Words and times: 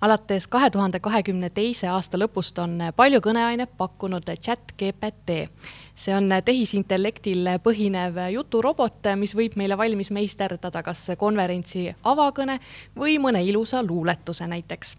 alates 0.00 0.46
kahe 0.46 0.70
tuhande 0.70 1.00
kahekümne 1.00 1.50
teise 1.50 1.88
aasta 1.88 2.18
lõpust 2.20 2.58
on 2.62 2.78
palju 2.96 3.20
kõneainet 3.24 3.70
pakkunud 3.76 4.30
chat 4.40 4.74
GPT. 4.78 5.48
see 5.94 6.14
on 6.14 6.30
tehisintellektil 6.44 7.48
põhinev 7.62 8.20
juturobot, 8.32 9.10
mis 9.16 9.34
võib 9.34 9.56
meile 9.56 9.78
valmis 9.78 10.10
meisterdada 10.10 10.82
kas 10.82 11.10
konverentsi 11.18 11.88
avakõne 12.04 12.60
või 12.96 13.18
mõne 13.18 13.42
ilusa 13.44 13.82
luuletuse 13.82 14.46
näiteks 14.46 14.96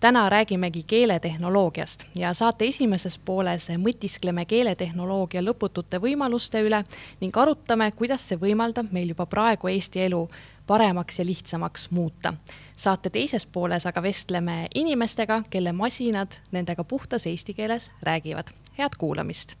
täna 0.00 0.28
räägimegi 0.30 0.82
keeletehnoloogiast 0.86 2.04
ja 2.14 2.32
saate 2.34 2.64
esimeses 2.64 3.18
pooles 3.18 3.68
mõtiskleme 3.68 4.44
keeletehnoloogia 4.46 5.42
lõputute 5.42 5.98
võimaluste 6.00 6.62
üle 6.62 6.84
ning 7.20 7.36
arutame, 7.36 7.90
kuidas 7.92 8.28
see 8.28 8.38
võimaldab 8.38 8.92
meil 8.92 9.10
juba 9.10 9.26
praegu 9.26 9.68
Eesti 9.68 10.06
elu 10.06 10.28
paremaks 10.68 11.18
ja 11.18 11.26
lihtsamaks 11.26 11.90
muuta. 11.90 12.34
saate 12.76 13.10
teises 13.10 13.46
pooles 13.46 13.86
aga 13.86 14.02
vestleme 14.02 14.66
inimestega, 14.74 15.42
kelle 15.50 15.72
masinad 15.72 16.40
nendega 16.52 16.84
puhtas 16.84 17.26
eesti 17.26 17.54
keeles 17.54 17.90
räägivad. 18.02 18.52
head 18.78 18.94
kuulamist 18.98 19.56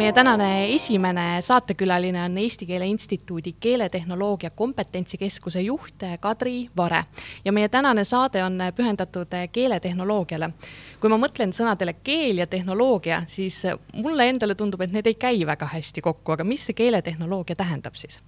meie 0.00 0.12
tänane 0.12 0.74
esimene 0.74 1.42
saatekülaline 1.42 2.22
on 2.24 2.38
Eesti 2.38 2.66
Keele 2.66 2.86
Instituudi 2.86 3.52
keeletehnoloogia 3.60 4.50
kompetentsikeskuse 4.50 5.60
juht 5.60 6.04
Kadri 6.20 6.70
Vare 6.76 7.04
ja 7.44 7.52
meie 7.52 7.68
tänane 7.68 8.04
saade 8.04 8.44
on 8.44 8.58
pühendatud 8.76 9.36
keeletehnoloogiale. 9.52 10.50
kui 11.00 11.10
ma 11.10 11.18
mõtlen 11.20 11.52
sõnadele 11.52 11.98
keel 12.04 12.40
ja 12.40 12.46
tehnoloogia, 12.46 13.22
siis 13.26 13.62
mulle 13.92 14.28
endale 14.28 14.54
tundub, 14.54 14.80
et 14.80 14.92
need 14.92 15.06
ei 15.06 15.14
käi 15.14 15.46
väga 15.46 15.68
hästi 15.68 16.00
kokku, 16.00 16.32
aga 16.32 16.44
mis 16.44 16.64
see 16.66 16.80
keeletehnoloogia 16.80 17.56
tähendab 17.56 17.94
siis? 17.94 18.22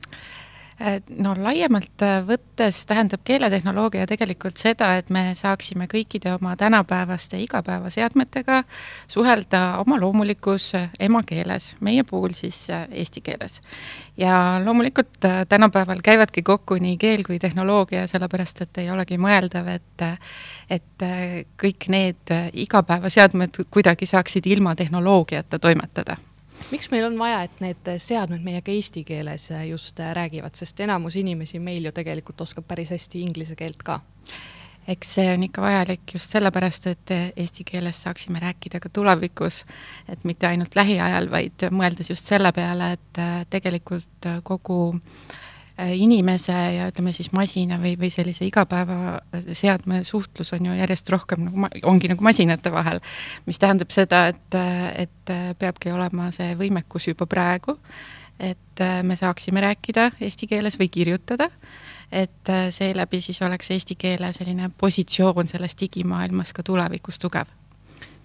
No 1.23 1.35
laiemalt 1.39 2.03
äh, 2.03 2.21
võttes 2.27 2.83
tähendab 2.89 3.23
keeletehnoloogia 3.27 4.07
tegelikult 4.11 4.61
seda, 4.61 4.93
et 4.99 5.11
me 5.15 5.33
saaksime 5.39 5.87
kõikide 5.91 6.33
oma 6.35 6.55
tänapäevaste 6.59 7.39
igapäevaseadmetega 7.43 8.63
suhelda 9.11 9.63
oma 9.83 9.99
loomulikus 10.01 10.73
äh, 10.79 10.89
emakeeles, 11.01 11.73
meie 11.81 12.05
puhul 12.09 12.35
siis 12.39 12.65
äh, 12.71 12.87
eesti 12.91 13.21
keeles. 13.21 13.61
ja 14.17 14.61
loomulikult 14.65 15.23
tänapäeval 15.49 16.03
käivadki 16.05 16.43
kokku 16.43 16.77
nii 16.81 16.97
keel 16.97 17.23
kui 17.27 17.39
tehnoloogia, 17.39 18.07
sellepärast 18.07 18.61
et 18.67 18.83
ei 18.83 18.91
olegi 18.91 19.19
mõeldav, 19.19 19.69
et 19.69 20.09
et 20.73 21.05
kõik 21.61 21.89
need 21.93 22.33
igapäevaseadmed 22.53 23.65
kuidagi 23.71 24.07
saaksid 24.07 24.47
ilma 24.47 24.75
tehnoloogiata 24.75 25.59
toimetada 25.59 26.17
miks 26.71 26.91
meil 26.93 27.07
on 27.09 27.19
vaja, 27.19 27.43
et 27.47 27.61
need 27.65 27.93
seadmed 28.03 28.43
meiega 28.45 28.73
eesti 28.73 29.05
keeles 29.09 29.49
just 29.69 29.99
räägivad, 29.99 30.57
sest 30.59 30.81
enamus 30.81 31.17
inimesi 31.21 31.59
meil 31.59 31.89
ju 31.89 31.93
tegelikult 31.93 32.41
oskab 32.41 32.67
päris 32.69 32.93
hästi 32.95 33.23
inglise 33.27 33.57
keelt 33.59 33.83
ka? 33.83 34.01
eks 34.89 35.13
see 35.15 35.29
on 35.31 35.43
ikka 35.47 35.63
vajalik 35.63 36.15
just 36.15 36.33
sellepärast, 36.35 36.89
et 36.91 37.11
eesti 37.37 37.65
keeles 37.65 38.01
saaksime 38.03 38.41
rääkida 38.43 38.81
ka 38.83 38.91
tulevikus, 38.91 39.61
et 40.11 40.25
mitte 40.27 40.49
ainult 40.49 40.75
lähiajal, 40.75 41.31
vaid 41.31 41.69
mõeldes 41.71 42.11
just 42.11 42.27
selle 42.27 42.51
peale, 42.53 42.97
et 42.97 43.21
tegelikult 43.51 44.31
kogu 44.43 44.81
äh, 44.97 44.99
Äh, 44.99 45.52
inimese 45.79 46.53
ja 46.53 46.89
ütleme 46.91 47.13
siis 47.17 47.31
masina 47.33 47.79
või, 47.81 47.95
või 48.01 48.11
sellise 48.13 48.45
igapäevaseadme 48.47 50.03
suhtlus 50.05 50.53
on 50.53 50.67
ju 50.69 50.75
järjest 50.77 51.09
rohkem 51.11 51.47
nagu, 51.47 51.69
ongi 51.89 52.11
nagu 52.13 52.25
masinate 52.25 52.73
vahel, 52.73 53.01
mis 53.47 53.61
tähendab 53.63 53.91
seda, 53.95 54.27
et, 54.33 54.59
et 55.07 55.33
peabki 55.59 55.93
olema 55.93 56.31
see 56.35 56.53
võimekus 56.61 57.09
juba 57.09 57.27
praegu, 57.27 57.79
et 58.41 58.85
me 59.03 59.17
saaksime 59.17 59.63
rääkida 59.65 60.11
eesti 60.21 60.51
keeles 60.51 60.79
või 60.81 60.91
kirjutada, 60.93 61.49
et 62.13 62.53
seeläbi 62.71 63.23
siis 63.25 63.41
oleks 63.43 63.71
eesti 63.73 63.97
keele 63.97 64.33
selline 64.37 64.71
positsioon 64.79 65.49
selles 65.49 65.77
digimaailmas 65.81 66.53
ka 66.53 66.63
tulevikus 66.63 67.19
tugev. 67.23 67.49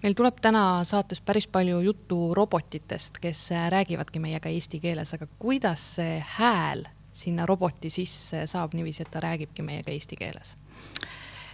Meil 0.02 0.14
tuleb 0.14 0.36
täna 0.38 0.84
saates 0.86 1.18
päris 1.20 1.48
palju 1.50 1.80
juttu 1.82 2.34
robotitest, 2.34 3.18
kes 3.18 3.48
räägivadki 3.72 4.20
meiega 4.22 4.52
eesti 4.52 4.78
keeles, 4.78 5.16
aga 5.16 5.26
kuidas 5.38 5.82
see 5.96 6.20
hääl 6.36 6.84
sinna 7.18 7.46
roboti 7.46 7.90
sisse 7.90 8.46
saab 8.46 8.76
niiviisi, 8.78 9.02
et 9.02 9.10
ta 9.12 9.22
räägibki 9.24 9.64
meiega 9.66 9.92
eesti 9.94 10.16
keeles? 10.18 10.56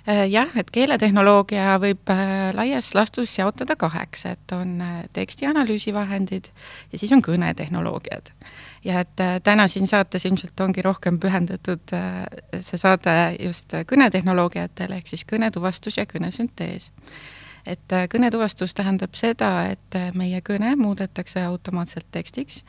Äh, 0.05 0.27
jah, 0.29 0.51
et 0.61 0.69
keeletehnoloogia 0.69 1.79
võib 1.81 2.11
äh, 2.13 2.51
laias 2.53 2.91
laastus 2.93 3.31
jaotada 3.39 3.73
kaheks, 3.81 4.27
et 4.29 4.53
on 4.53 4.75
äh, 4.85 4.99
tekstianalüüsi 5.17 5.95
vahendid 5.97 6.51
ja 6.93 7.01
siis 7.01 7.15
on 7.17 7.23
kõnetehnoloogiad. 7.25 8.29
ja 8.85 9.01
et 9.01 9.23
täna 9.43 9.65
siin 9.69 9.89
saates 9.89 10.27
ilmselt 10.29 10.61
ongi 10.61 10.83
rohkem 10.85 11.17
pühendatud 11.17 11.95
see 12.61 12.77
saade 12.77 13.15
just 13.41 13.73
kõnetehnoloogiatele, 13.89 15.01
ehk 15.01 15.09
siis 15.09 15.25
kõnetuvastus 15.25 15.97
ja 15.97 16.05
kõnesüntees 16.05 16.91
et 17.67 17.93
äh, 17.93 18.07
kõnetuvastus 18.13 18.75
tähendab 18.77 19.17
seda, 19.17 19.51
et 19.73 19.97
äh, 19.97 20.11
meie 20.17 20.41
kõne 20.45 20.75
muudetakse 20.77 21.43
automaatselt 21.45 22.07
tekstiks 22.13 22.63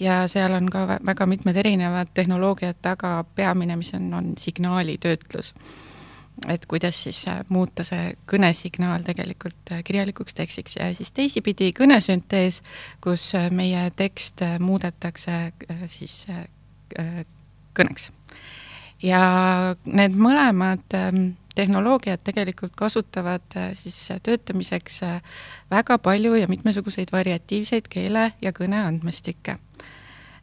ja 0.00 0.24
seal 0.30 0.54
on 0.56 0.68
ka 0.72 1.00
väga 1.04 1.26
mitmed 1.30 1.56
erinevad 1.56 2.12
tehnoloogiad 2.14 2.80
taga, 2.84 3.16
peamine, 3.34 3.76
mis 3.80 3.94
on, 3.96 4.12
on 4.14 4.32
signaalitöötlus. 4.38 5.54
et 6.48 6.66
kuidas 6.66 7.02
siis 7.02 7.24
äh, 7.28 7.40
muuta 7.48 7.84
see 7.84 8.16
kõnesignaal 8.30 9.04
tegelikult 9.06 9.72
kirjalikuks 9.84 10.34
tekstiks 10.34 10.76
ja 10.76 10.90
siis 10.94 11.12
teisipidi 11.12 11.72
kõnesüntees, 11.78 12.60
kus 13.00 13.32
meie 13.50 13.90
tekst 13.96 14.42
muudetakse 14.58 15.52
siis 15.86 16.26
kõneks. 17.74 18.10
ja 19.02 19.22
need 19.86 20.18
mõlemad 20.18 20.98
tehnoloogiad 21.54 22.22
tegelikult 22.24 22.72
kasutavad 22.76 23.56
äh, 23.56 23.70
siis 23.74 24.10
äh, 24.10 24.20
töötamiseks 24.22 25.02
äh, 25.02 25.22
väga 25.70 25.98
palju 25.98 26.34
ja 26.34 26.48
mitmesuguseid 26.48 27.12
variatiivseid 27.12 27.88
keele- 27.90 28.32
ja 28.42 28.52
kõneandmestikke. 28.52 29.58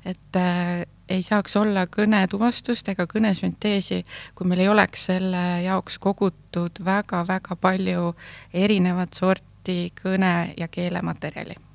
et 0.05 0.35
äh, 0.35 0.85
ei 1.09 1.23
saaks 1.23 1.55
olla 1.55 1.85
kõnetuvastust 1.85 2.87
ega 2.89 3.05
kõnesünteesi, 3.05 4.05
kui 4.35 4.47
meil 4.47 4.63
ei 4.63 4.69
oleks 4.71 5.05
selle 5.11 5.61
jaoks 5.65 5.99
kogutud 5.99 6.79
väga-väga 6.85 7.55
palju 7.55 8.15
erinevat 8.53 9.13
sorti 9.13 9.91
kõne- 10.03 10.53
ja 10.57 10.67
keelematerjali 10.67 11.70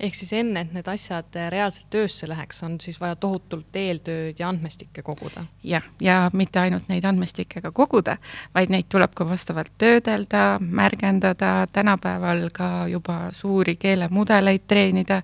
ehk 0.00 0.16
siis 0.16 0.32
enne, 0.36 0.64
et 0.64 0.74
need 0.74 0.88
asjad 0.88 1.36
reaalselt 1.52 1.88
töösse 1.92 2.28
läheks, 2.28 2.62
on 2.66 2.76
siis 2.80 3.00
vaja 3.00 3.16
tohutult 3.20 3.76
eeltööd 3.76 4.38
ja 4.40 4.48
andmestikke 4.48 5.02
koguda? 5.04 5.44
jah, 5.64 5.84
ja 6.00 6.18
mitte 6.32 6.60
ainult 6.60 6.88
neid 6.88 7.04
andmestikke 7.04 7.60
ka 7.64 7.72
koguda, 7.76 8.16
vaid 8.54 8.72
neid 8.72 8.88
tuleb 8.92 9.14
ka 9.16 9.26
vastavalt 9.28 9.72
töödelda, 9.78 10.44
märgendada, 10.60 11.66
tänapäeval 11.72 12.48
ka 12.56 12.70
juba 12.90 13.18
suuri 13.36 13.76
keelemudeleid 13.80 14.64
treenida, 14.68 15.20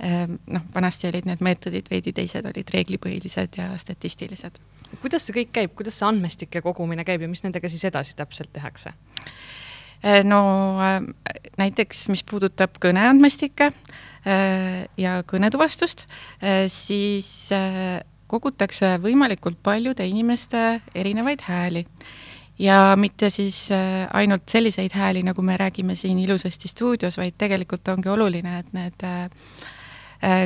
ehm, 0.00 0.38
noh, 0.46 0.66
vanasti 0.74 1.10
olid 1.12 1.28
need 1.28 1.44
meetodid 1.44 1.90
veidi 1.90 2.12
teised, 2.16 2.46
olid 2.46 2.74
reeglipõhilised 2.74 3.60
ja 3.60 3.70
statistilised. 3.78 4.58
kuidas 5.02 5.26
see 5.26 5.36
kõik 5.42 5.54
käib, 5.60 5.76
kuidas 5.78 6.00
see 6.00 6.08
andmestike 6.08 6.62
kogumine 6.64 7.04
käib 7.04 7.22
ja 7.22 7.30
mis 7.30 7.44
nendega 7.46 7.70
siis 7.70 7.84
edasi 7.84 8.16
täpselt 8.16 8.52
tehakse? 8.52 8.96
Ehm, 10.02 10.26
no 10.26 10.42
ehm, 10.82 11.12
näiteks, 11.58 12.08
mis 12.08 12.26
puudutab 12.26 12.78
kõneandmestikke, 12.82 13.72
ja 14.98 15.22
kõnetuvastust, 15.26 16.06
äh, 16.42 16.66
siis 16.72 17.50
äh, 17.54 18.00
kogutakse 18.28 18.96
võimalikult 19.02 19.60
paljude 19.62 20.06
inimeste 20.06 20.80
erinevaid 20.94 21.44
hääli. 21.46 21.86
ja 22.58 22.96
mitte 22.98 23.30
siis 23.30 23.70
ainult 24.12 24.48
selliseid 24.50 24.92
hääli, 24.92 25.22
nagu 25.22 25.42
me 25.42 25.56
räägime 25.56 25.94
siin 25.94 26.18
ilusasti 26.18 26.68
stuudios, 26.68 27.16
vaid 27.16 27.36
tegelikult 27.38 27.88
ongi 27.88 28.08
oluline, 28.08 28.58
et 28.58 28.72
need 28.74 29.04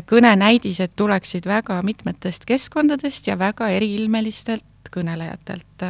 kõnenäidised 0.07 0.93
tuleksid 0.97 1.49
väga 1.49 1.79
mitmetest 1.83 2.45
keskkondadest 2.45 3.27
ja 3.27 3.39
väga 3.39 3.71
eriilmelistelt 3.73 4.93
kõnelejatelt, 4.93 5.87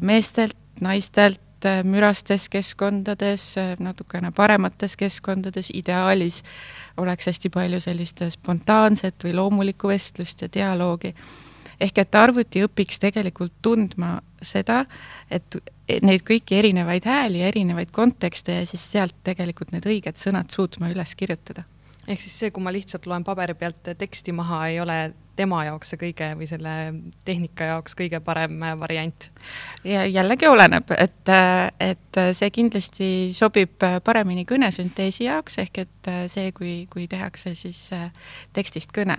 meestelt, 0.00 0.56
naistelt, 0.80 1.40
mürastes 1.84 2.48
keskkondades, 2.52 3.54
natukene 3.80 4.32
paremates 4.36 4.96
keskkondades, 4.96 5.70
ideaalis 5.74 6.42
oleks 7.00 7.30
hästi 7.30 7.50
palju 7.52 7.80
sellist 7.80 8.24
spontaanset 8.34 9.24
või 9.24 9.34
loomulikku 9.38 9.88
vestlust 9.88 10.42
ja 10.42 10.48
dialoogi. 10.54 11.14
ehk 11.80 11.98
et 11.98 12.14
arvuti 12.14 12.62
õpiks 12.62 13.00
tegelikult 13.02 13.52
tundma 13.62 14.20
seda, 14.42 14.84
et 15.30 15.56
neid 16.02 16.22
kõiki 16.22 16.54
erinevaid 16.54 17.04
hääli 17.04 17.40
ja 17.40 17.48
erinevaid 17.48 17.90
kontekste 17.90 18.52
ja 18.60 18.66
siis 18.66 18.90
sealt 18.92 19.14
tegelikult 19.24 19.72
need 19.72 19.86
õiged 19.86 20.16
sõnad 20.16 20.50
suutma 20.50 20.90
üles 20.90 21.14
kirjutada 21.14 21.64
ehk 22.08 22.22
siis 22.22 22.38
see, 22.38 22.50
kui 22.50 22.62
ma 22.62 22.72
lihtsalt 22.74 23.06
loen 23.06 23.24
paberi 23.24 23.54
pealt 23.54 23.92
teksti 23.98 24.32
maha, 24.32 24.66
ei 24.68 24.80
ole 24.80 25.12
tema 25.36 25.62
jaoks 25.66 25.92
see 25.92 26.00
kõige 26.00 26.28
või 26.38 26.46
selle 26.48 26.72
tehnika 27.26 27.70
jaoks 27.72 27.96
kõige 27.98 28.20
parem 28.24 28.58
variant? 28.80 29.28
ja 29.84 30.04
jällegi 30.06 30.46
oleneb, 30.48 30.92
et, 30.98 31.32
et 31.80 32.20
see 32.36 32.50
kindlasti 32.54 33.08
sobib 33.34 33.82
paremini 34.04 34.44
kõnesünteesi 34.48 35.26
jaoks, 35.26 35.58
ehk 35.62 35.82
et 35.84 36.10
see, 36.30 36.52
kui, 36.56 36.74
kui 36.92 37.08
tehakse 37.10 37.54
siis 37.58 37.80
tekstist 38.52 38.92
kõne. 38.94 39.16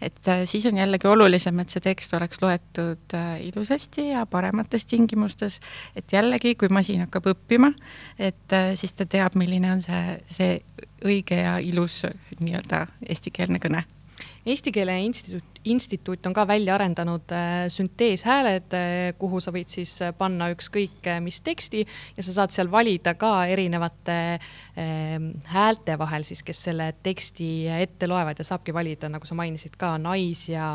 et 0.00 0.32
siis 0.50 0.66
on 0.70 0.80
jällegi 0.80 1.08
olulisem, 1.08 1.62
et 1.62 1.72
see 1.72 1.84
tekst 1.84 2.14
oleks 2.18 2.42
loetud 2.42 3.16
ilusasti 3.46 4.08
ja 4.10 4.26
paremates 4.26 4.86
tingimustes, 4.90 5.60
et 5.96 6.12
jällegi, 6.12 6.56
kui 6.58 6.72
masin 6.72 7.06
hakkab 7.06 7.32
õppima, 7.34 7.72
et 8.18 8.58
siis 8.74 8.94
ta 8.98 9.06
teab, 9.06 9.38
milline 9.38 9.72
on 9.76 9.82
see, 9.84 10.18
see 10.28 10.60
õige 11.06 11.42
ja 11.42 11.58
ilus 11.62 12.02
nii-öelda 12.42 12.86
eestikeelne 13.08 13.62
kõne 13.62 13.86
Eesti 14.46 14.72
Keele 14.74 14.96
Instituut, 15.00 15.44
instituut 15.64 16.26
on 16.26 16.34
ka 16.34 16.42
välja 16.46 16.74
arendanud 16.74 17.30
äh, 17.30 17.68
sünteeshääled, 17.70 18.74
äh, 18.74 19.12
kuhu 19.18 19.38
sa 19.40 19.52
võid 19.54 19.70
siis 19.70 19.92
äh, 20.02 20.10
panna 20.18 20.48
ükskõik 20.50 21.06
mis 21.22 21.38
teksti 21.46 21.84
ja 22.16 22.24
sa 22.26 22.34
saad 22.34 22.54
seal 22.54 22.70
valida 22.70 23.14
ka 23.14 23.30
erinevate 23.46 24.16
ähm, 24.34 25.28
häälte 25.52 25.94
vahel 26.00 26.26
siis, 26.26 26.42
kes 26.42 26.64
selle 26.66 26.88
teksti 27.06 27.68
ette 27.76 28.08
loevad 28.10 28.42
ja 28.42 28.46
saabki 28.48 28.74
valida, 28.74 29.06
nagu 29.12 29.28
sa 29.28 29.38
mainisid 29.38 29.76
ka, 29.78 29.94
nais- 30.02 30.48
ja 30.50 30.66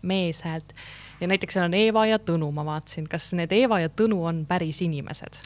meeshäält. 0.00 0.72
ja 1.20 1.28
näiteks 1.28 1.58
seal 1.58 1.68
on 1.68 1.76
Eeva 1.76 2.06
ja 2.08 2.18
Tõnu, 2.18 2.48
ma 2.56 2.64
vaatasin, 2.64 3.04
kas 3.10 3.34
need 3.36 3.52
Eeva 3.52 3.82
ja 3.84 3.92
Tõnu 3.92 4.22
on 4.24 4.46
päris 4.48 4.80
inimesed? 4.80 5.42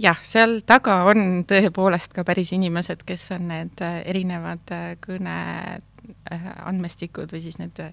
jah, 0.00 0.16
seal 0.24 0.62
taga 0.64 1.02
on 1.12 1.44
tõepoolest 1.44 2.16
ka 2.16 2.24
päris 2.24 2.56
inimesed, 2.56 3.04
kes 3.04 3.30
on 3.36 3.48
need 3.52 3.84
erinevad 3.84 4.76
kõne 5.04 5.38
Äh, 5.76 5.97
andmestikud 6.30 7.32
või 7.34 7.42
siis 7.44 7.58
need 7.60 7.80
äh, 7.84 7.92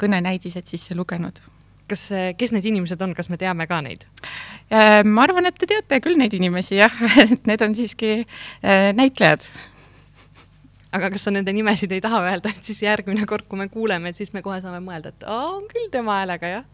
kõnenäidised 0.00 0.70
sisse 0.70 0.96
lugenud. 0.98 1.40
kas, 1.90 2.06
äh, 2.14 2.30
kes 2.38 2.54
need 2.54 2.66
inimesed 2.70 3.00
on, 3.02 3.14
kas 3.14 3.30
me 3.30 3.38
teame 3.40 3.66
ka 3.66 3.80
neid? 3.84 4.06
ma 4.70 5.24
arvan, 5.26 5.48
et 5.50 5.56
te 5.58 5.66
teate 5.66 5.98
küll 5.98 6.18
neid 6.18 6.34
inimesi 6.36 6.76
jah, 6.78 6.94
et 7.24 7.46
need 7.50 7.62
on 7.66 7.74
siiski 7.74 8.20
näitlejad. 8.94 9.48
Aga 10.94 11.08
kas 11.10 11.24
sa 11.26 11.32
nende 11.34 11.50
nimesid 11.54 11.90
ei 11.90 12.02
taha 12.02 12.20
öelda, 12.28 12.52
et 12.54 12.66
siis 12.66 12.82
järgmine 12.82 13.26
kord, 13.26 13.48
kui 13.50 13.58
me 13.58 13.66
kuuleme, 13.70 14.10
et 14.10 14.18
siis 14.18 14.30
me 14.34 14.42
kohe 14.46 14.60
saame 14.62 14.78
mõelda, 14.84 15.10
et 15.10 15.26
on 15.26 15.66
küll 15.70 15.90
tema 15.90 16.20
häälega, 16.20 16.52
jah 16.54 16.68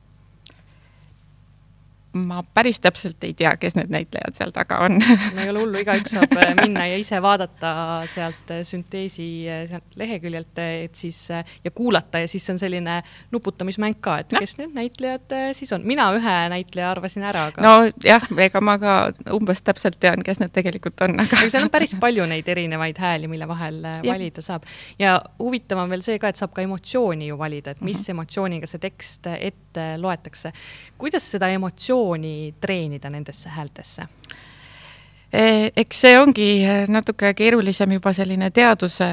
ma 2.26 2.42
päris 2.54 2.80
täpselt 2.80 3.24
ei 3.24 3.34
tea, 3.34 3.56
kes 3.60 3.76
need 3.76 3.90
näitlejad 3.92 4.36
seal 4.38 4.52
taga 4.54 4.78
on 4.86 4.98
no 4.98 5.42
ei 5.42 5.50
ole 5.50 5.62
hullu, 5.62 5.80
igaüks 5.82 6.14
saab 6.16 6.32
äh, 6.38 6.52
minna 6.60 6.86
ja 6.90 6.98
ise 7.00 7.20
vaadata 7.22 7.72
sealt 8.10 8.52
äh, 8.54 8.62
sünteesi 8.66 9.28
äh, 9.50 9.64
sealt 9.70 9.96
leheküljelt, 10.00 10.58
et 10.84 10.94
siis 10.94 11.18
ja 11.30 11.70
kuulata 11.74 12.22
ja 12.22 12.28
siis 12.28 12.48
on 12.50 12.58
selline 12.58 13.00
nuputamismäng 13.32 13.98
ka, 14.00 14.18
et 14.24 14.36
no. 14.36 14.42
kes 14.42 14.56
need 14.60 14.74
näitlejad 14.76 15.36
siis 15.58 15.72
on. 15.76 15.84
mina 15.84 16.08
ühe 16.16 16.36
näitleja 16.52 16.90
arvasin 16.90 17.26
ära, 17.26 17.46
aga. 17.52 17.62
nojah, 17.62 18.28
ega 18.46 18.62
ma 18.64 18.78
ka 18.82 18.96
umbes 19.34 19.62
täpselt 19.66 20.00
tean, 20.00 20.24
kes 20.26 20.40
need 20.42 20.54
tegelikult 20.56 21.02
on, 21.06 21.18
aga. 21.26 21.42
seal 21.46 21.66
on 21.66 21.72
päris 21.72 21.96
palju 22.00 22.26
neid 22.30 22.48
erinevaid 22.48 22.98
hääli, 23.00 23.30
mille 23.30 23.48
vahel 23.48 23.82
ja. 23.84 24.00
valida 24.12 24.44
saab. 24.44 24.66
ja 24.98 25.18
huvitav 25.42 25.84
on 25.84 25.92
veel 25.92 26.04
see 26.06 26.20
ka, 26.22 26.32
et 26.32 26.40
saab 26.40 26.54
ka 26.56 26.64
emotsiooni 26.64 27.30
ju 27.30 27.38
valida, 27.38 27.76
et 27.76 27.80
mis 27.80 27.96
mm 27.96 28.02
-hmm. 28.02 28.16
emotsiooniga 28.16 28.66
see 28.70 28.82
tekst 28.82 29.26
ette 29.36 29.65
loetakse. 29.99 30.52
kuidas 30.99 31.31
seda 31.31 31.49
emotsiooni 31.55 32.55
treenida 32.61 33.11
nendesse 33.11 33.49
häältesse? 33.49 34.06
E, 35.32 35.73
eks 35.76 36.00
see 36.00 36.19
ongi 36.19 36.49
e, 36.64 36.78
natuke 36.88 37.34
keerulisem 37.34 37.96
juba 37.99 38.12
selline 38.17 38.50
teaduse 38.50 39.08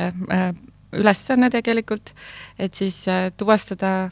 ülesanne 0.93 1.49
tegelikult, 1.49 2.13
et 2.59 2.73
siis 2.77 2.99
tuvastada 3.37 4.09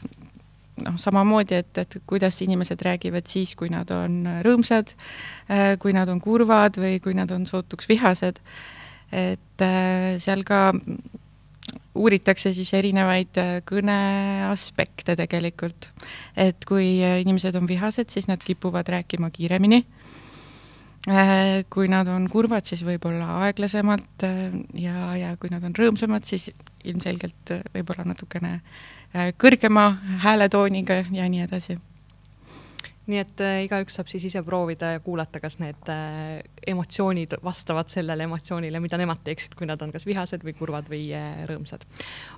noh, 0.82 0.96
samamoodi, 0.98 1.60
et, 1.62 1.78
et 1.78 1.96
kuidas 2.10 2.40
inimesed 2.42 2.82
räägivad 2.82 3.28
siis, 3.30 3.54
kui 3.54 3.70
nad 3.70 3.90
on 3.94 4.24
rõõmsad, 4.42 4.94
kui 5.78 5.94
nad 5.94 6.10
on 6.10 6.18
kurvad 6.20 6.80
või 6.82 6.98
kui 7.04 7.14
nad 7.14 7.30
on 7.30 7.46
sootuks 7.46 7.86
vihased. 7.90 8.40
et 9.12 9.64
seal 10.18 10.42
ka 10.42 10.72
uuritakse 11.94 12.52
siis 12.56 12.72
erinevaid 12.76 13.38
äh, 13.40 13.58
kõne 13.68 13.96
aspekte 14.48 15.16
tegelikult. 15.18 15.90
et 16.36 16.64
kui 16.68 17.02
äh, 17.04 17.20
inimesed 17.20 17.56
on 17.58 17.68
vihased, 17.68 18.10
siis 18.10 18.28
nad 18.28 18.42
kipuvad 18.42 18.88
rääkima 18.88 19.30
kiiremini. 19.30 19.84
Äh, 21.10 21.64
kui 21.70 21.88
nad 21.90 22.08
on 22.08 22.28
kurvad, 22.30 22.64
siis 22.64 22.84
võib-olla 22.86 23.42
aeglasemalt 23.46 24.26
ja, 24.78 25.14
ja 25.18 25.36
kui 25.36 25.50
nad 25.50 25.64
on 25.66 25.74
rõõmsamad, 25.76 26.24
siis 26.24 26.50
ilmselgelt 26.84 27.56
võib-olla 27.74 28.06
natukene 28.06 28.60
kõrgema 29.38 29.90
hääletooniga 30.22 31.02
ja 31.12 31.26
nii 31.28 31.42
edasi 31.44 31.76
nii 33.10 33.18
et 33.18 33.42
äh, 33.42 33.60
igaüks 33.66 33.96
saab 33.98 34.10
siis 34.10 34.28
ise 34.28 34.42
proovida 34.46 34.92
ja 34.94 35.00
kuulata, 35.02 35.40
kas 35.42 35.58
need 35.58 35.90
äh, 35.90 36.38
emotsioonid 36.70 37.34
vastavad 37.42 37.90
sellele 37.90 38.28
emotsioonile, 38.28 38.80
mida 38.82 39.00
nemad 39.00 39.24
teeksid, 39.26 39.56
kui 39.58 39.66
nad 39.66 39.82
on 39.82 39.90
kas 39.94 40.06
vihased 40.06 40.44
või 40.46 40.54
kurvad 40.58 40.90
või 40.92 41.08
äh, 41.18 41.42
rõõmsad. 41.50 41.86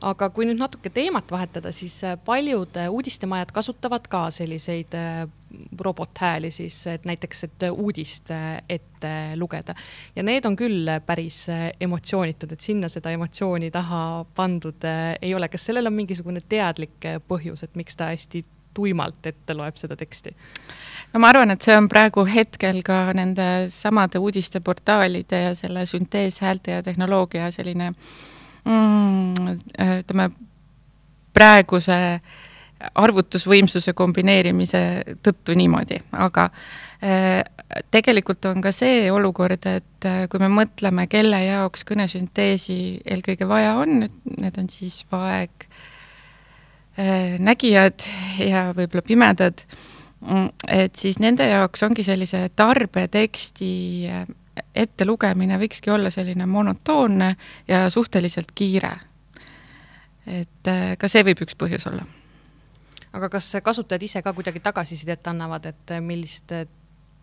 aga 0.09 0.31
kui 0.33 0.49
nüüd 0.49 0.61
natuke 0.61 0.93
teemat 0.95 1.31
vahetada, 1.35 1.73
siis 1.73 1.99
äh, 2.05 2.17
paljud 2.25 2.81
äh, 2.81 2.89
uudistemajad 2.93 3.53
kasutavad 3.53 4.09
ka 4.09 4.27
selliseid 4.33 4.97
äh, 4.97 5.25
robothääli 5.81 6.51
siis, 6.51 6.87
et 6.87 7.05
näiteks, 7.05 7.45
et 7.45 7.65
uudist 7.71 8.31
äh, 8.31 8.63
ette 8.69 9.13
lugeda. 9.37 9.75
ja 10.17 10.23
need 10.23 10.45
on 10.45 10.57
küll 10.57 10.89
päris 11.07 11.49
äh, 11.49 11.71
emotsioonitud, 11.81 12.53
et 12.53 12.61
sinna 12.61 12.89
seda 12.89 13.11
emotsiooni 13.15 13.71
taha 13.71 14.25
pandud 14.35 14.85
äh, 14.85 15.15
ei 15.23 15.35
ole. 15.35 15.49
kas 15.49 15.67
sellel 15.67 15.87
on 15.87 15.97
mingisugune 15.97 16.41
teadlik 16.49 17.09
põhjus, 17.29 17.65
et 17.65 17.75
miks 17.75 17.97
ta 17.97 18.11
hästi 18.13 18.45
tuimalt 18.75 19.27
ette 19.27 19.57
loeb 19.57 19.79
seda 19.81 19.97
teksti? 19.97 20.35
no 21.13 21.23
ma 21.23 21.31
arvan, 21.33 21.55
et 21.55 21.65
see 21.65 21.77
on 21.79 21.89
praegu 21.91 22.25
hetkel 22.29 22.83
ka 22.87 22.99
nende 23.17 23.49
samade 23.73 24.21
uudisteportaalide 24.23 25.43
ja 25.49 25.53
selle 25.59 25.87
sünteeshäälte 25.87 26.79
ja 26.79 26.83
tehnoloogia 26.83 27.51
selline 27.55 27.93
mm, 28.65 29.55
ütleme, 30.01 30.31
praeguse 31.35 31.99
arvutusvõimsuse 32.95 33.95
kombineerimise 33.97 34.81
tõttu 35.25 35.55
niimoodi, 35.57 36.01
aga 36.21 36.51
äh, 36.51 37.41
tegelikult 37.95 38.45
on 38.51 38.61
ka 38.65 38.75
see 38.75 39.07
olukord, 39.13 39.65
et 39.71 40.09
äh, 40.09 40.25
kui 40.31 40.43
me 40.43 40.51
mõtleme, 40.53 41.07
kelle 41.09 41.41
jaoks 41.47 41.87
kõnesünteesi 41.89 42.79
eelkõige 43.07 43.49
vaja 43.49 43.79
on, 43.81 44.05
need 44.37 44.61
on 44.61 44.69
siis 44.73 45.01
vaeg 45.13 45.69
äh, 45.69 45.83
nägijad 47.39 48.05
ja 48.39 48.69
võib-olla 48.77 49.03
pimedad, 49.03 49.65
mm, 50.21 50.49
et 50.69 50.95
siis 50.95 51.19
nende 51.19 51.49
jaoks 51.49 51.83
ongi 51.83 52.05
sellise 52.07 52.47
tarbeteksti 52.57 53.71
äh, 54.11 54.27
ettelugemine 54.75 55.59
võikski 55.59 55.91
olla 55.91 56.11
selline 56.15 56.47
monotoonne 56.47 57.35
ja 57.69 57.89
suhteliselt 57.91 58.55
kiire. 58.55 58.93
et 60.27 60.71
äh, 60.71 60.95
ka 60.99 61.09
see 61.09 61.25
võib 61.25 61.43
üks 61.43 61.59
põhjus 61.59 61.89
olla. 61.91 62.07
aga 63.13 63.29
kas 63.29 63.57
kasutajad 63.63 64.03
ise 64.03 64.23
ka 64.23 64.33
kuidagi 64.33 64.61
tagasisidet 64.61 65.27
annavad, 65.27 65.67
et 65.67 65.99
millist 66.01 66.53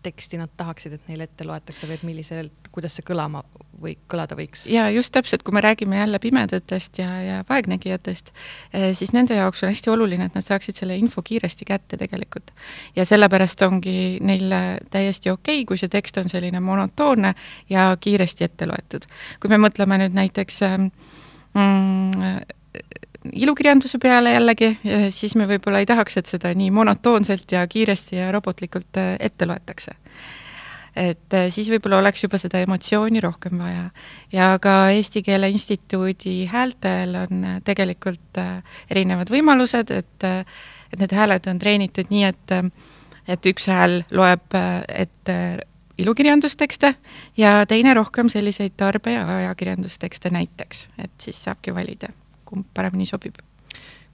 teksti 0.02 0.40
nad 0.40 0.50
tahaksid, 0.56 0.96
et 0.96 1.10
neile 1.10 1.26
ette 1.28 1.46
loetakse 1.46 1.88
või 1.88 1.98
et 1.98 2.06
milliselt, 2.06 2.70
kuidas 2.74 2.96
see 2.96 3.06
kõlama 3.06 3.42
või 3.82 3.94
kõlada 4.10 4.36
võiks? 4.38 4.64
ja 4.70 4.88
just 4.92 5.12
täpselt, 5.14 5.42
kui 5.42 5.54
me 5.54 5.62
räägime 5.64 5.98
jälle 5.98 6.18
pimedatest 6.22 6.98
ja, 7.02 7.10
ja 7.22 7.40
vaegnägijatest, 7.48 8.32
eh, 8.72 8.90
siis 8.96 9.12
nende 9.16 9.36
jaoks 9.38 9.62
on 9.62 9.72
hästi 9.72 9.92
oluline, 9.92 10.28
et 10.28 10.38
nad 10.38 10.46
saaksid 10.46 10.78
selle 10.78 10.96
info 10.98 11.22
kiiresti 11.22 11.68
kätte 11.68 11.98
tegelikult. 12.00 12.54
ja 12.96 13.06
sellepärast 13.08 13.62
ongi 13.66 14.18
neil 14.20 14.54
täiesti 14.90 15.30
okei 15.30 15.62
okay,, 15.62 15.68
kui 15.68 15.80
see 15.80 15.92
tekst 15.92 16.18
on 16.22 16.30
selline 16.32 16.60
monotoonne 16.60 17.34
ja 17.70 17.90
kiiresti 18.00 18.44
ette 18.44 18.66
loetud. 18.70 19.06
kui 19.40 19.50
me 19.52 19.60
mõtleme 19.66 20.02
nüüd 20.04 20.18
näiteks 20.18 20.62
eh, 20.68 20.78
mm, 21.54 22.60
ilukirjanduse 23.32 23.98
peale 24.02 24.34
jällegi, 24.34 24.72
siis 25.10 25.34
me 25.38 25.46
võib-olla 25.50 25.82
ei 25.82 25.88
tahaks, 25.88 26.16
et 26.18 26.30
seda 26.30 26.52
nii 26.56 26.70
monotoonselt 26.74 27.52
ja 27.54 27.64
kiiresti 27.70 28.18
ja 28.18 28.30
robotlikult 28.34 28.98
äh, 29.00 29.14
ette 29.20 29.46
loetakse. 29.46 29.94
et 30.96 31.34
äh, 31.34 31.48
siis 31.50 31.70
võib-olla 31.72 32.02
oleks 32.02 32.24
juba 32.24 32.38
seda 32.38 32.60
emotsiooni 32.60 33.20
rohkem 33.20 33.58
vaja. 33.58 33.90
ja 34.32 34.58
ka 34.60 34.90
Eesti 34.90 35.22
Keele 35.22 35.48
Instituudi 35.48 36.46
häältel 36.46 37.16
on 37.16 37.44
äh, 37.44 37.60
tegelikult 37.64 38.40
erinevad 38.90 39.30
võimalused, 39.30 39.90
et 39.90 40.24
et 40.92 41.00
need 41.00 41.12
hääled 41.12 41.46
on 41.48 41.58
treenitud 41.58 42.10
nii, 42.10 42.24
et 42.24 42.56
et 43.28 43.46
üks 43.46 43.68
hääl 43.70 44.02
loeb 44.10 44.56
ette 44.88 45.36
ilukirjandustekste 45.98 46.94
ja 47.36 47.66
teine 47.66 47.94
rohkem 47.94 48.28
selliseid 48.28 48.74
tarbe- 48.76 49.14
ja 49.14 49.26
ajakirjandustekste 49.36 50.30
näiteks, 50.34 50.88
et 50.98 51.14
siis 51.20 51.44
saabki 51.44 51.74
valida 51.74 52.10
kumb 52.52 52.68
paremini 52.74 53.08
sobib 53.08 53.40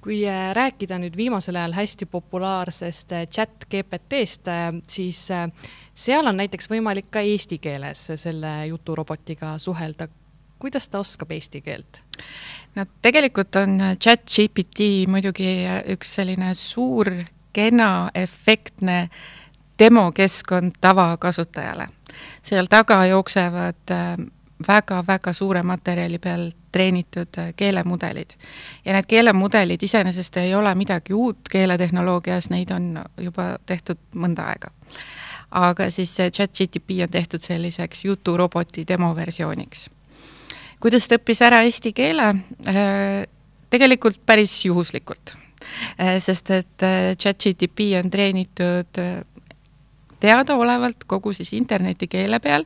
kui 0.00 0.22
äh, 0.28 0.52
rääkida 0.54 0.98
nüüd 1.02 1.16
viimasel 1.16 1.58
ajal 1.58 1.74
hästi 1.76 2.06
populaarsest 2.06 3.12
äh, 3.12 3.26
chat 3.26 3.66
GPT-st, 3.70 4.48
äh, 4.48 4.68
siis 4.88 5.26
seal 5.94 6.30
on 6.30 6.38
näiteks 6.38 6.70
võimalik 6.70 7.10
ka 7.10 7.20
eesti 7.20 7.58
keeles 7.58 8.06
selle 8.16 8.52
juturobotiga 8.70 9.56
suhelda. 9.58 10.08
kuidas 10.58 10.88
ta 10.88 10.98
oskab 10.98 11.30
eesti 11.32 11.60
keelt? 11.60 12.02
no 12.74 12.86
tegelikult 13.02 13.56
on 13.56 13.78
chat-GPT 13.98 15.06
muidugi 15.10 15.66
üks 15.94 16.14
selline 16.14 16.54
suur, 16.54 17.10
kena, 17.52 18.10
efektne 18.14 19.08
demokeskkond 19.78 20.78
tavakasutajale. 20.80 21.88
seal 22.42 22.66
taga 22.70 23.04
jooksevad 23.06 23.94
väga-väga 24.68 25.32
suure 25.32 25.62
materjali 25.62 26.18
peal 26.18 26.50
treenitud 26.72 27.38
äh, 27.38 27.52
keelemudelid. 27.56 28.30
ja 28.84 28.92
need 28.92 29.06
keelemudelid 29.08 29.82
iseenesest 29.82 30.36
ei 30.36 30.54
ole 30.54 30.74
midagi 30.74 31.14
uut 31.14 31.48
keeletehnoloogias, 31.50 32.50
neid 32.50 32.70
on 32.70 32.98
juba 33.20 33.56
tehtud 33.66 33.98
mõnda 34.14 34.48
aega. 34.52 34.70
aga 35.50 35.90
siis 35.90 36.14
see 36.16 36.30
chat-GTP 36.30 37.02
on 37.02 37.10
tehtud 37.10 37.40
selliseks 37.40 38.04
juturoboti 38.04 38.84
demoversiooniks. 38.88 39.90
kuidas 40.80 41.08
ta 41.08 41.16
õppis 41.20 41.42
ära 41.42 41.62
eesti 41.62 41.92
keele? 41.92 42.34
Äh, 42.68 43.24
tegelikult 43.70 44.20
päris 44.26 44.64
juhuslikult. 44.64 45.36
Äh, 46.00 46.16
sest 46.22 46.50
et 46.50 46.86
chat-GTP 47.18 47.92
on 48.02 48.10
treenitud 48.10 49.02
teadaolevalt 50.20 51.04
kogu 51.06 51.32
siis 51.32 51.52
internetikeele 51.52 52.40
peal 52.40 52.64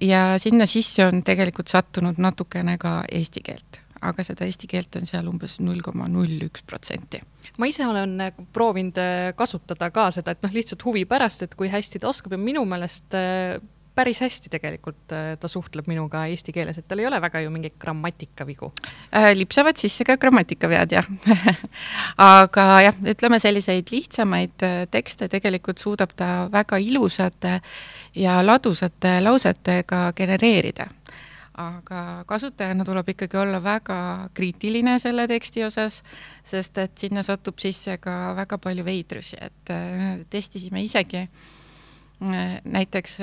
ja 0.00 0.22
sinna 0.38 0.66
sisse 0.70 1.06
on 1.06 1.22
tegelikult 1.26 1.70
sattunud 1.70 2.18
natukene 2.22 2.76
ka 2.78 3.00
eesti 3.10 3.42
keelt, 3.42 3.80
aga 4.00 4.24
seda 4.26 4.46
eesti 4.46 4.68
keelt 4.70 5.00
on 5.00 5.08
seal 5.08 5.26
umbes 5.30 5.58
null 5.58 5.82
koma 5.82 6.06
null 6.10 6.44
üks 6.46 6.62
protsenti. 6.66 7.20
ma 7.58 7.66
ise 7.66 7.86
olen 7.86 8.20
äh, 8.22 8.36
proovinud 8.54 9.00
äh, 9.02 9.32
kasutada 9.34 9.90
ka 9.90 10.10
seda, 10.14 10.36
et 10.36 10.46
noh, 10.46 10.54
lihtsalt 10.54 10.84
huvi 10.86 11.04
pärast, 11.10 11.42
et 11.42 11.58
kui 11.58 11.72
hästi 11.72 11.98
ta 11.98 12.12
oskab 12.12 12.36
ja 12.36 12.38
minu 12.38 12.62
meelest 12.68 13.16
päris 13.98 14.20
hästi 14.22 14.50
tegelikult 14.52 15.14
äh, 15.14 15.32
ta 15.40 15.50
suhtleb 15.50 15.88
minuga 15.90 16.24
eesti 16.30 16.54
keeles, 16.54 16.78
et 16.78 16.86
tal 16.88 17.02
ei 17.02 17.08
ole 17.08 17.20
väga 17.22 17.42
ju 17.42 17.50
mingeid 17.54 17.78
grammatikavigu 17.82 18.70
äh,. 19.10 19.32
lipsavad 19.38 19.80
sisse 19.80 20.06
ka 20.06 20.16
grammatikavead, 20.20 20.94
jah 20.98 21.08
aga 22.42 22.68
jah, 22.86 23.00
ütleme 23.14 23.40
selliseid 23.42 23.90
lihtsamaid 23.94 24.66
äh, 24.66 24.84
tekste 24.90 25.30
tegelikult 25.32 25.82
suudab 25.82 26.14
ta 26.18 26.46
väga 26.52 26.78
ilusate 26.82 27.58
ja 28.18 28.38
ladusate 28.46 29.18
lausetega 29.24 30.08
genereerida 30.16 30.88
aga 31.58 32.22
kasutajana 32.30 32.86
tuleb 32.86 33.08
ikkagi 33.16 33.38
olla 33.40 33.58
väga 33.62 34.00
kriitiline 34.34 34.98
selle 35.02 35.26
teksti 35.26 35.64
osas, 35.66 36.04
sest 36.46 36.78
et 36.78 36.94
sinna 36.98 37.24
satub 37.26 37.58
sisse 37.58 37.98
ka 37.98 38.36
väga 38.38 38.60
palju 38.62 38.86
veidrusi, 38.86 39.40
et 39.42 39.74
äh, 39.74 40.10
testisime 40.30 40.86
isegi 40.86 41.26
näiteks 42.18 43.20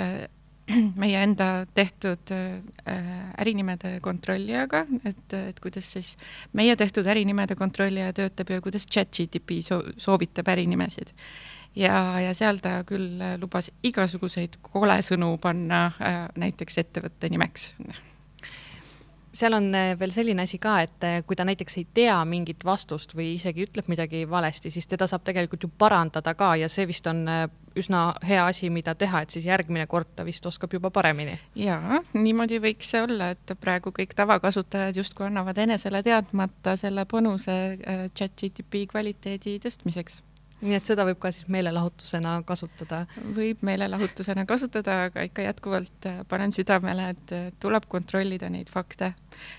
meie 1.01 1.19
enda 1.21 1.65
tehtud 1.73 2.31
äh, 2.33 2.61
ärinimede 3.41 3.99
kontrollijaga, 4.01 4.85
et, 5.05 5.33
et 5.33 5.59
kuidas 5.61 5.91
siis 5.93 6.15
meie 6.53 6.75
tehtud 6.75 7.05
ärinimede 7.05 7.55
kontrollija 7.55 8.13
töötab 8.13 8.49
ja 8.49 8.61
kuidas 8.61 8.87
chat-GTP 8.87 9.59
soo-, 9.65 9.93
soovitab 9.97 10.47
ärinimesid. 10.55 11.13
ja, 11.75 12.19
ja 12.19 12.33
seal 12.33 12.57
ta 12.63 12.79
küll 12.87 13.21
lubas 13.41 13.69
igasuguseid 13.83 14.57
kolesõnu 14.61 15.37
panna 15.41 15.85
äh, 16.01 16.19
näiteks 16.35 16.77
ettevõtte 16.81 17.29
nimeks 17.29 17.73
seal 19.35 19.53
on 19.53 19.67
äh, 19.75 19.91
veel 19.99 20.13
selline 20.15 20.47
asi 20.47 20.57
ka, 20.63 20.79
et 20.81 21.05
kui 21.27 21.35
ta 21.35 21.45
näiteks 21.45 21.77
ei 21.77 21.85
tea 21.93 22.17
mingit 22.25 22.65
vastust 22.65 23.13
või 23.13 23.35
isegi 23.35 23.67
ütleb 23.67 23.91
midagi 23.91 24.23
valesti, 24.29 24.71
siis 24.73 24.87
teda 24.87 25.05
saab 25.07 25.27
tegelikult 25.27 25.67
ju 25.67 25.69
parandada 25.77 26.33
ka 26.33 26.55
ja 26.57 26.71
see 26.71 26.87
vist 26.89 27.05
on 27.11 27.27
üsna 27.79 28.03
hea 28.27 28.45
asi, 28.45 28.69
mida 28.73 28.95
teha, 28.95 29.21
et 29.25 29.35
siis 29.35 29.47
järgmine 29.47 29.87
kord 29.91 30.11
ta 30.15 30.25
vist 30.27 30.45
oskab 30.45 30.73
juba 30.73 30.91
paremini. 30.93 31.39
jaa, 31.59 32.01
niimoodi 32.13 32.61
võiks 32.63 32.93
see 32.93 33.01
olla, 33.05 33.31
et 33.35 33.55
praegu 33.61 33.93
kõik 33.95 34.15
tavakasutajad 34.15 35.01
justkui 35.01 35.27
annavad 35.29 35.57
enesele 35.65 36.03
teadmata 36.03 36.75
selle 36.79 37.05
panuse 37.09 37.57
chat-GTP 38.15 38.85
kvaliteedi 38.91 39.59
tõstmiseks 39.63 40.21
nii 40.63 40.75
et 40.77 40.87
seda 40.87 41.05
võib 41.07 41.19
ka 41.21 41.31
siis 41.33 41.47
meelelahutusena 41.51 42.35
kasutada? 42.47 43.03
võib 43.35 43.61
meelelahutusena 43.65 44.45
kasutada, 44.49 44.97
aga 45.09 45.25
ikka 45.27 45.45
jätkuvalt 45.45 46.07
äh, 46.09 46.21
panen 46.29 46.53
südamele, 46.55 47.09
et 47.15 47.33
äh, 47.35 47.49
tuleb 47.61 47.87
kontrollida 47.91 48.49
neid 48.49 48.71
fakte. 48.71 49.13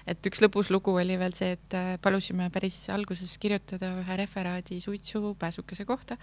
et 0.06 0.30
üks 0.30 0.42
lõbus 0.44 0.70
lugu 0.72 0.96
oli 0.96 1.18
veel 1.20 1.36
see, 1.36 1.52
et 1.58 1.76
äh, 1.76 1.94
palusime 2.02 2.48
päris 2.54 2.78
alguses 2.92 3.36
kirjutada 3.42 3.92
ühe 4.00 4.16
referaadi 4.22 4.80
suitsupääsukese 4.80 5.84
kohta 5.84 6.16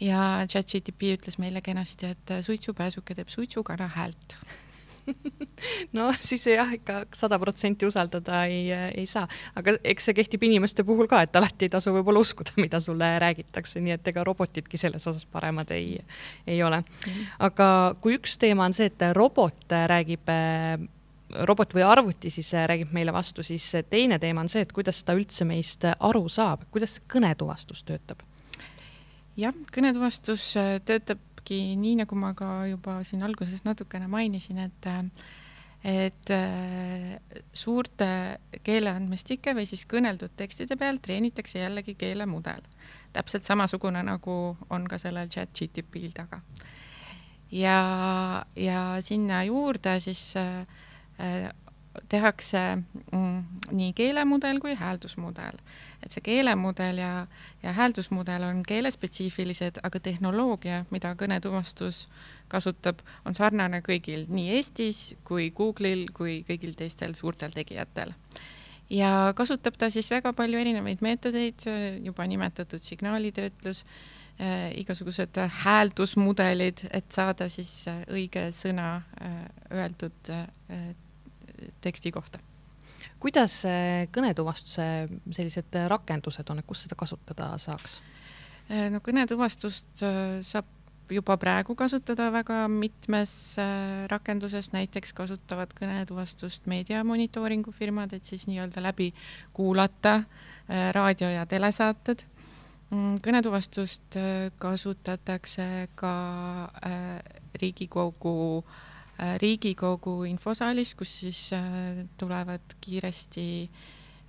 ja 0.00 0.44
ChatGTP 0.50 1.14
ütles 1.18 1.38
meile 1.38 1.62
kenasti, 1.64 2.14
et 2.14 2.36
suitsupääsuke 2.46 3.14
teeb 3.14 3.32
suitsukana 3.32 3.88
häält 3.96 4.38
no 5.96 6.08
siis 6.20 6.46
jah, 6.48 6.70
ikka 6.74 7.04
sada 7.14 7.38
protsenti 7.38 7.86
usaldada 7.86 8.44
ei, 8.50 8.68
ei 8.72 9.06
saa, 9.10 9.26
aga 9.56 9.76
eks 9.84 10.08
see 10.08 10.16
kehtib 10.16 10.46
inimeste 10.48 10.84
puhul 10.86 11.08
ka, 11.10 11.22
et 11.24 11.36
alati 11.36 11.68
ei 11.68 11.72
tasu 11.72 11.92
võib-olla 11.94 12.22
uskuda, 12.24 12.54
mida 12.64 12.80
sulle 12.82 13.14
räägitakse, 13.22 13.82
nii 13.84 13.96
et 13.98 14.12
ega 14.12 14.24
robotidki 14.26 14.80
selles 14.80 15.06
osas 15.10 15.26
paremad 15.30 15.70
ei, 15.76 15.98
ei 16.46 16.62
ole. 16.64 16.82
aga 17.38 17.68
kui 18.00 18.18
üks 18.18 18.38
teema 18.40 18.68
on 18.68 18.76
see, 18.76 18.90
et 18.92 19.08
robot 19.16 19.78
räägib 19.94 20.30
robot 21.48 21.72
või 21.74 21.82
arvuti 21.86 22.30
siis 22.30 22.52
räägib 22.68 22.92
meile 22.94 23.12
vastu, 23.12 23.42
siis 23.42 23.66
teine 23.90 24.20
teema 24.22 24.44
on 24.44 24.50
see, 24.52 24.62
et 24.64 24.72
kuidas 24.72 25.02
ta 25.04 25.16
üldse 25.16 25.46
meist 25.48 25.86
aru 25.94 26.28
saab, 26.28 26.68
kuidas 26.74 27.00
kõnetuvastus 27.10 27.82
töötab? 27.88 28.22
Jah, 29.36 29.54
kõnetuvastus 29.74 30.52
töötab 30.84 31.22
tulebki 31.44 31.76
nii, 31.76 31.96
nagu 32.00 32.16
ma 32.16 32.34
ka 32.34 32.66
juba 32.66 33.02
siin 33.04 33.22
alguses 33.22 33.64
natukene 33.64 34.08
mainisin, 34.08 34.58
et 34.58 34.86
et 35.84 36.30
äh, 36.30 37.20
suurte 37.52 38.38
keeleandmestike 38.64 39.52
või 39.54 39.66
siis 39.66 39.84
kõneldud 39.84 40.32
tekstide 40.34 40.78
peal 40.78 40.96
treenitakse 40.98 41.58
jällegi 41.58 41.94
keelemudel. 41.94 42.62
täpselt 43.12 43.44
samasugune, 43.44 44.02
nagu 44.02 44.56
on 44.70 44.88
ka 44.88 44.98
sellel 44.98 45.28
chat 45.28 45.50
GTP-l 45.52 46.12
taga. 46.14 46.40
ja, 47.50 48.46
ja 48.56 48.96
sinna 49.00 49.44
juurde 49.44 50.00
siis 50.00 50.34
äh, 50.36 50.66
tehakse 52.08 52.58
mm, 53.12 53.42
nii 53.70 53.92
keelemudel 53.92 54.60
kui 54.60 54.74
hääldusmudel. 54.74 55.58
et 56.02 56.12
see 56.12 56.22
keelemudel 56.24 56.98
ja, 56.98 57.26
ja 57.62 57.72
hääldusmudel 57.72 58.42
on 58.42 58.62
keelespetsiifilised, 58.68 59.80
aga 59.82 60.00
tehnoloogia, 60.00 60.84
mida 60.90 61.14
kõnetuvastus 61.14 62.06
kasutab, 62.48 63.00
on 63.24 63.34
sarnane 63.34 63.80
kõigil, 63.86 64.26
nii 64.28 64.50
Eestis 64.58 65.14
kui 65.24 65.50
Google'il 65.56 66.10
kui 66.12 66.42
kõigil 66.48 66.74
teistel 66.76 67.14
suurtel 67.14 67.54
tegijatel. 67.54 68.12
ja 68.90 69.32
kasutab 69.36 69.78
ta 69.78 69.90
siis 69.90 70.10
väga 70.10 70.32
palju 70.32 70.58
erinevaid 70.58 71.00
meetodeid, 71.00 71.64
juba 72.02 72.26
nimetatud 72.26 72.82
signaalitöötlus 72.82 73.84
äh,, 74.40 74.74
igasugused 74.76 75.40
hääldusmudelid, 75.62 76.88
et 76.90 77.12
saada 77.12 77.48
siis 77.48 77.86
õige 78.10 78.50
sõna 78.52 78.96
äh, 79.22 79.40
öeldud 79.72 80.34
teksti 81.84 82.12
kohta. 82.14 82.40
kuidas 83.20 83.62
kõnetuvastuse 84.12 84.86
sellised 85.32 85.76
rakendused 85.88 86.50
on, 86.50 86.60
et 86.60 86.66
kus 86.68 86.84
seda 86.84 86.96
kasutada 86.98 87.54
saaks? 87.60 88.00
Äh, 88.68 88.88
no 88.92 89.00
kõnetuvastust 89.04 90.02
saab 90.44 90.68
juba 91.12 91.36
praegu 91.40 91.76
kasutada 91.76 92.30
väga 92.32 92.64
mitmes 92.72 93.56
rakenduses, 94.08 94.70
näiteks 94.72 95.12
kasutavad 95.16 95.72
kõnetuvastust 95.76 96.68
meediamonitooringu 96.72 97.72
firmad, 97.76 98.12
et 98.16 98.24
siis 98.24 98.46
nii-öelda 98.48 98.82
läbi 98.82 99.10
kuulata 99.52 100.22
raadio- 100.96 101.28
ja 101.28 101.44
telesaated. 101.46 102.24
Mm, 102.90 103.20
kõnetuvastust 103.20 104.16
kasutatakse 104.58 105.88
ka 105.94 106.14
Riigikogu 107.60 108.64
Äh, 108.64 108.93
Riigikogu 109.38 110.24
infosaalis, 110.26 110.94
kus 110.98 111.12
siis 111.20 111.40
äh, 111.54 111.62
tulevad 112.18 112.74
kiiresti 112.80 113.46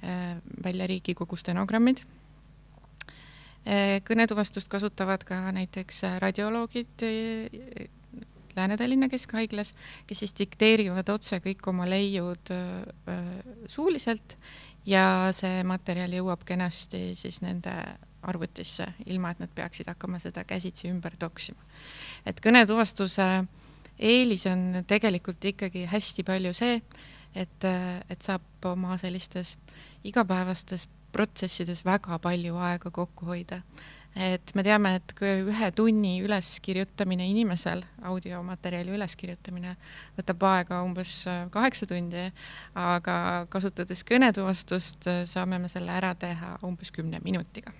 äh, 0.03 0.37
välja 0.63 0.87
Riigikogu 0.87 1.35
stenogrammid. 1.35 2.03
kõnetuvastust 4.05 4.69
kasutavad 4.69 5.23
ka 5.25 5.39
näiteks 5.55 6.03
radioloogid 6.21 7.01
Lääne-Tallinna 8.55 9.07
Keskhaiglas, 9.09 9.71
kes 10.05 10.19
siis 10.21 10.35
dikteerivad 10.37 11.09
otse 11.09 11.39
kõik 11.41 11.65
oma 11.71 11.87
leiud 11.89 12.51
suuliselt 13.65 14.37
ja 14.85 15.31
see 15.33 15.63
materjal 15.65 16.13
jõuab 16.13 16.45
kenasti 16.45 17.15
siis 17.17 17.41
nende 17.41 17.73
arvutisse, 18.25 18.87
ilma 19.05 19.33
et 19.33 19.41
nad 19.41 19.51
peaksid 19.55 19.89
hakkama 19.89 20.19
seda 20.21 20.43
käsitsi 20.47 20.89
ümber 20.89 21.17
toksima. 21.19 21.61
et 22.25 22.39
kõnetuvastuse 22.41 23.27
äh, 23.41 23.47
eelis 23.99 24.45
on 24.51 24.83
tegelikult 24.87 25.45
ikkagi 25.51 25.85
hästi 25.91 26.25
palju 26.27 26.53
see, 26.55 26.79
et, 27.35 27.67
et 28.09 28.21
saab 28.21 28.69
oma 28.71 28.97
sellistes 29.01 29.55
igapäevastes 30.05 30.87
protsessides 31.15 31.85
väga 31.85 32.19
palju 32.19 32.57
aega 32.59 32.91
kokku 32.91 33.29
hoida. 33.29 33.61
et 34.15 34.51
me 34.55 34.63
teame, 34.63 34.93
et 34.95 35.11
ühe 35.27 35.69
tunni 35.75 36.21
üleskirjutamine 36.23 37.25
inimesel, 37.27 37.81
audiomaterjali 38.07 38.93
üleskirjutamine 38.95 39.75
võtab 40.15 40.45
aega 40.47 40.79
umbes 40.87 41.25
kaheksa 41.51 41.87
tundi, 41.89 42.29
aga 42.79 43.17
kasutades 43.51 44.05
kõnetuvastust 44.07 45.09
saame 45.27 45.59
me 45.59 45.71
selle 45.71 45.91
ära 45.99 46.13
teha 46.15 46.55
umbes 46.63 46.95
kümne 46.95 47.19
minutiga 47.27 47.75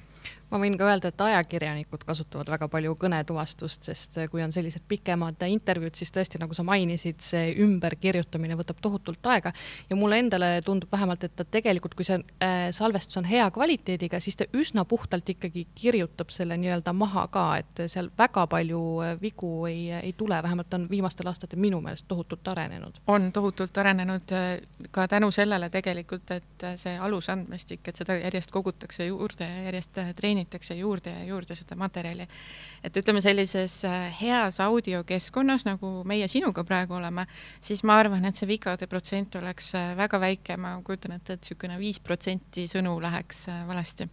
ma 0.51 0.59
võin 0.61 0.77
ka 0.77 0.87
öelda, 0.87 1.09
et 1.09 1.21
ajakirjanikud 1.25 2.05
kasutavad 2.05 2.49
väga 2.51 2.67
palju 2.71 2.93
kõnetuvastust, 3.01 3.89
sest 3.89 4.17
kui 4.31 4.43
on 4.45 4.53
sellised 4.53 4.85
pikemad 4.87 5.41
intervjuud, 5.49 5.95
siis 5.97 6.13
tõesti, 6.13 6.39
nagu 6.41 6.55
sa 6.57 6.65
mainisid, 6.67 7.19
see 7.25 7.53
ümberkirjutamine 7.65 8.57
võtab 8.59 8.79
tohutult 8.83 9.25
aega 9.31 9.51
ja 9.89 9.97
mulle 9.97 10.19
endale 10.21 10.51
tundub 10.65 10.91
vähemalt, 10.93 11.25
et 11.25 11.35
ta 11.35 11.45
tegelikult, 11.57 11.95
kui 11.97 12.07
see 12.07 12.19
äh, 12.43 12.67
salvestus 12.75 13.17
on 13.21 13.27
hea 13.29 13.47
kvaliteediga, 13.55 14.19
siis 14.23 14.37
ta 14.39 14.47
üsna 14.53 14.85
puhtalt 14.85 15.29
ikkagi 15.33 15.65
kirjutab 15.75 16.33
selle 16.33 16.57
nii-öelda 16.61 16.93
maha 16.93 17.25
ka, 17.33 17.45
et 17.63 17.85
seal 17.91 18.11
väga 18.17 18.45
palju 18.51 18.83
äh, 19.03 19.15
vigu 19.21 19.51
ei, 19.69 19.89
ei 20.01 20.13
tule, 20.17 20.39
vähemalt 20.45 20.73
on 20.77 20.87
viimastel 20.91 21.31
aastatel 21.31 21.61
minu 21.61 21.81
meelest 21.81 22.07
tohutult 22.07 22.47
arenenud. 22.53 23.01
on 23.07 23.31
tohutult 23.33 23.77
arenenud 23.81 24.35
äh, 24.35 24.87
ka 24.91 25.07
tänu 25.09 25.31
sellele 25.33 25.69
tegelikult, 25.73 26.31
et 26.31 26.67
see 26.79 26.95
alusandmestik, 27.01 27.81
et 27.89 27.97
seda 27.97 28.19
järjest 28.21 28.53
kogutakse 28.53 29.09
juurde 29.09 29.49
ja 29.49 29.67
järjest 29.69 29.97
treenitakse 30.15 30.44
treenitakse 30.45 30.75
juurde 30.75 31.09
ja 31.09 31.25
juurde 31.25 31.55
seda 31.55 31.75
materjali. 31.75 32.27
et 32.83 32.97
ütleme, 32.97 33.21
sellises 33.21 33.83
äh, 33.85 34.13
heas 34.21 34.59
audiokeskkonnas, 34.59 35.65
nagu 35.65 36.03
meie 36.05 36.27
sinuga 36.27 36.63
praegu 36.63 36.93
oleme, 36.93 37.25
siis 37.61 37.83
ma 37.83 37.97
arvan, 37.97 38.25
et 38.25 38.35
see 38.35 38.47
vigade 38.47 38.87
protsent 38.87 39.35
oleks 39.35 39.73
äh, 39.75 39.95
väga 39.97 40.19
väike, 40.19 40.57
ma 40.57 40.81
kujutan 40.83 41.15
ette, 41.15 41.33
et 41.33 41.41
niisugune 41.41 41.79
viis 41.79 41.99
protsenti 41.99 42.67
sõnu 42.67 42.99
läheks 43.01 43.47
äh, 43.49 43.65
valesti. 43.67 44.07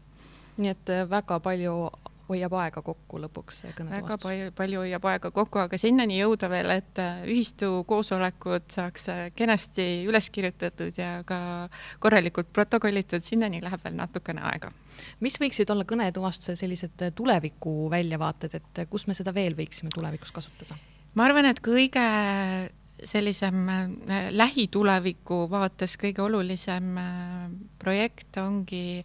nii 0.57 0.69
et 0.69 0.91
väga 1.09 1.41
palju 1.41 1.91
hoiab 2.29 2.55
aega 2.55 2.83
kokku 2.83 3.19
lõpuks 3.21 3.62
see 3.62 3.73
kõnetuvastus. 3.77 4.09
väga 4.09 4.19
palju, 4.23 4.53
palju 4.57 4.81
hoiab 4.85 5.05
aega 5.11 5.31
kokku, 5.31 5.59
aga 5.59 5.79
sinnani 5.79 6.19
jõuda 6.21 6.49
veel, 6.49 6.71
et 6.71 7.01
ühistu 7.29 7.85
koosolekud 7.89 8.71
saaks 8.73 9.09
kenasti 9.37 10.07
üles 10.09 10.31
kirjutatud 10.31 10.97
ja 10.97 11.23
ka 11.29 11.69
korralikult 12.01 12.53
protokollitud, 12.53 13.25
sinnani 13.25 13.61
läheb 13.65 13.85
veel 13.85 13.99
natukene 13.99 14.45
aega. 14.49 14.73
Mis 15.21 15.39
võiksid 15.41 15.71
olla 15.75 15.87
kõnetuvastuse 15.89 16.57
sellised 16.59 17.07
äh, 17.07 17.15
tuleviku 17.15 17.91
väljavaated, 17.93 18.61
et 18.61 18.85
kus 18.91 19.09
me 19.09 19.17
seda 19.19 19.35
veel 19.35 19.57
võiksime 19.59 19.93
tulevikus 19.95 20.33
kasutada? 20.35 20.79
ma 21.15 21.27
arvan, 21.29 21.51
et 21.51 21.61
kõige 21.65 22.07
sellisem 23.03 23.67
lähituleviku 24.31 25.45
vaates 25.51 25.97
kõige 25.99 26.23
olulisem 26.23 26.95
projekt 27.83 28.39
ongi 28.39 29.03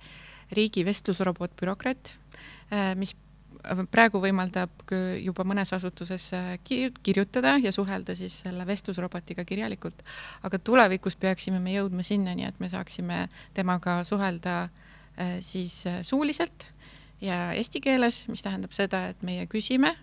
riigi 0.54 0.84
vestlusrobot 0.86 1.56
Bürokraat 1.58 2.14
Äh, 2.68 2.92
mis 3.00 3.14
praegu 3.92 4.20
võimaldab 4.20 4.92
juba 5.24 5.46
mõnes 5.48 5.72
asutuses 5.76 6.26
äh, 6.36 6.50
kirjutada 6.66 7.56
ja 7.64 7.72
suhelda 7.72 8.16
siis 8.16 8.42
selle 8.44 8.66
vestlusrobotiga 8.68 9.46
kirjalikult, 9.48 10.04
aga 10.48 10.60
tulevikus 10.60 11.16
peaksime 11.20 11.62
me 11.64 11.78
jõudma 11.78 12.04
sinnani, 12.04 12.48
et 12.48 12.60
me 12.60 12.68
saaksime 12.72 13.26
temaga 13.56 14.02
suhelda 14.08 14.58
äh, 14.66 14.87
siis 15.42 15.84
suuliselt 16.06 16.68
ja 17.22 17.52
eesti 17.58 17.82
keeles, 17.82 18.24
mis 18.28 18.44
tähendab 18.46 18.76
seda, 18.76 19.08
et 19.12 19.24
meie 19.26 19.48
küsime, 19.50 19.96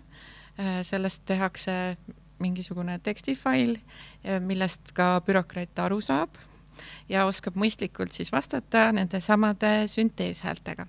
sellest 0.83 1.23
tehakse 1.27 1.95
mingisugune 2.43 2.97
tekstifail, 3.03 3.77
millest 4.43 4.91
ka 4.95 5.21
bürokraat 5.27 5.79
aru 5.85 6.01
saab 6.03 6.35
ja 7.07 7.23
oskab 7.27 7.55
mõistlikult 7.55 8.15
siis 8.15 8.31
vastata 8.35 8.89
nende 8.95 9.23
samade 9.23 9.85
sünteeshäältega 9.91 10.87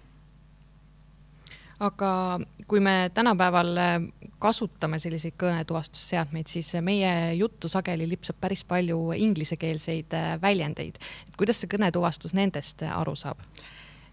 aga 1.80 2.40
kui 2.66 2.80
me 2.80 3.10
tänapäeval 3.14 3.76
äh, 3.76 3.96
kasutame 4.38 4.98
selliseid 4.98 5.36
kõnetuvastusseadmeid, 5.40 6.48
siis 6.48 6.72
meie 6.84 7.34
juttu 7.36 7.68
sageli 7.68 8.08
lipsab 8.08 8.38
päris 8.40 8.64
palju 8.64 9.12
inglisekeelseid 9.16 10.16
äh, 10.16 10.28
väljendeid. 10.42 10.96
et 11.28 11.36
kuidas 11.36 11.60
see 11.60 11.70
kõnetuvastus 11.72 12.34
nendest 12.36 12.82
äh, 12.82 12.96
aru 12.96 13.16
saab? 13.16 13.42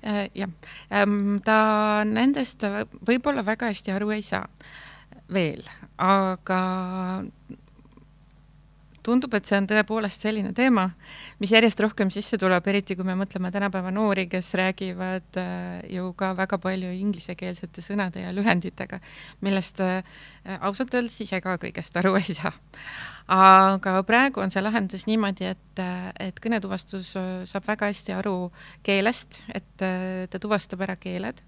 Jah, 0.04 0.50
ähm, 0.92 1.38
ta 1.46 2.04
nendest 2.08 2.66
võib-olla 3.08 3.46
väga 3.46 3.72
hästi 3.72 3.96
aru 3.96 4.12
ei 4.16 4.26
saa 4.26 4.48
veel, 5.34 5.64
aga 5.98 6.62
tundub, 9.04 9.34
et 9.36 9.48
see 9.48 9.58
on 9.60 9.68
tõepoolest 9.68 10.24
selline 10.24 10.54
teema, 10.56 10.86
mis 11.44 11.52
järjest 11.54 11.82
rohkem 11.84 12.12
sisse 12.14 12.40
tuleb, 12.40 12.68
eriti 12.72 12.96
kui 12.96 13.08
me 13.08 13.16
mõtleme 13.20 13.52
tänapäeva 13.54 13.92
noori, 13.94 14.26
kes 14.32 14.54
räägivad 14.60 15.40
äh, 15.42 15.82
ju 15.92 16.14
ka 16.20 16.32
väga 16.38 16.60
palju 16.64 16.94
inglisekeelsete 16.96 17.84
sõnade 17.84 18.24
ja 18.24 18.32
lühenditega, 18.36 19.02
millest 19.44 19.84
äh, 19.84 20.02
ausalt 20.62 20.96
öeldes 20.96 21.20
ise 21.26 21.42
ka 21.44 21.58
kõigest 21.62 22.00
aru 22.00 22.16
ei 22.22 22.38
saa. 22.38 22.54
Aga 23.32 23.96
praegu 24.08 24.44
on 24.44 24.52
see 24.52 24.64
lahendus 24.64 25.08
niimoodi, 25.08 25.48
et, 25.54 25.80
äh, 25.80 26.12
et 26.30 26.40
kõnetuvastus 26.44 27.14
saab 27.50 27.68
väga 27.68 27.92
hästi 27.92 28.18
aru 28.18 28.52
keelest, 28.84 29.44
et 29.54 29.74
ta 29.78 30.40
tuvastab 30.42 30.84
ära 30.84 30.98
keeled 31.00 31.40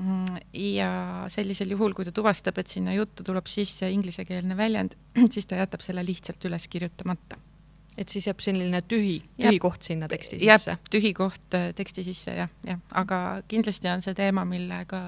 Mm, 0.00 0.38
ja 0.56 0.90
sellisel 1.28 1.74
juhul, 1.74 1.92
kui 1.92 2.06
ta 2.08 2.12
tuvastab, 2.14 2.56
et 2.62 2.72
sinna 2.72 2.94
juttu 2.96 3.24
tuleb 3.26 3.48
sisse 3.50 3.88
inglisekeelne 3.92 4.56
väljend, 4.56 4.96
siis 5.34 5.48
ta 5.48 5.58
jätab 5.60 5.84
selle 5.84 6.04
lihtsalt 6.06 6.44
üles 6.48 6.68
kirjutamata. 6.72 7.36
et 7.98 8.08
siis 8.08 8.24
jääb 8.26 8.38
selline 8.40 8.80
tühi, 8.88 9.18
tühi 9.36 9.44
jääb, 9.44 9.58
koht 9.60 9.82
sinna 9.84 10.08
teksti 10.08 10.38
sisse? 10.40 10.76
tühi 10.90 11.10
koht 11.12 11.54
äh, 11.58 11.66
teksti 11.76 12.04
sisse 12.06 12.32
jah, 12.32 12.48
jah, 12.64 12.78
aga 12.96 13.42
kindlasti 13.50 13.90
on 13.92 14.00
see 14.00 14.14
teema, 14.16 14.46
millega 14.48 15.02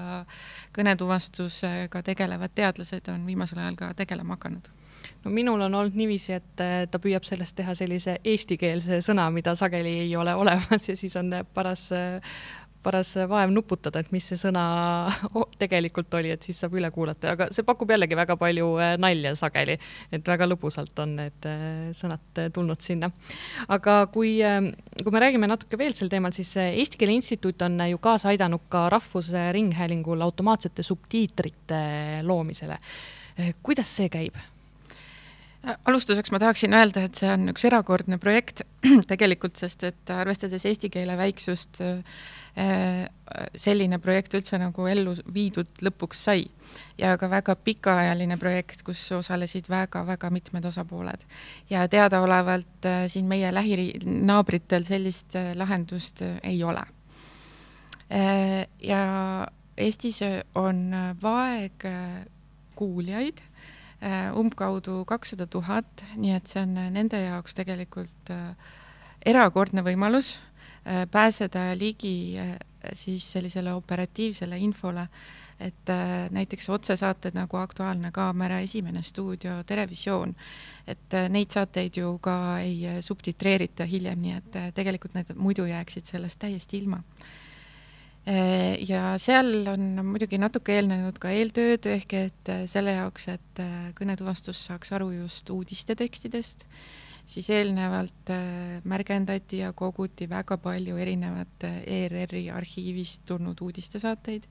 kõnetuvastusega 0.75 2.03
tegelevad 2.05 2.53
teadlased 2.53 3.09
on 3.09 3.25
viimasel 3.25 3.63
ajal 3.63 3.79
ka 3.79 3.93
tegelema 4.03 4.37
hakanud 4.37 4.69
no 5.23 5.31
minul 5.31 5.61
on 5.67 5.79
olnud 5.81 5.95
niiviisi, 5.97 6.37
et 6.39 6.63
äh, 6.63 6.73
ta 6.91 6.99
püüab 7.03 7.25
sellest 7.27 7.55
teha 7.59 7.75
sellise 7.77 8.17
eestikeelse 8.23 9.01
sõna, 9.05 9.29
mida 9.33 9.55
sageli 9.59 9.99
ei 10.07 10.15
ole 10.19 10.35
olemas 10.43 10.89
ja 10.89 10.97
siis 10.99 11.15
on 11.19 11.33
paras 11.53 11.89
paras 12.83 13.13
vaev 13.31 13.51
nuputada, 13.53 14.01
et 14.03 14.11
mis 14.11 14.25
see 14.27 14.39
sõna 14.39 14.63
tegelikult 15.61 16.13
oli, 16.19 16.33
et 16.35 16.43
siis 16.43 16.59
saab 16.59 16.75
üle 16.77 16.89
kuulata, 16.93 17.33
aga 17.37 17.47
see 17.55 17.65
pakub 17.67 17.93
jällegi 17.93 18.17
väga 18.19 18.35
palju 18.39 18.69
äh, 18.75 18.93
nalja 19.01 19.33
sageli, 19.39 19.77
et 20.13 20.27
väga 20.27 20.47
lõbusalt 20.49 20.99
on 21.03 21.15
need 21.21 21.47
äh, 21.49 21.65
sõnad 21.95 22.43
tulnud 22.55 22.83
sinna. 22.83 23.09
aga 23.71 23.97
kui, 24.13 24.35
kui 24.99 25.15
me 25.15 25.23
räägime 25.23 25.49
natuke 25.49 25.79
veel 25.79 25.95
sel 25.97 26.11
teemal, 26.11 26.35
siis 26.35 26.51
Eesti 26.63 26.99
Keele 26.99 27.15
Instituut 27.15 27.63
on 27.65 27.79
ju 27.87 28.01
kaasa 28.03 28.33
aidanud 28.33 28.67
ka 28.71 28.87
Rahvusringhäälingul 28.93 30.21
automaatsete 30.27 30.83
subtiitrite 30.83 31.83
loomisele. 32.27 32.79
kuidas 33.63 33.95
see 33.95 34.11
käib? 34.11 34.35
Alustuseks 35.63 36.31
ma 36.31 36.39
tahaksin 36.39 36.73
öelda, 36.75 37.03
et 37.07 37.15
see 37.19 37.29
on 37.31 37.49
üks 37.53 37.63
erakordne 37.67 38.17
projekt 38.21 38.61
tegelikult, 39.11 39.55
sest 39.59 39.83
et 39.87 40.09
arvestades 40.11 40.65
eesti 40.67 40.89
keele 40.91 41.15
väiksust 41.19 41.81
äh, 41.83 43.07
selline 43.55 43.99
projekt 44.03 44.33
üldse 44.37 44.57
nagu 44.61 44.87
ellu 44.91 45.13
viidud 45.33 45.67
lõpuks 45.85 46.19
sai. 46.27 46.41
ja 46.99 47.17
ka 47.17 47.29
väga 47.31 47.55
pikaajaline 47.55 48.37
projekt, 48.37 48.83
kus 48.83 49.11
osalesid 49.15 49.69
väga-väga 49.71 50.29
mitmed 50.29 50.65
osapooled. 50.67 51.21
ja 51.69 51.87
teadaolevalt 51.87 52.85
äh, 52.85 53.07
siin 53.07 53.25
meie 53.31 53.53
lähinaabritel 53.53 54.83
sellist 54.83 55.35
äh, 55.39 55.55
lahendust 55.55 56.21
ei 56.43 56.63
ole. 56.63 56.83
ja 58.83 59.47
Eestis 59.77 60.19
on 60.55 60.91
vaegkuuljaid 61.21 63.41
umbkaudu 64.35 65.05
kakssada 65.07 65.45
tuhat, 65.47 66.03
nii 66.15 66.33
et 66.35 66.47
see 66.51 66.59
on 66.59 66.73
nende 66.91 67.21
jaoks 67.21 67.55
tegelikult 67.55 68.31
erakordne 69.23 69.83
võimalus 69.85 70.33
Äh, 70.87 71.07
pääseda 71.11 71.59
ligi 71.79 72.39
äh, 72.39 72.57
siis 72.93 73.31
sellisele 73.31 73.73
operatiivsele 73.73 74.57
infole, 74.57 75.07
et 75.59 75.89
äh, 75.89 76.29
näiteks 76.31 76.69
otsesaated 76.69 77.37
nagu 77.37 77.57
Aktuaalne 77.57 78.11
kaamera, 78.11 78.59
Esimene 78.59 79.01
stuudio, 79.01 79.63
Terevisioon, 79.63 80.35
et 80.87 81.15
neid 81.29 81.55
saateid 81.55 82.01
ju 82.01 82.17
ka 82.19 82.35
ei 82.59 82.99
subtitreerita 83.01 83.87
hiljem, 83.87 84.19
nii 84.19 84.35
et 84.41 84.59
tegelikult 84.75 85.15
need 85.15 85.31
muidu 85.39 85.63
jääksid 85.71 86.11
sellest 86.11 86.39
täiesti 86.43 86.83
ilma 86.83 86.99
ja 88.23 89.17
seal 89.19 89.67
on 89.67 89.97
muidugi 90.07 90.37
natuke 90.39 90.77
eelnenud 90.77 91.17
ka 91.19 91.33
eeltööd, 91.35 91.89
ehk 91.91 92.13
et 92.15 92.51
selle 92.71 92.93
jaoks, 92.95 93.27
et 93.33 93.63
kõnetuvastus 93.97 94.61
saaks 94.69 94.93
aru 94.95 95.09
just 95.11 95.49
uudiste 95.51 95.97
tekstidest 95.99 96.63
siis 97.25 97.49
eelnevalt 97.49 98.29
äh, 98.29 98.81
märgendati 98.83 99.57
ja 99.57 99.73
koguti 99.73 100.29
väga 100.29 100.57
palju 100.57 100.97
erinevat 100.97 101.63
äh, 101.63 101.81
ERR-i 101.87 102.49
arhiivist 102.51 103.21
tulnud 103.25 103.61
uudistesaateid 103.61 104.43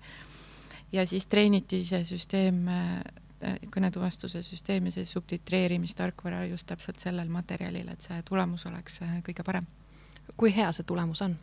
ja 0.92 1.06
siis 1.06 1.26
treeniti 1.26 1.82
see 1.84 2.04
süsteem, 2.04 2.64
äh, 2.68 3.58
kõnetuvastuse 3.74 4.42
süsteem 4.46 4.88
ja 4.88 4.96
see 4.96 5.06
subtitreerimistarkvara 5.06 6.44
just 6.46 6.66
täpselt 6.70 7.02
sellel 7.02 7.28
materjalil, 7.28 7.88
et 7.92 8.00
see 8.00 8.20
tulemus 8.28 8.66
oleks 8.70 9.00
kõige 9.26 9.44
parem. 9.44 9.66
kui 10.36 10.54
hea 10.54 10.72
see 10.72 10.86
tulemus 10.86 11.22
on? 11.22 11.36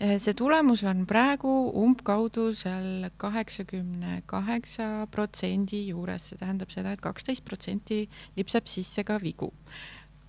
See 0.00 0.34
tulemus 0.34 0.82
on 0.88 1.04
praegu 1.06 1.50
umbkaudu 1.78 2.48
seal 2.56 3.08
kaheksakümne 3.22 4.22
kaheksa 4.26 5.06
protsendi 5.10 5.86
juures, 5.88 6.30
see 6.30 6.40
tähendab 6.40 6.72
seda 6.74 6.92
et, 6.92 7.00
et 7.00 7.04
kaksteist 7.04 7.44
protsenti 7.46 8.04
lipsab 8.36 8.70
sisse 8.70 9.04
ka 9.06 9.18
vigu 9.22 9.52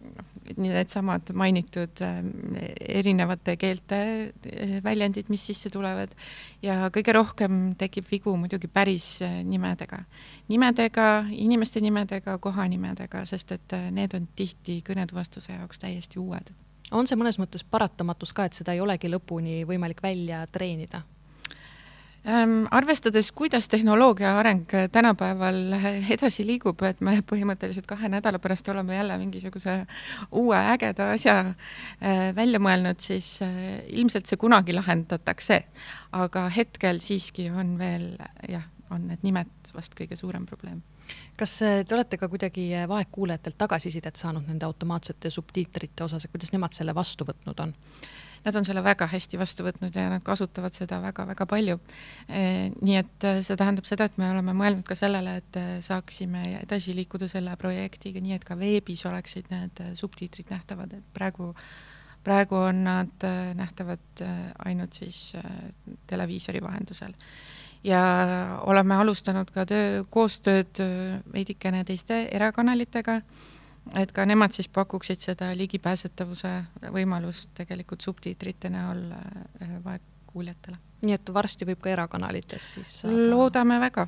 noh, 0.03 0.29
needsamad 0.59 1.31
mainitud 1.33 2.01
ähm, 2.05 2.31
erinevate 2.79 3.55
keelte 3.57 3.99
äh, 4.29 4.75
väljendid, 4.83 5.29
mis 5.33 5.45
sisse 5.49 5.71
tulevad 5.73 6.13
ja 6.63 6.89
kõige 6.93 7.15
rohkem 7.15 7.61
tekib 7.79 8.09
vigu 8.11 8.35
muidugi 8.37 8.67
päris 8.67 9.07
nimedega. 9.23 10.03
nimedega, 10.51 11.07
inimeste 11.31 11.81
nimedega, 11.81 12.37
kohanimedega, 12.37 13.25
sest 13.25 13.55
et 13.55 13.77
need 13.91 14.13
on 14.13 14.27
tihti 14.35 14.81
kõnetuvastuse 14.85 15.55
jaoks 15.55 15.79
täiesti 15.79 16.19
uued. 16.19 16.51
On 16.91 17.07
see 17.07 17.17
mõnes 17.19 17.39
mõttes 17.41 17.63
paratamatus 17.63 18.33
ka, 18.33 18.45
et 18.45 18.53
seda 18.57 18.75
ei 18.75 18.81
olegi 18.83 19.11
lõpuni 19.11 19.63
võimalik 19.69 20.03
välja 20.03 20.43
treenida? 20.51 21.03
Ähm, 22.23 22.63
arvestades, 22.71 23.31
kuidas 23.35 23.67
tehnoloogia 23.67 24.37
areng 24.39 24.69
tänapäeval 24.91 25.73
edasi 26.15 26.45
liigub, 26.47 26.79
et 26.87 27.01
me 27.03 27.17
põhimõtteliselt 27.27 27.87
kahe 27.89 28.07
nädala 28.07 28.39
pärast 28.39 28.69
oleme 28.71 28.95
jälle 28.95 29.17
mingisuguse 29.19 29.81
uue 30.31 30.61
ägeda 30.75 31.09
asja 31.17 31.35
äh, 31.49 32.31
välja 32.35 32.63
mõelnud, 32.63 33.03
siis 33.03 33.41
äh, 33.43 33.83
ilmselt 33.91 34.31
see 34.31 34.39
kunagi 34.39 34.75
lahendatakse. 34.75 35.63
aga 36.13 36.47
hetkel 36.55 37.03
siiski 37.03 37.49
on 37.51 37.75
veel 37.79 38.13
jah, 38.47 38.63
on 38.89 39.09
need 39.11 39.27
nimed 39.27 39.75
vast 39.75 39.99
kõige 39.99 40.15
suurem 40.15 40.45
probleem 40.47 40.79
kas 41.39 41.55
äh, 41.65 41.81
te 41.87 41.95
olete 41.95 42.19
ka 42.21 42.29
kuidagi 42.31 42.69
vaegkuulajatelt 42.89 43.57
tagasisidet 43.57 44.19
saanud 44.19 44.47
nende 44.49 44.67
automaatsete 44.67 45.31
subtiitrite 45.33 46.05
osas, 46.05 46.27
kuidas 46.31 46.53
nemad 46.53 46.75
selle 46.75 46.95
vastu 46.95 47.27
võtnud 47.29 47.63
on? 47.65 47.73
nad 48.43 48.57
on 48.59 48.65
selle 48.67 48.81
väga 48.83 49.07
hästi 49.07 49.39
vastu 49.39 49.63
võtnud 49.63 49.95
ja 49.95 50.09
nad 50.11 50.23
kasutavad 50.25 50.75
seda 50.75 50.97
väga-väga 50.99 51.45
palju. 51.47 51.77
Eh, 52.27 52.73
nii 52.75 52.97
et 52.99 53.27
see 53.47 53.55
tähendab 53.55 53.87
seda, 53.87 54.09
et 54.09 54.17
me 54.19 54.27
oleme 54.33 54.51
mõelnud 54.59 54.83
ka 54.83 54.97
sellele, 54.99 55.37
et 55.39 55.59
saaksime 55.85 56.41
edasi 56.59 56.91
liikuda 56.97 57.29
selle 57.31 57.55
projektiga 57.61 58.19
nii, 58.19 58.35
et 58.35 58.43
ka 58.43 58.59
veebis 58.59 59.05
oleksid 59.07 59.47
need 59.53 59.79
subtiitrid 59.95 60.51
nähtavad, 60.51 60.99
et 60.99 61.07
praegu 61.15 61.53
praegu 62.23 62.55
on 62.55 62.83
nad 62.83 63.25
nähtavad 63.55 64.23
ainult 64.65 64.99
siis 64.99 65.33
televiisori 66.07 66.61
vahendusel. 66.63 67.15
Ja 67.83 68.03
oleme 68.61 68.95
alustanud 68.95 69.49
ka 69.51 69.65
töö, 69.65 70.03
koostööd 70.09 70.79
veidikene 71.33 71.83
teiste 71.83 72.27
erakanalitega 72.31 73.21
et 73.99 74.13
ka 74.15 74.25
nemad 74.27 74.53
siis 74.55 74.69
pakuksid 74.71 75.21
seda 75.23 75.51
ligipääsetavuse 75.57 76.53
võimalust 76.93 77.51
tegelikult 77.57 78.03
subtiitrite 78.05 78.71
näol 78.73 79.05
äh, 79.11 79.77
vaegkuuljatele. 79.83 80.77
nii 81.03 81.15
et 81.17 81.33
varsti 81.35 81.67
võib 81.67 81.81
ka 81.83 81.91
erakanalites 81.91 82.73
siis 82.77 82.99
saada? 83.03 83.29
loodame 83.33 83.79
väga 83.83 84.07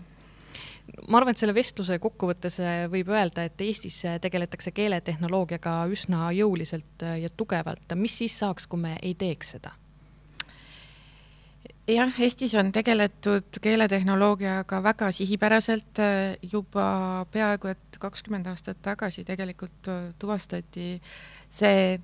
ma 1.10 1.20
arvan, 1.20 1.34
et 1.34 1.42
selle 1.42 1.56
vestluse 1.58 2.00
kokkuvõttes 2.00 2.60
äh, 2.64 2.86
võib 2.92 3.12
öelda, 3.12 3.48
et 3.50 3.62
Eestis 3.62 4.00
äh, 4.08 4.20
tegeletakse 4.24 4.72
keeletehnoloogiaga 4.76 5.82
üsna 5.92 6.30
jõuliselt 6.38 7.08
ja 7.22 7.30
tugevalt. 7.30 7.98
mis 8.00 8.18
siis 8.24 8.40
saaks, 8.40 8.68
kui 8.68 8.80
me 8.80 8.98
ei 9.02 9.16
teeks 9.20 9.58
seda? 9.58 9.76
Jah, 11.88 12.20
Eestis 12.20 12.56
on 12.56 12.72
tegeletud 12.74 13.60
keeletehnoloogiaga 13.62 14.82
väga 14.84 15.12
sihipäraselt 15.12 16.00
äh, 16.02 16.38
juba 16.52 17.26
peaaegu 17.32 17.70
et 17.74 18.00
kakskümmend 18.02 18.48
aastat 18.50 18.82
tagasi 18.82 19.26
tegelikult 19.26 19.90
äh, 19.92 20.10
tuvastati 20.20 20.96
see 21.50 22.00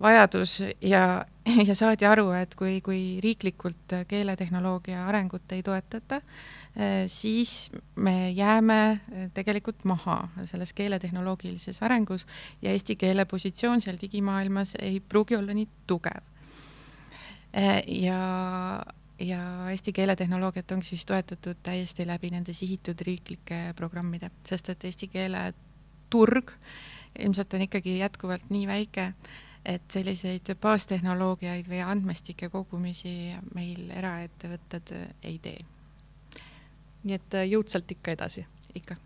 vajadus 0.00 0.60
ja, 0.82 1.24
ja 1.68 1.74
saadi 1.78 2.08
aru, 2.08 2.30
et 2.34 2.54
kui, 2.58 2.80
kui 2.82 3.20
riiklikult 3.22 3.94
keeletehnoloogia 4.08 5.06
arengut 5.06 5.52
ei 5.54 5.62
toetata, 5.62 6.20
äh, 6.74 7.06
siis 7.06 7.70
me 7.94 8.32
jääme 8.34 9.00
tegelikult 9.34 9.84
maha 9.84 10.24
selles 10.44 10.74
keeletehnoloogilises 10.74 11.82
arengus 11.86 12.26
ja 12.62 12.74
eesti 12.74 12.98
keele 12.98 13.24
positsioon 13.30 13.80
seal 13.80 14.00
digimaailmas 14.00 14.74
ei 14.80 14.98
pruugi 15.00 15.38
olla 15.38 15.54
nii 15.54 15.68
tugev. 15.86 16.26
ja 17.86 18.16
ja 19.20 19.70
Eesti 19.70 19.92
keeletehnoloogiat 19.92 20.70
ongi 20.72 20.84
siis 20.92 21.06
toetatud 21.06 21.58
täiesti 21.62 22.06
läbi 22.06 22.30
nende 22.30 22.52
sihitud 22.56 23.00
riiklike 23.06 23.74
programmide, 23.76 24.30
sest 24.46 24.72
et 24.72 24.84
eesti 24.84 25.08
keele 25.12 25.52
turg 26.10 26.54
ilmselt 27.18 27.54
on 27.54 27.62
ikkagi 27.62 27.98
jätkuvalt 27.98 28.50
nii 28.50 28.66
väike, 28.66 29.12
et 29.64 29.90
selliseid 29.92 30.54
baastehnoloogiaid 30.60 31.68
või 31.68 31.82
andmestike 31.84 32.48
kogumisi 32.48 33.34
meil 33.54 33.90
eraettevõtted 33.90 34.94
ei 35.22 35.38
tee. 35.38 35.58
nii 37.04 37.14
et 37.16 37.38
jõudsalt 37.48 37.90
ikka 37.90 38.16
edasi? 38.16 38.46
ikka. 38.74 38.96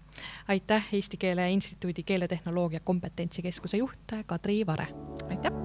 aitäh, 0.48 0.88
Eesti 0.92 1.16
Keele 1.16 1.50
Instituudi 1.50 2.02
keeletehnoloogia 2.02 2.80
kompetentsikeskuse 2.84 3.76
juht 3.76 4.18
Kadri 4.26 4.66
Vare! 4.66 4.88
aitäh! 5.30 5.63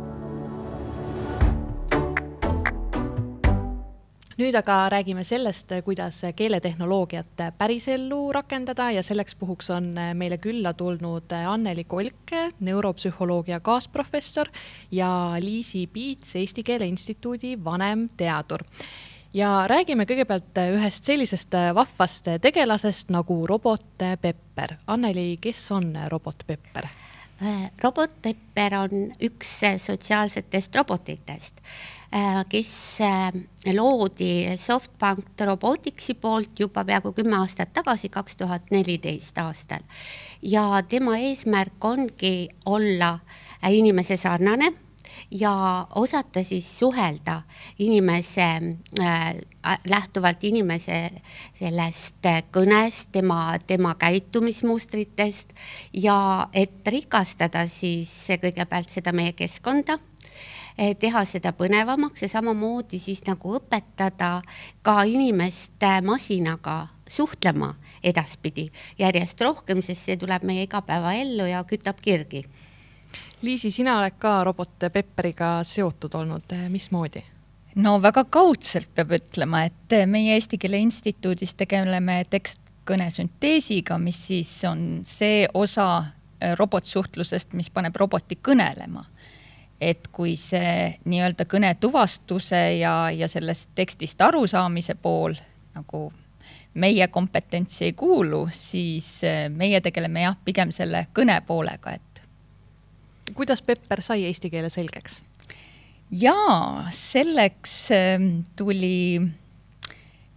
Nüüd 4.39 4.56
aga 4.56 4.88
räägime 4.93 5.23
sellest, 5.28 5.73
kuidas 5.84 6.21
keeletehnoloogiat 6.36 7.41
pärisellu 7.58 8.32
rakendada 8.32 8.86
ja 8.95 9.04
selleks 9.04 9.36
puhuks 9.36 9.69
on 9.75 9.89
meile 10.15 10.38
külla 10.39 10.71
tulnud 10.73 11.34
Anneli 11.36 11.84
Kolk, 11.84 12.32
neuropsühholoogia 12.60 13.60
kaasprofessor 13.60 14.47
ja 14.95 15.10
Liisi 15.43 15.88
Piits, 15.91 16.36
Eesti 16.39 16.63
Keele 16.63 16.88
Instituudi 16.88 17.58
vanemteadur 17.63 18.63
ja 19.34 19.52
räägime 19.67 20.08
kõigepealt 20.08 20.63
ühest 20.78 21.12
sellisest 21.12 21.60
vahvast 21.75 22.32
tegelasest 22.41 23.12
nagu 23.12 23.41
robot 23.47 24.08
Pepper. 24.21 24.78
Anneli, 24.88 25.36
kes 25.41 25.67
on 25.75 25.91
robot 26.08 26.47
Pepper? 26.47 26.88
robot 27.84 28.17
Pepper 28.21 28.73
on 28.75 29.08
üks 29.23 29.52
sotsiaalsetest 29.84 30.75
robotitest 30.75 31.62
kes 32.49 33.01
äh, 33.01 33.31
loodi 33.73 34.57
SoftBank 34.57 35.41
Roboticsi 35.45 36.13
poolt 36.13 36.59
juba 36.59 36.83
peaaegu 36.85 37.13
kümme 37.13 37.37
aastat 37.37 37.73
tagasi, 37.73 38.09
kaks 38.09 38.35
tuhat 38.35 38.71
neliteist 38.71 39.37
aastal. 39.37 39.85
ja 40.41 40.81
tema 40.89 41.17
eesmärk 41.17 41.85
ongi 41.85 42.49
olla 42.65 43.19
inimese 43.69 44.17
sarnane 44.17 44.73
ja 45.31 45.87
osata 45.95 46.43
siis 46.43 46.79
suhelda 46.79 47.41
inimese 47.79 48.47
äh,, 48.99 49.35
lähtuvalt 49.85 50.43
inimese 50.43 51.09
sellest 51.53 52.25
kõnest, 52.51 53.11
tema, 53.11 53.53
tema 53.67 53.95
käitumismustritest 53.95 55.53
ja 55.93 56.47
et 56.53 56.87
rikastada 56.87 57.67
siis 57.67 58.11
kõigepealt 58.41 58.89
seda 58.89 59.11
meie 59.11 59.33
keskkonda 59.33 59.99
teha 60.99 61.23
seda 61.27 61.51
põnevamaks 61.57 62.23
ja 62.23 62.29
samamoodi 62.31 62.99
siis 63.03 63.19
nagu 63.27 63.57
õpetada 63.57 64.39
ka 64.85 65.01
inimest 65.03 65.83
masinaga 66.05 66.87
suhtlema 67.09 67.73
edaspidi 68.03 68.69
järjest 68.99 69.41
rohkem, 69.41 69.81
sest 69.83 70.07
see 70.07 70.17
tuleb 70.19 70.45
meie 70.47 70.63
igapäevaellu 70.67 71.49
ja 71.49 71.63
kütab 71.67 71.99
kirgi. 72.01 72.45
Liisi, 73.41 73.71
sina 73.71 73.97
oled 73.99 74.15
ka 74.19 74.43
robot 74.43 74.87
Pepperiga 74.93 75.59
seotud 75.63 76.15
olnud, 76.15 76.51
eh, 76.51 76.69
mismoodi? 76.69 77.23
no 77.75 77.99
väga 78.01 78.23
kaudselt 78.25 78.89
peab 78.95 79.11
ütlema, 79.15 79.63
et 79.65 79.93
meie 80.09 80.33
Eesti 80.35 80.57
Keele 80.57 80.79
Instituudis 80.81 81.53
tegeleme 81.55 82.23
tekstkõne 82.29 83.09
sünteesiga, 83.13 83.97
mis 84.01 84.19
siis 84.27 84.53
on 84.67 85.01
see 85.05 85.45
osa 85.53 85.89
eh, 85.99 86.55
robotsuhtlusest, 86.59 87.53
mis 87.53 87.69
paneb 87.69 87.95
roboti 87.95 88.39
kõnelema 88.41 89.05
et 89.81 90.07
kui 90.11 90.35
see 90.39 90.89
nii-öelda 91.05 91.45
kõne 91.47 91.71
tuvastuse 91.79 92.59
ja, 92.79 93.11
ja 93.15 93.27
sellest 93.31 93.71
tekstist 93.75 94.21
arusaamise 94.21 94.95
pool 94.99 95.37
nagu 95.75 96.09
meie 96.79 97.07
kompetentsi 97.07 97.85
ei 97.89 97.93
kuulu, 97.93 98.47
siis 98.53 99.23
eh, 99.23 99.47
meie 99.49 99.81
tegeleme 99.81 100.23
jah, 100.27 100.37
pigem 100.45 100.71
selle 100.75 101.07
kõne 101.15 101.39
poolega, 101.47 101.95
et. 101.95 102.23
kuidas 103.33 103.61
Pepper 103.61 104.01
sai 104.05 104.23
eesti 104.27 104.51
keele 104.51 104.69
selgeks? 104.69 105.21
jaa, 106.11 106.87
selleks 106.93 107.75
ehm, 107.93 108.29
tuli, 108.57 109.21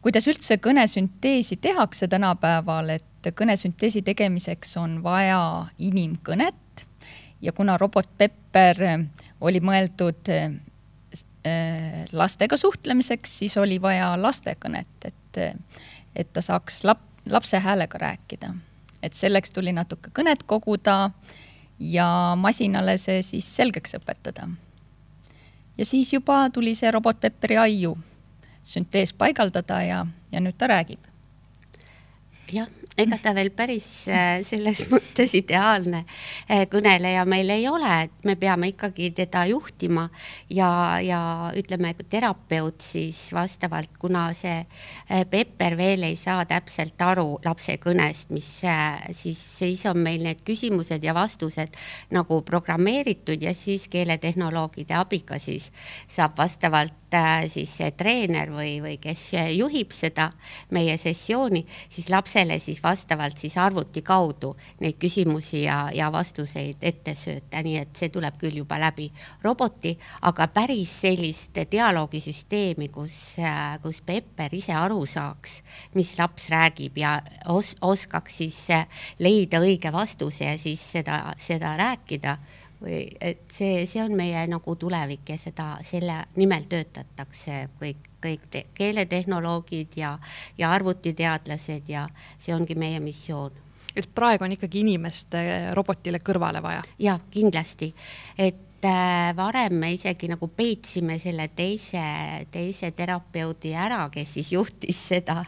kuidas 0.05 0.29
üldse 0.29 0.59
kõnesünteesi 0.61 1.57
tehakse 1.61 2.09
tänapäeval, 2.09 2.97
et 2.99 3.33
kõnesünteesi 3.39 4.03
tegemiseks 4.05 4.77
on 4.77 4.99
vaja 5.05 5.67
inimkõnet 5.79 6.87
ja 7.43 7.53
kuna 7.53 7.77
robot 7.79 8.11
Pepper 8.19 8.79
oli 9.41 9.61
mõeldud 9.61 10.31
äh, 10.31 10.53
lastega 12.13 12.57
suhtlemiseks, 12.57 13.39
siis 13.39 13.57
oli 13.59 13.81
vaja 13.83 14.13
lastekõnet, 14.23 15.09
et, 15.09 15.41
et 16.17 16.33
ta 16.33 16.43
saaks 16.43 16.85
lap-, 16.87 17.09
lapse 17.27 17.59
häälega 17.59 17.99
rääkida. 17.99 18.55
et 19.03 19.15
selleks 19.19 19.51
tuli 19.51 19.73
natuke 19.73 20.11
kõnet 20.15 20.45
koguda 20.47 21.11
ja 21.79 22.35
masinale 22.39 22.99
see 22.99 23.23
siis 23.23 23.57
selgeks 23.57 23.95
õpetada. 23.99 24.49
ja 25.79 25.85
siis 25.85 26.13
juba 26.13 26.51
tuli 26.51 26.75
see 26.75 26.91
robot 26.91 27.21
Pepperi 27.21 27.57
aiu 27.57 27.99
süntees 28.65 29.13
paigaldada 29.13 29.83
ja, 29.83 30.07
ja 30.33 30.41
nüüd 30.41 30.55
ta 30.59 30.67
räägib. 30.67 31.01
jah 32.53 32.69
ega 33.01 33.17
ta 33.23 33.33
veel 33.37 33.51
päris 33.57 33.87
äh, 34.11 34.43
selles 34.45 34.85
mõttes 34.93 35.33
ideaalne 35.39 36.03
äh, 36.05 36.65
kõneleja 36.71 37.25
meil 37.29 37.51
ei 37.55 37.65
ole, 37.71 37.93
et 38.07 38.29
me 38.29 38.37
peame 38.41 38.73
ikkagi 38.73 39.11
teda 39.17 39.47
juhtima 39.49 40.09
ja, 40.53 41.01
ja 41.01 41.21
ütleme, 41.57 41.95
terapeut 42.13 42.85
siis 42.85 43.25
vastavalt, 43.33 43.97
kuna 44.01 44.29
see 44.37 44.59
äh, 44.61 45.25
Pepper 45.31 45.77
veel 45.79 46.05
ei 46.11 46.19
saa 46.21 46.45
täpselt 46.49 47.01
aru 47.03 47.39
lapse 47.45 47.79
kõnest, 47.83 48.33
mis 48.35 48.51
siis, 49.17 49.41
siis 49.41 49.87
on 49.89 50.03
meil 50.03 50.23
need 50.27 50.43
küsimused 50.47 51.03
ja 51.05 51.15
vastused 51.17 51.73
nagu 52.13 52.43
programmeeritud 52.47 53.43
ja 53.43 53.55
siis 53.57 53.89
keeletehnoloogide 53.93 54.97
abiga 54.99 55.41
siis 55.41 55.71
saab 56.11 56.37
vastavalt 56.39 56.99
siis 57.53 57.69
see 57.77 57.91
treener 57.97 58.49
või, 58.53 58.79
või 58.81 58.97
kes 59.01 59.27
juhib 59.53 59.93
seda 59.93 60.31
meie 60.73 60.97
sessiooni, 61.01 61.61
siis 61.93 62.09
lapsele 62.13 62.57
siis 62.63 62.82
vastavalt 62.83 63.39
siis 63.39 63.57
arvuti 63.61 64.03
kaudu 64.03 64.53
neid 64.81 64.99
küsimusi 65.01 65.65
ja, 65.65 65.89
ja 65.95 66.11
vastuseid 66.13 66.83
ette 66.83 67.15
sööta, 67.19 67.63
nii 67.63 67.77
et 67.83 67.97
see 67.97 68.11
tuleb 68.13 68.39
küll 68.41 68.61
juba 68.63 68.79
läbi 68.83 69.09
roboti, 69.45 69.95
aga 70.29 70.49
päris 70.53 70.95
sellist 71.05 71.59
dialoogisüsteemi, 71.73 72.89
kus, 72.95 73.19
kus 73.83 74.03
Pepper 74.07 74.55
ise 74.55 74.75
aru 74.77 75.05
saaks, 75.07 75.61
mis 75.95 76.15
laps 76.19 76.49
räägib 76.53 76.99
ja 77.03 77.17
os, 77.53 77.75
oskaks 77.81 78.43
siis 78.43 78.59
leida 79.23 79.63
õige 79.63 79.93
vastuse 79.93 80.51
ja 80.51 80.59
siis 80.59 80.85
seda, 80.97 81.23
seda 81.41 81.77
rääkida 81.79 82.37
või 82.83 83.03
et 83.21 83.45
see, 83.53 83.85
see 83.87 84.03
on 84.03 84.17
meie 84.19 84.47
nagu 84.51 84.77
tulevik 84.77 85.35
ja 85.35 85.39
seda, 85.39 85.77
selle 85.87 86.23
nimel 86.37 86.67
töötatakse 86.71 87.67
kõik, 87.81 88.12
kõik 88.23 88.49
te, 88.51 88.65
keeletehnoloogid 88.75 89.97
ja, 89.97 90.17
ja 90.59 90.73
arvutiteadlased 90.73 91.89
ja 91.89 92.07
see 92.39 92.55
ongi 92.55 92.79
meie 92.79 93.01
missioon 93.01 93.61
et 93.97 94.09
praegu 94.15 94.47
on 94.47 94.55
ikkagi 94.57 94.81
inimest 94.81 95.35
robotile 95.77 96.23
kõrvale 96.25 96.63
vaja? 96.65 96.83
ja 96.99 97.19
kindlasti, 97.31 97.93
et 98.39 98.72
et 98.83 98.89
äh, 98.89 99.37
varem 99.37 99.77
me 99.79 99.93
isegi 99.95 100.27
nagu 100.27 100.49
peitsime 100.57 101.15
selle 101.23 101.45
teise, 101.55 102.03
teise 102.51 102.89
terapeudi 102.97 103.71
ära, 103.79 104.09
kes 104.11 104.33
siis 104.35 104.49
juhtis 104.53 104.99
seda, 105.13 105.45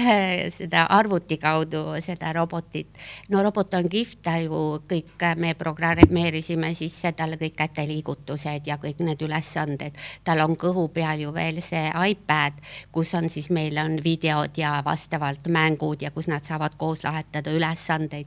seda 0.58 0.86
arvuti 0.88 1.36
kaudu 1.36 1.82
seda 2.00 2.32
robotit. 2.32 2.88
no 3.28 3.42
robot 3.44 3.74
on 3.76 3.88
kihvt, 3.88 4.22
ta 4.24 4.38
ju 4.40 4.80
kõik, 4.88 5.12
me 5.36 5.52
programmeerisime 5.54 6.72
siis 6.74 6.96
talle 7.16 7.36
kõik 7.40 7.58
käteliigutused 7.58 8.66
ja 8.66 8.78
kõik 8.80 9.04
need 9.04 9.20
ülesanded. 9.28 9.98
tal 10.24 10.40
on 10.40 10.56
kõhu 10.56 10.88
peal 10.88 11.20
ju 11.20 11.34
veel 11.36 11.60
see 11.60 11.84
iPad, 12.12 12.62
kus 12.92 13.12
on 13.14 13.28
siis 13.28 13.50
meil 13.50 13.76
on 13.78 13.98
videod 14.04 14.56
ja 14.56 14.78
vastavalt 14.84 15.52
mängud 15.52 16.00
ja 16.00 16.10
kus 16.16 16.32
nad 16.32 16.48
saavad 16.48 16.80
koos 16.80 17.04
lahetada 17.04 17.52
ülesandeid. 17.52 18.26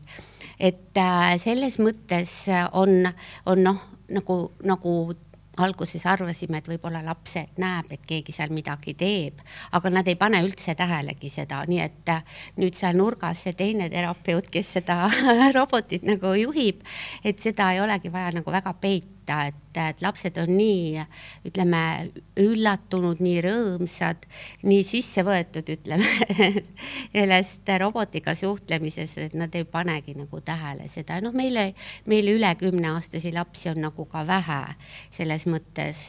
et 0.59 0.93
äh, 0.97 1.39
selles 1.41 1.79
mõttes 1.81 2.45
on, 2.71 3.09
on 3.49 3.63
noh 3.63 3.92
nagu, 4.13 4.37
nagu 4.63 4.95
alguses 5.57 6.05
arvasime, 6.09 6.59
et 6.59 6.67
võib-olla 6.67 7.03
laps 7.05 7.35
näeb, 7.61 7.91
et 7.93 8.05
keegi 8.09 8.33
seal 8.33 8.53
midagi 8.53 8.95
teeb, 8.97 9.41
aga 9.77 9.91
nad 9.93 10.07
ei 10.09 10.17
pane 10.17 10.41
üldse 10.45 10.73
tähelegi 10.77 11.29
seda, 11.29 11.61
nii 11.69 11.81
et 11.83 12.09
äh, 12.09 12.23
nüüd 12.57 12.77
seal 12.77 12.97
nurgas 12.97 13.43
see 13.45 13.53
teine 13.57 13.89
terapeut, 13.93 14.49
kes 14.53 14.73
seda 14.79 14.97
robotit 15.57 16.05
nagu 16.07 16.33
juhib, 16.39 16.81
et 17.23 17.41
seda 17.41 17.71
ei 17.73 17.83
olegi 17.83 18.11
vaja 18.13 18.33
nagu 18.39 18.53
väga 18.53 18.73
peita, 18.81 19.11
et 19.29 19.63
et, 19.73 19.95
et 19.95 20.01
lapsed 20.01 20.37
on 20.37 20.51
nii, 20.53 21.03
ütleme, 21.47 21.81
üllatunud, 22.39 23.21
nii 23.23 23.41
rõõmsad, 23.45 24.27
nii 24.67 24.83
sisse 24.85 25.23
võetud, 25.25 25.67
ütleme 25.73 26.07
sellest 27.13 27.69
robotiga 27.81 28.35
suhtlemisest, 28.37 29.21
et 29.27 29.37
nad 29.37 29.53
ei 29.55 29.65
panegi 29.65 30.15
nagu 30.17 30.41
tähele 30.45 30.87
seda. 30.91 31.19
noh, 31.21 31.33
meile, 31.33 31.73
meile 32.05 32.35
üle 32.37 32.53
kümneaastasi 32.59 33.33
lapsi 33.33 33.71
on 33.73 33.81
nagu 33.87 34.05
ka 34.05 34.25
vähe. 34.27 34.61
selles 35.11 35.45
mõttes 35.49 35.99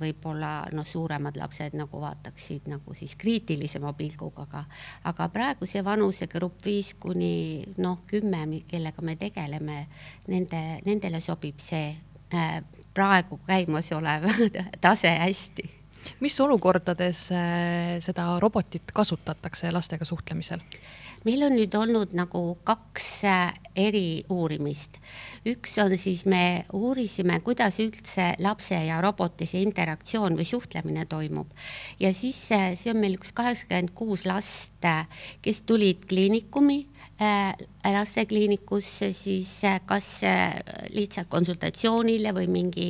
võib-olla 0.00 0.70
noh, 0.72 0.86
suuremad 0.86 1.36
lapsed 1.36 1.76
nagu 1.78 2.00
vaataksid 2.00 2.68
nagu 2.70 2.94
siis 2.94 3.16
kriitilisema 3.16 3.92
pilguga, 3.92 4.46
aga, 4.48 4.64
aga 5.04 5.28
praegu 5.28 5.66
see 5.66 5.84
vanusegrupp 5.84 6.64
viis 6.64 6.94
kuni 7.00 7.64
noh, 7.78 8.00
kümme, 8.06 8.46
kellega 8.68 9.02
me 9.02 9.16
tegeleme, 9.16 9.82
nende, 10.28 10.62
nendele 10.86 11.20
sobib 11.20 11.60
see 11.60 12.09
äh, 12.34 12.62
praegu 12.94 13.40
käimasolev 13.46 14.26
tase 14.84 15.10
hästi. 15.18 15.70
mis 16.20 16.40
olukordades 16.40 17.28
äh, 17.32 17.98
seda 18.00 18.38
robotit 18.40 18.92
kasutatakse 18.94 19.72
lastega 19.72 20.04
suhtlemisel? 20.04 20.60
meil 21.24 21.42
on 21.44 21.52
nüüd 21.52 21.74
olnud 21.76 22.14
nagu 22.16 22.58
kaks 22.64 23.08
äh, 23.28 23.52
eri 23.76 24.24
uurimist. 24.28 24.96
üks 25.46 25.78
on 25.82 25.96
siis, 25.96 26.24
me 26.26 26.64
uurisime, 26.72 27.40
kuidas 27.44 27.78
üldse 27.80 28.34
lapse 28.40 28.78
ja 28.86 29.00
roboti 29.00 29.46
see 29.46 29.62
interaktsioon 29.64 30.36
või 30.38 30.48
suhtlemine 30.48 31.06
toimub. 31.06 31.50
ja 32.00 32.14
siis 32.14 32.40
see 32.48 32.94
on 32.94 33.00
meil 33.00 33.18
üks 33.20 33.32
kaheksakümmend 33.32 33.94
kuus 33.94 34.26
last, 34.26 34.88
kes 35.42 35.62
tulid 35.68 36.06
kliinikumi 36.08 36.86
lastekliinikusse 37.20 39.12
siis 39.12 39.64
äh, 39.64 39.80
kas 39.86 40.22
äh, 40.24 40.54
lihtsalt 40.94 41.28
konsultatsioonile 41.28 42.32
või 42.36 42.46
mingi 42.48 42.88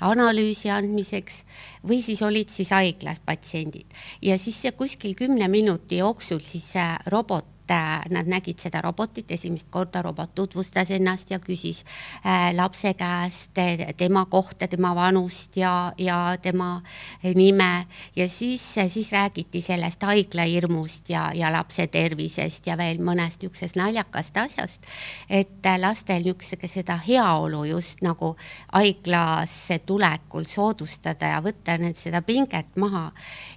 analüüsi 0.00 0.72
andmiseks 0.74 1.44
või 1.86 2.00
siis 2.02 2.22
olid 2.26 2.50
siis 2.50 2.74
haiglas 2.74 3.22
patsiendid. 3.22 3.86
Ja 4.22 4.38
siis 4.38 4.62
kuskil 4.76 5.14
kümne 5.14 5.48
minuti 5.48 6.02
jooksul 6.02 6.42
siis 6.42 6.72
robot 7.06 7.59
Äh, 7.59 7.59
nad 8.10 8.26
nägid 8.26 8.58
seda 8.58 8.80
robotit 8.84 9.30
esimest 9.30 9.68
korda, 9.70 10.02
robot 10.02 10.34
tutvustas 10.34 10.90
ennast 10.90 11.30
ja 11.30 11.38
küsis 11.38 11.84
äh, 12.24 12.50
lapse 12.56 12.94
käest 12.94 13.56
tema 13.96 14.24
kohta, 14.26 14.68
tema 14.68 14.94
vanust 14.94 15.56
ja, 15.56 15.92
ja 15.98 16.36
tema 16.42 16.82
nime 17.34 17.86
ja 18.16 18.28
siis, 18.28 18.74
siis 18.88 19.12
räägiti 19.12 19.62
sellest 19.62 20.02
haiglahirmust 20.02 21.10
ja, 21.10 21.30
ja 21.34 21.52
lapse 21.52 21.86
tervisest 21.86 22.66
ja 22.66 22.76
veel 22.78 23.00
mõnest 23.04 23.40
niisugusest 23.40 23.76
naljakast 23.76 24.36
asjast, 24.36 24.86
et 25.30 25.66
lastel 25.80 26.24
niisuguse 26.24 26.68
seda 26.70 26.96
heaolu 27.00 27.64
just 27.68 28.02
nagu 28.04 28.34
haiglasse 28.72 29.80
tulekul 29.86 30.46
soodustada 30.48 31.34
ja 31.34 31.40
võtta 31.44 31.76
need 31.80 31.98
seda 31.98 32.22
pinget 32.22 32.76
maha. 32.76 33.10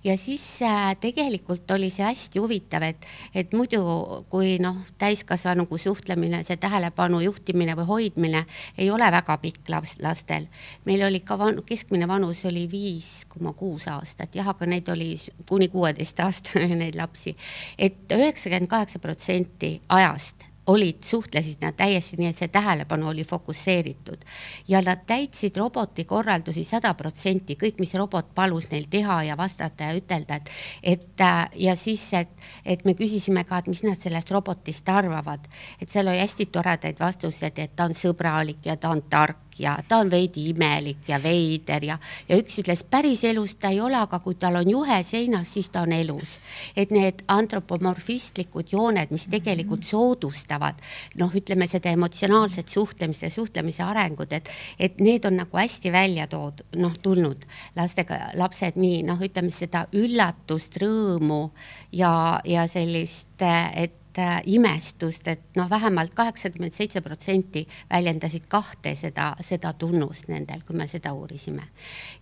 ja 0.04 0.18
siis 0.18 0.62
äh, 0.62 0.96
tegelikult 1.00 1.72
oli 1.72 1.90
see 1.90 2.06
hästi 2.06 2.40
huvitav, 2.40 2.84
et, 2.84 3.06
et 3.34 3.54
muidu 3.54 3.82
kui 4.30 4.58
noh, 4.64 4.78
täiskasvanuga 5.02 5.78
suhtlemine, 5.78 6.44
see 6.48 6.58
tähelepanu 6.58 7.20
juhtimine 7.24 7.76
või 7.80 7.90
hoidmine 7.90 8.46
ei 8.78 8.90
ole 8.92 9.10
väga 9.12 9.38
pikk 9.42 9.70
laps, 9.74 9.98
lastel. 10.04 10.48
meil 10.86 11.04
oli 11.08 11.20
ka 11.20 11.38
van, 11.40 11.62
keskmine 11.66 12.08
vanus 12.08 12.46
oli 12.46 12.68
viis 12.72 13.26
koma 13.28 13.54
kuus 13.54 13.88
aastat, 13.88 14.36
jah, 14.36 14.48
aga 14.48 14.66
neid 14.70 14.90
oli 14.90 15.16
kuni 15.50 15.68
kuueteistaastane 15.74 16.76
neid 16.76 16.96
lapsi 17.00 17.34
et. 17.34 17.94
et 17.94 18.18
üheksakümmend 18.18 18.70
kaheksa 18.70 19.00
protsenti 19.00 19.82
ajast 19.90 20.53
olid, 20.68 21.04
suhtlesid 21.04 21.62
nad 21.62 21.76
täiesti 21.76 22.18
nii, 22.20 22.30
et 22.32 22.38
see 22.38 22.48
tähelepanu 22.48 23.10
oli 23.12 23.24
fokusseeritud. 23.28 24.24
Ja 24.68 24.82
nad 24.82 25.04
täitsid 25.08 25.58
roboti 25.58 26.06
korraldusi 26.08 26.64
sada 26.64 26.94
protsenti, 26.94 27.58
kõik, 27.60 27.82
mis 27.84 27.94
robot 28.00 28.32
palus 28.36 28.70
neil 28.72 28.88
teha 28.90 29.22
ja 29.28 29.38
vastata 29.38 29.92
ja 29.92 29.98
ütelda, 30.00 30.40
et, 30.40 30.52
et 30.84 31.26
ja 31.60 31.76
siis, 31.76 32.06
et, 32.14 32.32
et 32.66 32.86
me 32.86 32.96
küsisime 32.96 33.44
ka, 33.44 33.60
et 33.60 33.72
mis 33.72 33.84
nad 33.84 34.00
sellest 34.00 34.32
robotist 34.32 34.90
arvavad, 34.90 35.48
et 35.82 35.90
seal 35.90 36.08
oli 36.08 36.24
hästi 36.24 36.48
toredaid 36.52 37.00
vastuseid, 37.00 37.60
et 37.60 37.76
ta 37.76 37.90
on 37.90 37.98
sõbralik 37.98 38.64
ja 38.66 38.78
ta 38.78 38.94
on 38.94 39.04
tark 39.10 39.53
ja 39.60 39.78
ta 39.88 39.98
on 40.04 40.12
veidi 40.12 40.48
imelik 40.50 41.08
ja 41.08 41.20
veider 41.24 41.84
ja, 41.86 41.98
ja 42.30 42.38
üks 42.40 42.60
ütles, 42.62 42.84
päriselus 42.84 43.56
ta 43.56 43.72
ei 43.74 43.82
ole, 43.82 43.98
aga 44.00 44.20
kui 44.24 44.36
tal 44.40 44.60
on 44.62 44.70
juhe 44.70 45.00
seinas, 45.04 45.54
siis 45.54 45.70
ta 45.74 45.84
on 45.88 45.94
elus. 45.96 46.40
et 46.76 46.92
need 46.92 47.24
antropomorfistlikud 47.28 48.74
jooned, 48.74 49.12
mis 49.12 49.28
tegelikult 49.32 49.84
soodustavad 49.84 50.82
noh, 51.20 51.34
ütleme 51.36 51.68
seda 51.70 51.94
emotsionaalset 51.94 52.70
suhtlemist 52.70 53.28
ja 53.28 53.32
suhtlemise 53.34 53.84
arengut, 53.84 54.34
et, 54.34 54.50
et 54.80 55.00
need 55.00 55.26
on 55.26 55.38
nagu 55.44 55.58
hästi 55.58 55.92
välja 55.92 56.28
toodud, 56.28 56.66
noh, 56.82 56.96
tulnud 57.02 57.46
lastega, 57.76 58.20
lapsed 58.40 58.80
nii 58.80 59.04
noh, 59.08 59.22
ütleme 59.24 59.52
seda 59.54 59.86
üllatust, 59.94 60.78
rõõmu 60.82 61.44
ja, 61.92 62.14
ja 62.46 62.68
sellist, 62.72 63.42
et 63.42 64.00
äh, 64.22 64.42
imestust, 64.46 65.28
et 65.28 65.44
noh, 65.56 65.70
vähemalt 65.70 66.14
kaheksakümmend 66.18 66.74
seitse 66.74 67.02
protsenti 67.02 67.66
väljendasid 67.90 68.48
kahte 68.52 68.96
seda, 68.96 69.34
seda 69.42 69.74
tunnust 69.74 70.30
nendel, 70.32 70.64
kui 70.68 70.78
me 70.78 70.88
seda 70.88 71.14
uurisime. 71.14 71.70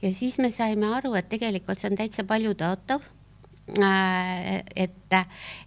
ja 0.02 0.14
siis 0.14 0.38
me 0.38 0.52
saime 0.52 0.94
aru, 0.96 1.14
et 1.20 1.30
tegelikult 1.30 1.80
see 1.80 1.92
on 1.92 1.98
täitsa 2.00 2.24
paljutõotav. 2.28 3.02
Et 4.76 4.98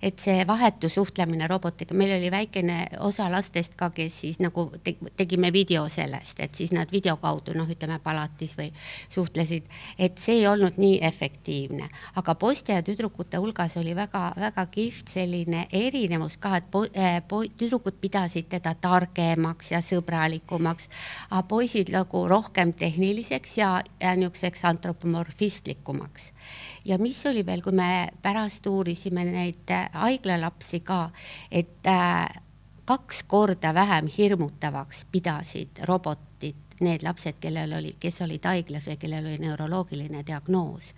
et 0.02 0.18
see 0.18 0.44
vahetu 0.46 0.88
suhtlemine 0.88 1.46
robotiga, 1.48 1.94
meil 1.94 2.14
oli 2.16 2.30
väikene 2.32 2.76
osa 3.04 3.26
lastest 3.32 3.74
ka, 3.76 3.90
kes 3.94 4.20
siis 4.22 4.38
nagu 4.40 4.66
te, 4.84 4.94
tegime 5.16 5.50
video 5.52 5.84
sellest, 5.92 6.40
et 6.40 6.54
siis 6.54 6.72
nad 6.72 6.90
video 6.92 7.16
kaudu 7.20 7.54
noh, 7.56 7.68
ütleme 7.70 7.98
palatis 8.04 8.54
või 8.58 8.70
suhtlesid, 9.12 9.68
et 9.98 10.18
see 10.20 10.40
ei 10.40 10.46
olnud 10.48 10.78
nii 10.80 10.98
efektiivne, 11.04 11.88
aga 12.20 12.34
poiste 12.40 12.76
ja 12.76 12.84
tüdrukute 12.84 13.40
hulgas 13.42 13.76
oli 13.80 13.94
väga-väga 13.96 14.66
kihvt 14.72 15.12
selline 15.12 15.66
erinevus 15.72 16.38
ka, 16.40 16.56
et 16.60 16.70
po, 16.70 16.86
äh, 16.96 17.20
po, 17.28 17.42
tüdrukud 17.44 18.00
pidasid 18.00 18.48
teda 18.52 18.74
targemaks 18.80 19.74
ja 19.74 19.82
sõbralikumaks, 19.84 20.88
aga 21.30 21.44
poisid 21.48 21.92
nagu 21.92 22.26
rohkem 22.28 22.72
tehniliseks 22.72 23.58
ja, 23.60 23.74
ja 24.00 24.16
niisuguseks 24.16 24.64
antropomorfistlikumaks 24.72 26.32
ja 26.84 26.98
mis 26.98 27.26
oli 27.26 27.46
veel, 27.46 27.62
kui 27.62 27.72
me 27.72 28.08
pärast 28.22 28.66
uurisime 28.66 29.24
neid 29.28 29.70
äh, 29.72 29.88
haiglalapsi 29.92 30.80
ka, 30.84 31.08
et 31.50 31.86
äh, 31.88 32.28
kaks 32.84 33.22
korda 33.28 33.74
vähem 33.74 34.10
hirmutavaks 34.18 35.06
pidasid 35.12 35.84
robotid 35.88 36.60
need 36.84 37.04
lapsed, 37.06 37.38
kellel 37.40 37.72
oli, 37.78 37.94
kes 38.02 38.18
olid 38.24 38.44
haiglas 38.44 38.88
või 38.88 38.96
kellel 39.00 39.28
oli 39.28 39.38
neuroloogiline 39.38 40.24
diagnoos. 40.26 40.90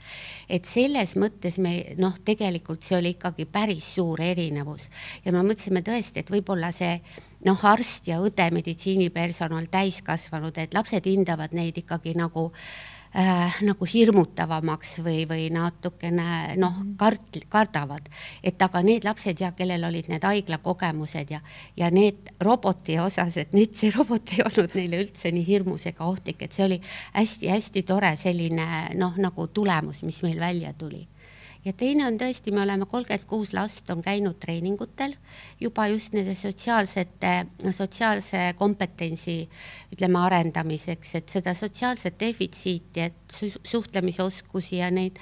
et 0.48 0.64
selles 0.64 1.14
mõttes 1.20 1.58
me 1.60 1.94
noh, 2.00 2.16
tegelikult 2.24 2.82
see 2.82 2.96
oli 2.96 3.12
ikkagi 3.14 3.44
päris 3.44 3.94
suur 3.94 4.20
erinevus 4.20 4.88
ja 5.24 5.32
me 5.32 5.44
mõtlesime 5.44 5.84
tõesti, 5.84 6.24
et 6.24 6.32
võib-olla 6.32 6.72
see 6.72 6.96
noh, 7.44 7.60
arst 7.62 8.08
ja 8.08 8.18
õde, 8.24 8.48
meditsiinipersonal, 8.50 9.68
täiskasvanud, 9.70 10.58
et 10.58 10.74
lapsed 10.74 11.06
hindavad 11.06 11.52
neid 11.52 11.76
ikkagi 11.84 12.16
nagu 12.16 12.48
äh, 12.50 12.95
äh, 13.16 13.56
nagu 13.66 13.88
hirmutavamaks 13.88 14.98
või, 15.04 15.24
või 15.28 15.48
natukene 15.54 16.56
noh, 16.60 16.76
mhm. 16.76 16.94
kart-, 17.00 17.40
kardavad. 17.52 18.10
et 18.42 18.62
aga 18.62 18.82
need 18.82 19.04
lapsed 19.04 19.40
ja 19.40 19.52
kellel 19.56 19.84
olid 19.88 20.10
need 20.12 20.24
haiglakogemused 20.26 21.32
ja, 21.32 21.40
ja 21.76 21.90
need 21.90 22.32
roboti 22.40 22.98
osas, 23.00 23.36
et 23.36 23.52
need, 23.56 23.74
see 23.74 23.90
robot 23.94 24.36
ei 24.36 24.44
olnud 24.46 24.76
neile 24.78 25.02
üldse 25.04 25.32
nii 25.32 25.46
hirmus 25.46 25.86
ega 25.90 26.06
ohtlik, 26.06 26.42
et 26.42 26.52
see 26.52 26.66
oli 26.68 26.80
hästi-hästi 27.16 27.86
tore 27.88 28.14
selline 28.20 28.70
noh, 29.00 29.18
nagu 29.20 29.48
tulemus, 29.48 30.02
mis 30.06 30.22
meil 30.26 30.40
välja 30.40 30.72
tuli 30.76 31.06
ja 31.66 31.72
teine 31.74 32.06
on 32.06 32.18
tõesti, 32.20 32.52
me 32.54 32.62
oleme 32.62 32.86
kolmkümmend 32.86 33.26
kuus 33.26 33.52
last 33.56 33.90
on 33.90 34.02
käinud 34.04 34.38
treeningutel 34.42 35.16
juba 35.60 35.88
just 35.90 36.14
nende 36.14 36.36
sotsiaalsete, 36.38 37.32
sotsiaalse 37.74 38.52
kompetentsi 38.58 39.38
ütleme 39.92 40.18
arendamiseks, 40.18 41.14
et 41.20 41.28
seda 41.28 41.54
sotsiaalset 41.54 42.18
defitsiiti, 42.20 43.00
et 43.00 43.14
suhtlemisoskusi 43.64 44.80
ja 44.80 44.90
neid, 44.90 45.18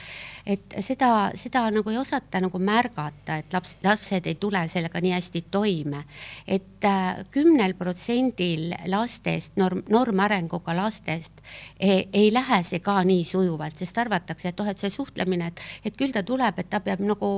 et 0.47 0.77
seda, 0.85 1.31
seda 1.39 1.67
nagu 1.73 1.91
ei 1.91 1.99
osata 1.99 2.41
nagu 2.43 2.59
märgata, 2.61 3.39
et 3.41 3.53
laps, 3.55 3.77
lapsed 3.85 4.27
ei 4.29 4.37
tule 4.41 4.61
sellega 4.69 5.01
nii 5.01 5.13
hästi 5.15 5.45
toime. 5.51 6.05
et 6.47 6.85
äh, 6.85 7.25
kümnel 7.31 7.75
protsendil 7.75 8.75
lastest, 8.87 9.57
norm, 9.57 9.83
normarenguga 9.89 10.77
lastest 10.77 11.41
ei, 11.81 12.09
ei 12.13 12.33
lähe 12.33 12.63
see 12.63 12.81
ka 12.85 12.97
nii 13.05 13.25
sujuvalt, 13.25 13.77
sest 13.77 13.99
arvatakse, 13.99 14.49
et 14.49 14.61
oh, 14.61 14.69
et 14.69 14.79
see 14.79 14.91
suhtlemine, 14.91 15.49
et, 15.53 15.61
et 15.85 15.97
küll 15.97 16.13
ta 16.13 16.23
tuleb, 16.23 16.59
et 16.59 16.71
ta 16.71 16.81
peab 16.85 17.03
nagu 17.05 17.31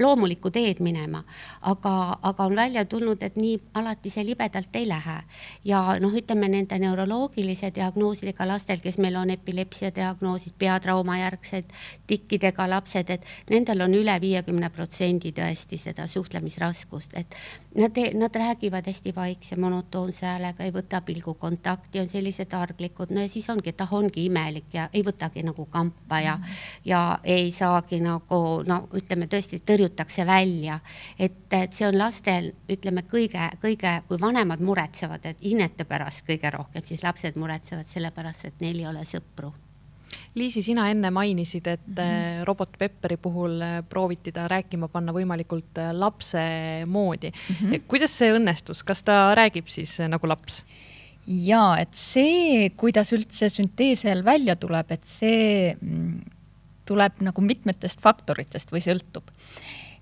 loomulikku 0.00 0.50
teed 0.54 0.80
minema. 0.84 1.24
aga, 1.62 2.18
aga 2.22 2.44
on 2.44 2.56
välja 2.56 2.84
tulnud, 2.84 3.22
et 3.22 3.36
nii 3.36 3.58
alati 3.74 4.10
see 4.10 4.24
libedalt 4.26 4.76
ei 4.76 4.88
lähe. 4.88 5.18
ja 5.64 5.98
noh, 6.00 6.14
ütleme 6.14 6.48
nende 6.48 6.78
neuroloogilise 6.84 7.72
diagnoosidega 7.74 8.46
lastel, 8.48 8.82
kes 8.84 8.98
meil 9.02 9.16
on 9.16 9.32
epilepsia 9.34 9.90
diagnoosid, 9.94 10.54
peatraumajärgsed 10.58 11.72
tikkidega 12.06 12.68
lapsed, 12.70 13.10
et 13.10 13.26
nendel 13.50 13.84
on 13.86 13.96
üle 13.96 14.14
viiekümne 14.20 14.70
protsendi 14.74 15.32
tõesti 15.34 15.78
seda 15.80 16.06
suhtlemisraskust, 16.10 17.16
et 17.18 17.36
nad, 17.74 18.00
nad 18.14 18.36
räägivad 18.36 18.86
hästi 18.86 19.14
vaikse 19.16 19.56
monotoonse 19.56 20.26
häälega, 20.26 20.64
ei 20.64 20.72
võta 20.74 21.00
pilgukontakti, 21.04 22.00
on 22.00 22.08
sellised 22.08 22.52
arglikud, 22.54 23.12
no 23.14 23.24
ja 23.24 23.28
siis 23.28 23.48
ongi, 23.50 23.72
et 23.72 23.80
ah, 23.80 23.92
ongi 23.94 24.26
imelik 24.28 24.74
ja 24.74 24.88
ei 24.92 25.04
võtagi 25.06 25.44
nagu 25.46 25.66
kampa 25.70 26.20
ja 26.20 26.36
mm, 26.36 26.42
-hmm. 26.42 26.80
ja 26.84 27.18
ei 27.24 27.50
saagi 27.52 28.00
nagu 28.00 28.62
no 28.66 28.88
ütleme 28.94 29.26
tõesti 29.26 29.60
tõrjutakse 29.66 30.26
välja, 30.26 30.78
et, 31.18 31.52
et 31.52 31.72
see 31.72 31.88
on 31.88 31.98
lastel, 31.98 32.52
ütleme 32.70 33.02
kõige, 33.02 33.50
kõige, 33.62 34.02
kui 34.08 34.20
vanemad 34.20 34.60
muretsevad, 34.60 35.26
et 35.26 35.42
hinnete 35.42 35.84
pärast 35.84 36.24
kõige 36.28 36.50
rohkem 36.50 36.63
et 36.74 36.86
siis 36.86 37.02
lapsed 37.02 37.36
muretsevad 37.40 37.88
selle 37.90 38.10
pärast, 38.14 38.48
et 38.48 38.64
neil 38.64 38.80
ei 38.82 38.88
ole 38.90 39.04
sõpru. 39.08 39.52
Liisi, 40.38 40.62
sina 40.62 40.86
enne 40.90 41.10
mainisid, 41.10 41.66
et 41.66 41.86
mm 41.86 41.94
-hmm. 41.94 42.44
robot 42.44 42.78
Pepperi 42.78 43.16
puhul 43.16 43.62
äh, 43.62 43.82
prooviti 43.88 44.32
ta 44.32 44.48
rääkima 44.48 44.88
panna 44.88 45.12
võimalikult 45.12 45.78
äh, 45.78 45.92
lapse 45.92 46.38
moodi 46.86 47.30
mm. 47.30 47.56
-hmm. 47.56 47.82
kuidas 47.88 48.18
see 48.18 48.32
õnnestus, 48.32 48.84
kas 48.84 49.02
ta 49.02 49.34
räägib 49.34 49.66
siis 49.66 49.98
nagu 50.08 50.26
laps? 50.26 50.64
ja 51.26 51.76
et 51.80 51.94
see, 51.94 52.70
kuidas 52.76 53.12
üldse 53.12 53.48
süntees 53.50 54.00
seal 54.04 54.24
välja 54.24 54.56
tuleb, 54.56 54.90
et 54.90 55.04
see 55.04 55.76
mm, 55.80 56.20
tuleb 56.84 57.12
nagu 57.24 57.40
mitmetest 57.40 58.00
faktoritest 58.00 58.72
või 58.72 58.80
sõltub 58.84 59.30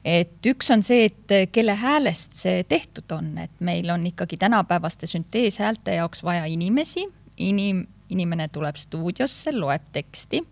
et 0.05 0.47
üks 0.47 0.71
on 0.75 0.83
see, 0.83 1.07
et 1.11 1.53
kelle 1.55 1.75
häälest 1.79 2.35
see 2.43 2.63
tehtud 2.69 3.13
on, 3.15 3.37
et 3.39 3.53
meil 3.61 3.91
on 3.95 4.07
ikkagi 4.07 4.37
tänapäevaste 4.37 5.07
sünteeshäälte 5.07 5.99
jaoks 6.01 6.25
vaja 6.27 6.45
inimesi, 6.51 7.07
inim-, 7.39 7.87
inimene 8.11 8.49
tuleb 8.53 8.77
stuudiosse, 8.77 9.55
loeb 9.57 9.85
teksti. 9.93 10.43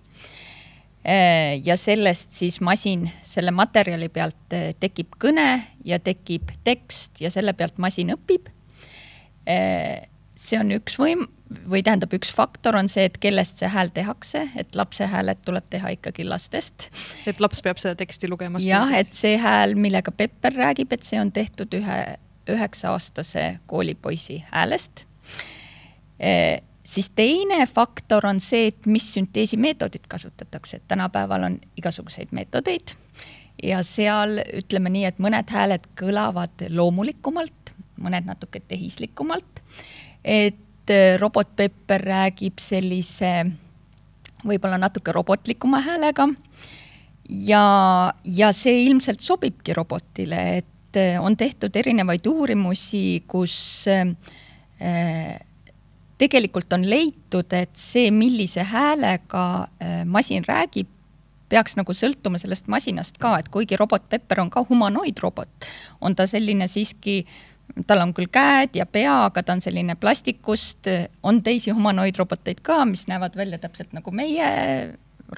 Äh, 1.01 1.57
ja 1.65 1.77
sellest 1.81 2.37
siis 2.37 2.61
masin, 2.61 3.07
selle 3.25 3.55
materjali 3.57 4.11
pealt 4.13 4.53
äh, 4.53 4.71
tekib 4.81 5.17
kõne 5.21 5.63
ja 5.85 5.99
tekib 5.99 6.53
tekst 6.65 7.23
ja 7.25 7.31
selle 7.33 7.55
pealt 7.57 7.81
masin 7.81 8.13
õpib. 8.13 8.51
See 10.40 10.57
on 10.57 10.72
üks 10.72 10.96
võim-, 11.00 11.26
või 11.68 11.83
tähendab, 11.85 12.14
üks 12.16 12.31
faktor 12.35 12.79
on 12.79 12.88
see, 12.88 13.05
et 13.11 13.18
kellest 13.20 13.61
see 13.61 13.68
hääl 13.70 13.90
tehakse, 13.94 14.46
et 14.61 14.79
lapse 14.79 15.07
hääled 15.11 15.42
tuleb 15.44 15.66
teha 15.72 15.92
ikkagi 15.96 16.24
lastest. 16.24 16.88
et 17.26 17.40
laps 17.42 17.62
peab 17.66 17.81
seda 17.83 17.98
teksti 17.98 18.31
lugema? 18.31 18.62
jah, 18.64 18.92
et 18.96 19.12
see 19.16 19.37
hääl, 19.40 19.74
millega 19.76 20.14
Pepper 20.14 20.57
räägib, 20.57 20.92
et 20.96 21.07
see 21.07 21.20
on 21.20 21.33
tehtud 21.33 21.74
ühe 21.76 22.00
üheksa-aastase 22.50 23.61
koolipoisi 23.70 24.40
häälest 24.50 25.05
e,. 26.18 26.62
siis 26.85 27.11
teine 27.14 27.66
faktor 27.66 28.26
on 28.26 28.40
see, 28.40 28.70
et 28.72 28.87
mis 28.87 29.12
sünteesimeetodit 29.14 30.09
kasutatakse, 30.09 30.81
et 30.81 30.88
tänapäeval 30.88 31.50
on 31.50 31.61
igasuguseid 31.76 32.33
meetodeid 32.33 32.96
ja 33.62 33.83
seal 33.87 34.40
ütleme 34.62 34.92
nii, 34.92 35.05
et 35.11 35.18
mõned 35.22 35.50
hääled 35.53 35.90
kõlavad 35.98 36.68
loomulikumalt, 36.70 37.74
mõned 38.00 38.29
natuke 38.29 38.62
tehislikumalt. 38.64 39.61
Et 40.25 40.91
äh, 40.91 41.19
robot 41.19 41.57
Pepper 41.57 42.03
räägib 42.05 42.61
sellise 42.61 43.45
võib-olla 44.45 44.79
natuke 44.81 45.13
robotlikuma 45.13 45.81
häälega. 45.85 46.29
ja, 47.29 48.13
ja 48.25 48.53
see 48.53 48.85
ilmselt 48.87 49.21
sobibki 49.21 49.75
robotile, 49.77 50.41
et 50.59 50.97
äh, 50.97 51.21
on 51.23 51.37
tehtud 51.37 51.77
erinevaid 51.77 52.27
uurimusi, 52.27 53.23
kus 53.27 53.85
äh, 53.89 55.37
tegelikult 56.19 56.73
on 56.73 56.89
leitud, 56.91 57.53
et 57.53 57.77
see, 57.77 58.11
millise 58.11 58.63
häälega 58.65 59.69
masin 60.05 60.45
räägib, 60.45 60.89
peaks 61.49 61.79
nagu 61.79 61.95
sõltuma 61.97 62.39
sellest 62.39 62.69
masinast 62.69 63.17
ka, 63.19 63.39
et 63.41 63.49
kuigi 63.49 63.77
robot 63.81 64.05
Pepper 64.09 64.43
on 64.43 64.51
ka 64.53 64.63
humanoidrobot, 64.69 65.69
on 66.01 66.17
ta 66.17 66.27
selline 66.29 66.69
siiski 66.69 67.23
äh, 67.25 67.39
tal 67.87 68.03
on 68.05 68.15
küll 68.17 68.31
käed 68.33 68.77
ja 68.79 68.87
pea, 68.87 69.27
aga 69.29 69.43
ta 69.43 69.55
on 69.57 69.63
selline 69.63 69.97
plastikust, 70.01 70.89
on 71.27 71.43
teisi 71.47 71.75
humanoidroboteid 71.75 72.63
ka, 72.67 72.85
mis 72.89 73.07
näevad 73.11 73.37
välja 73.39 73.61
täpselt 73.63 73.95
nagu 73.97 74.13
meie, 74.15 74.51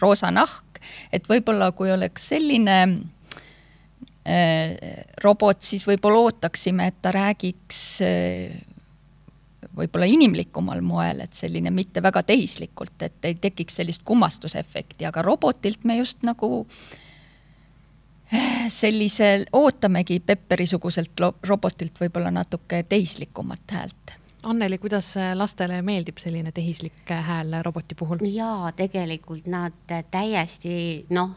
roosa 0.01 0.31
nahk, 0.33 0.81
et 1.13 1.29
võib-olla 1.29 1.71
kui 1.77 1.93
oleks 1.93 2.31
selline 2.33 2.79
äh, 4.25 4.75
robot, 5.25 5.63
siis 5.63 5.87
võib-olla 5.89 6.27
ootaksime, 6.29 6.89
et 6.89 7.01
ta 7.05 7.13
räägiks 7.15 7.85
äh, 8.07 8.57
võib-olla 9.77 10.09
inimlikumal 10.09 10.83
moel, 10.85 11.23
et 11.25 11.37
selline 11.37 11.73
mitte 11.73 12.03
väga 12.05 12.25
tehislikult, 12.29 12.97
et 13.05 13.29
ei 13.29 13.39
tekiks 13.41 13.81
sellist 13.81 14.05
kummastusefekti, 14.09 15.07
aga 15.09 15.25
robotilt 15.25 15.85
me 15.89 16.01
just 16.01 16.25
nagu 16.27 16.65
äh, 16.65 17.12
sellisel, 18.69 19.45
ootamegi 19.53 20.21
Pepperi-suguselt 20.21 21.21
robotilt 21.49 22.01
võib-olla 22.01 22.31
natuke 22.33 22.83
tehislikumat 22.89 23.77
häält 23.77 24.22
Anneli, 24.43 24.75
kuidas 24.83 25.13
lastele 25.39 25.77
meeldib 25.87 26.19
selline 26.19 26.51
tehislik 26.51 27.07
hääl 27.07 27.55
roboti 27.63 27.95
puhul? 27.95 28.25
jaa, 28.27 28.73
tegelikult 28.75 29.47
nad 29.47 29.93
täiesti 30.11 30.73
noh, 31.15 31.37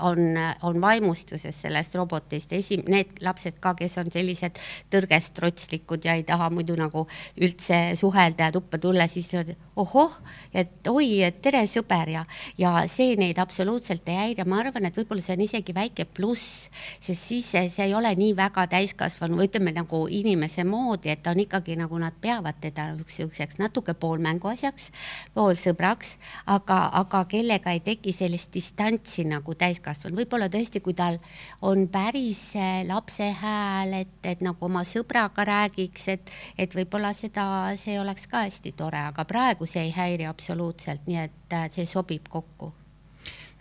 on, 0.00 0.38
on 0.64 0.80
vaimustuses 0.80 1.58
sellest 1.66 1.94
robotist, 2.00 2.54
esi-, 2.56 2.78
need 2.88 3.20
lapsed 3.20 3.58
ka, 3.60 3.74
kes 3.76 3.98
on 4.00 4.08
sellised 4.14 4.56
tõrgestrotslikud 4.88 6.08
ja 6.08 6.14
ei 6.16 6.24
taha 6.24 6.48
muidu 6.48 6.78
nagu 6.80 7.04
üldse 7.36 7.80
suhelda 8.00 8.48
ja 8.48 8.54
tuppa 8.56 8.80
tulla, 8.80 9.04
siis 9.04 9.28
ohoh, 9.76 10.16
et 10.56 10.88
oi, 10.88 11.28
tere, 11.44 11.66
sõber! 11.68 12.14
Ja, 12.14 12.24
ja 12.56 12.72
see 12.88 13.18
neid 13.20 13.36
absoluutselt 13.42 14.08
ei 14.08 14.16
häiri, 14.22 14.48
ma 14.48 14.62
arvan, 14.62 14.88
et 14.88 14.96
võib-olla 14.96 15.20
see 15.20 15.36
on 15.36 15.44
isegi 15.44 15.76
väike 15.76 16.08
pluss, 16.08 16.70
sest 16.96 17.20
siis 17.20 17.52
see, 17.52 17.68
see 17.68 17.90
ei 17.90 17.94
ole 18.00 18.14
nii 18.16 18.32
väga 18.38 18.64
täiskasvanu 18.72 19.42
või 19.42 19.52
ütleme 19.52 19.76
nagu 19.76 20.06
inimese 20.08 20.64
moodi, 20.64 21.12
et 21.12 21.28
on 21.28 21.44
ikkagi 21.44 21.76
nagu 21.76 22.00
nad 22.00 22.16
peavad 22.16 22.45
teda 22.52 22.88
niisuguseks 22.94 23.58
natuke 23.58 23.94
poolmängu 23.98 24.48
asjaks, 24.50 24.90
poolsõbraks, 25.34 26.16
aga, 26.46 26.78
aga 27.00 27.24
kellega 27.30 27.74
ei 27.74 27.82
teki 27.84 28.14
sellist 28.16 28.52
distantsi 28.54 29.26
nagu 29.28 29.54
täiskasvanu, 29.58 30.16
võib-olla 30.20 30.48
tõesti, 30.52 30.82
kui 30.84 30.94
tal 30.94 31.18
on 31.66 31.86
päris 31.92 32.42
lapse 32.86 33.30
hääl, 33.42 33.98
et, 34.02 34.16
et 34.24 34.42
nagu 34.44 34.68
oma 34.68 34.84
sõbraga 34.86 35.46
räägiks, 35.46 36.08
et, 36.14 36.34
et 36.58 36.74
võib-olla 36.74 37.12
seda, 37.16 37.46
see 37.80 37.98
oleks 38.00 38.26
ka 38.30 38.46
hästi 38.46 38.74
tore, 38.76 39.06
aga 39.10 39.26
praegu 39.28 39.66
see 39.66 39.88
ei 39.88 39.94
häiri 39.96 40.26
absoluutselt, 40.30 41.06
nii 41.06 41.22
et 41.26 41.56
äh, 41.56 41.70
see 41.72 41.86
sobib 41.88 42.28
kokku 42.30 42.72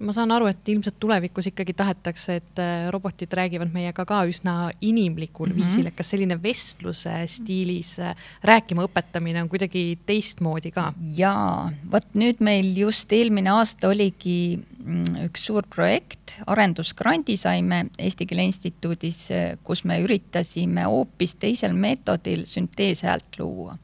ma 0.04 0.14
saan 0.16 0.34
aru, 0.36 0.50
et 0.52 0.70
ilmselt 0.72 0.98
tulevikus 1.00 1.48
ikkagi 1.52 1.74
tahetakse, 1.78 2.36
et 2.42 2.60
äh, 2.60 2.88
robotid 2.92 3.32
räägivad 3.36 3.72
meiega 3.74 4.06
ka 4.08 4.24
üsna 4.28 4.72
inimlikul 4.82 5.48
mm 5.50 5.54
-hmm. 5.54 5.62
viisil, 5.62 5.88
et 5.88 5.96
kas 5.96 6.10
selline 6.12 6.36
vestluse 6.44 7.14
stiilis 7.28 8.00
äh, 8.00 8.16
rääkima 8.44 8.84
õpetamine 8.88 9.42
on 9.42 9.50
kuidagi 9.50 9.98
teistmoodi 10.06 10.72
ka? 10.72 10.94
jaa, 11.16 11.72
vot 11.92 12.08
nüüd 12.14 12.40
meil 12.40 12.76
just 12.78 13.12
eelmine 13.12 13.50
aasta 13.50 13.90
oligi 13.90 14.60
mm, 14.84 15.26
üks 15.30 15.46
suur 15.46 15.64
projekt, 15.76 16.36
arendusgrandi 16.48 17.38
saime 17.38 17.86
Eesti 18.00 18.26
Keele 18.26 18.44
Instituudis, 18.44 19.30
kus 19.64 19.84
me 19.84 20.02
üritasime 20.04 20.84
hoopis 20.84 21.36
teisel 21.36 21.74
meetodil 21.74 22.46
sünteeshäält 22.46 23.40
luua 23.40 23.78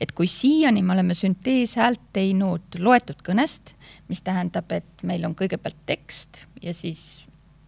et 0.00 0.12
kui 0.16 0.26
siiani 0.30 0.82
me 0.82 0.94
oleme 0.94 1.14
sünteeshäält 1.14 2.00
teinud 2.16 2.78
loetud 2.78 3.20
kõnest, 3.26 3.74
mis 4.08 4.22
tähendab, 4.24 4.70
et 4.72 5.04
meil 5.06 5.24
on 5.28 5.36
kõigepealt 5.36 5.82
tekst 5.86 6.44
ja 6.62 6.74
siis 6.74 7.24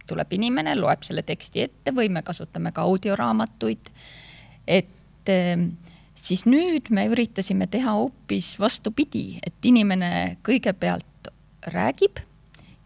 tuleb 0.09 0.33
inimene, 0.35 0.75
loeb 0.75 1.05
selle 1.05 1.23
teksti 1.23 1.63
ette 1.67 1.93
või 1.95 2.09
me 2.11 2.23
kasutame 2.25 2.73
ka 2.73 2.83
audioraamatuid. 2.89 3.89
et 4.67 5.29
ehm, 5.29 5.69
siis 6.15 6.45
nüüd 6.45 6.89
me 6.89 7.07
üritasime 7.11 7.67
teha 7.67 7.95
hoopis 7.99 8.55
vastupidi, 8.59 9.39
et 9.45 9.65
inimene 9.65 10.37
kõigepealt 10.43 11.31
räägib 11.73 12.19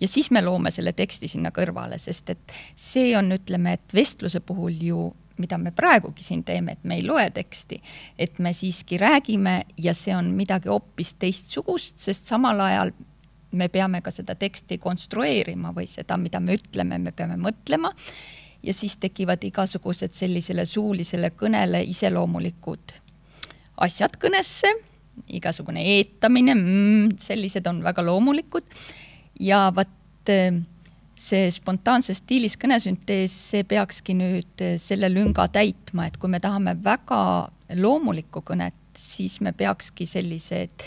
ja 0.02 0.08
siis 0.08 0.32
me 0.32 0.42
loome 0.42 0.72
selle 0.72 0.94
teksti 0.94 1.28
sinna 1.28 1.52
kõrvale, 1.52 1.98
sest 1.98 2.30
et 2.30 2.58
see 2.76 3.16
on, 3.18 3.32
ütleme, 3.32 3.78
et 3.78 3.94
vestluse 3.94 4.40
puhul 4.40 4.78
ju 4.82 5.08
mida 5.38 5.58
me 5.58 5.72
praegugi 5.76 6.24
siin 6.24 6.44
teeme, 6.44 6.78
et 6.78 6.84
me 6.84 6.98
ei 6.98 7.06
loe 7.06 7.30
teksti, 7.34 7.82
et 8.18 8.40
me 8.40 8.54
siiski 8.54 8.98
räägime 9.02 9.62
ja 9.78 9.94
see 9.98 10.16
on 10.16 10.32
midagi 10.38 10.70
hoopis 10.70 11.14
teistsugust, 11.20 11.98
sest 12.02 12.30
samal 12.30 12.60
ajal 12.68 12.94
me 13.52 13.70
peame 13.72 14.02
ka 14.04 14.12
seda 14.12 14.36
teksti 14.36 14.78
konstrueerima 14.82 15.72
või 15.76 15.88
seda, 15.90 16.18
mida 16.20 16.40
me 16.44 16.58
ütleme, 16.58 17.00
me 17.00 17.12
peame 17.12 17.38
mõtlema. 17.42 17.94
ja 18.64 18.74
siis 18.74 18.98
tekivad 18.98 19.44
igasugused 19.44 20.12
sellisele 20.12 20.66
suulisele 20.66 21.30
kõnele 21.30 21.84
iseloomulikud 21.88 22.98
asjad 23.78 24.18
kõnesse, 24.18 24.72
igasugune 25.28 25.84
eetamine 25.96 26.56
mm,, 26.56 27.18
sellised 27.22 27.68
on 27.68 27.84
väga 27.84 28.06
loomulikud. 28.06 28.66
ja 29.40 29.72
vot 29.76 29.94
see 31.18 31.50
spontaanses 31.54 32.22
stiilis 32.22 32.56
kõnesüntees, 32.62 33.34
see 33.52 33.66
peakski 33.68 34.16
nüüd 34.18 34.64
eh, 34.64 34.76
selle 34.82 35.10
lünga 35.12 35.48
täitma, 35.54 36.08
et 36.08 36.18
kui 36.22 36.30
me 36.32 36.42
tahame 36.44 36.76
väga 36.84 37.20
loomulikku 37.78 38.44
kõnet, 38.46 38.78
siis 38.98 39.40
me 39.46 39.54
peakski 39.58 40.08
sellised 40.10 40.86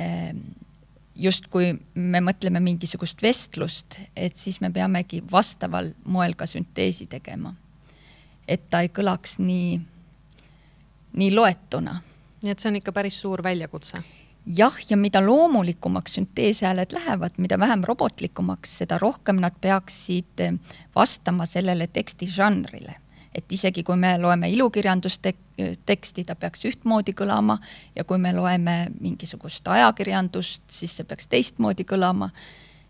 eh, 0.00 0.32
justkui 1.20 1.74
me 1.94 2.22
mõtleme 2.24 2.62
mingisugust 2.64 3.22
vestlust, 3.22 3.98
et 4.16 4.36
siis 4.36 4.60
me 4.64 4.72
peamegi 4.72 5.20
vastaval 5.30 5.92
moel 6.08 6.36
ka 6.36 6.48
sünteesi 6.48 7.06
tegema. 7.10 7.54
et 8.48 8.64
ta 8.70 8.80
ei 8.82 8.88
kõlaks 8.88 9.36
nii, 9.38 9.80
nii 11.12 11.34
loetuna. 11.34 12.00
nii 12.42 12.50
et 12.50 12.58
see 12.58 12.72
on 12.72 12.80
ikka 12.80 12.92
päris 12.92 13.20
suur 13.20 13.42
väljakutse 13.44 14.00
jah, 14.56 14.76
ja 14.90 14.96
mida 14.96 15.20
loomulikumaks 15.26 16.14
sünteeshääled 16.14 16.92
lähevad, 16.92 17.36
mida 17.36 17.58
vähem 17.58 17.84
robotlikumaks, 17.84 18.78
seda 18.82 18.98
rohkem 18.98 19.40
nad 19.40 19.56
peaksid 19.60 20.40
eh, 20.40 20.52
vastama 20.94 21.46
sellele 21.46 21.86
teksti 21.86 22.26
žanrile. 22.26 22.94
et 23.34 23.52
isegi 23.52 23.84
kui 23.86 23.94
me 23.96 24.18
loeme 24.18 24.48
ilukirjandusteksti, 24.50 26.24
ta 26.26 26.34
peaks 26.34 26.64
ühtmoodi 26.66 27.12
kõlama 27.14 27.60
ja 27.96 28.04
kui 28.04 28.18
me 28.18 28.32
loeme 28.34 28.90
mingisugust 29.00 29.68
ajakirjandust, 29.68 30.62
siis 30.66 30.96
see 30.96 31.06
peaks 31.06 31.28
teistmoodi 31.28 31.84
kõlama. 31.84 32.30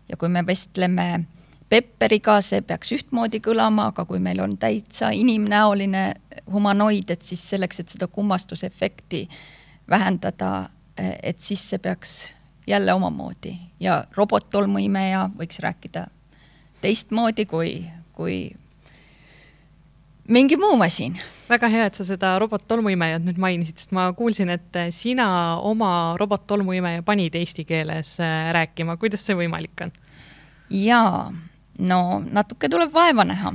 ja 0.09 0.17
kui 0.17 0.29
me 0.29 0.45
vestleme 0.45 1.25
Pepperiga, 1.69 2.41
see 2.41 2.61
peaks 2.67 2.89
ühtmoodi 2.91 3.39
kõlama, 3.39 3.85
aga 3.93 4.03
kui 4.05 4.19
meil 4.19 4.41
on 4.43 4.57
täitsa 4.59 5.13
inimnäoline 5.15 6.01
humanoid, 6.51 7.09
et 7.09 7.21
siis 7.21 7.49
selleks, 7.49 7.79
et 7.79 7.89
seda 7.89 8.07
kummastusefekti 8.11 9.21
vähendada 9.89 10.69
et 11.23 11.39
siis 11.39 11.63
see 11.69 11.79
peaks 11.81 12.33
jälle 12.67 12.93
omamoodi. 12.93 13.55
Ja 13.79 14.03
robottolmuimeja 14.15 15.29
võiks 15.37 15.59
rääkida 15.59 16.05
teistmoodi 16.81 17.45
kui, 17.45 17.85
kui 18.13 18.51
mingi 20.27 20.57
muu 20.57 20.77
masin. 20.77 21.17
väga 21.49 21.67
hea, 21.67 21.85
et 21.85 21.97
sa 21.99 22.05
seda 22.07 22.35
robottolmuimejat 22.39 23.25
nüüd 23.25 23.39
mainisid, 23.41 23.77
sest 23.81 23.91
ma 23.91 24.05
kuulsin, 24.15 24.49
et 24.49 24.77
sina 24.95 25.57
oma 25.67 26.15
robottolmuimeja 26.19 27.03
panid 27.03 27.35
eesti 27.35 27.65
keeles 27.67 28.15
äh, 28.23 28.51
rääkima, 28.55 28.95
kuidas 28.97 29.25
see 29.25 29.35
võimalik 29.35 29.83
on? 29.83 29.91
jaa, 30.71 31.27
no 31.79 32.01
natuke 32.31 32.69
tuleb 32.71 32.93
vaeva 32.93 33.25
näha, 33.27 33.51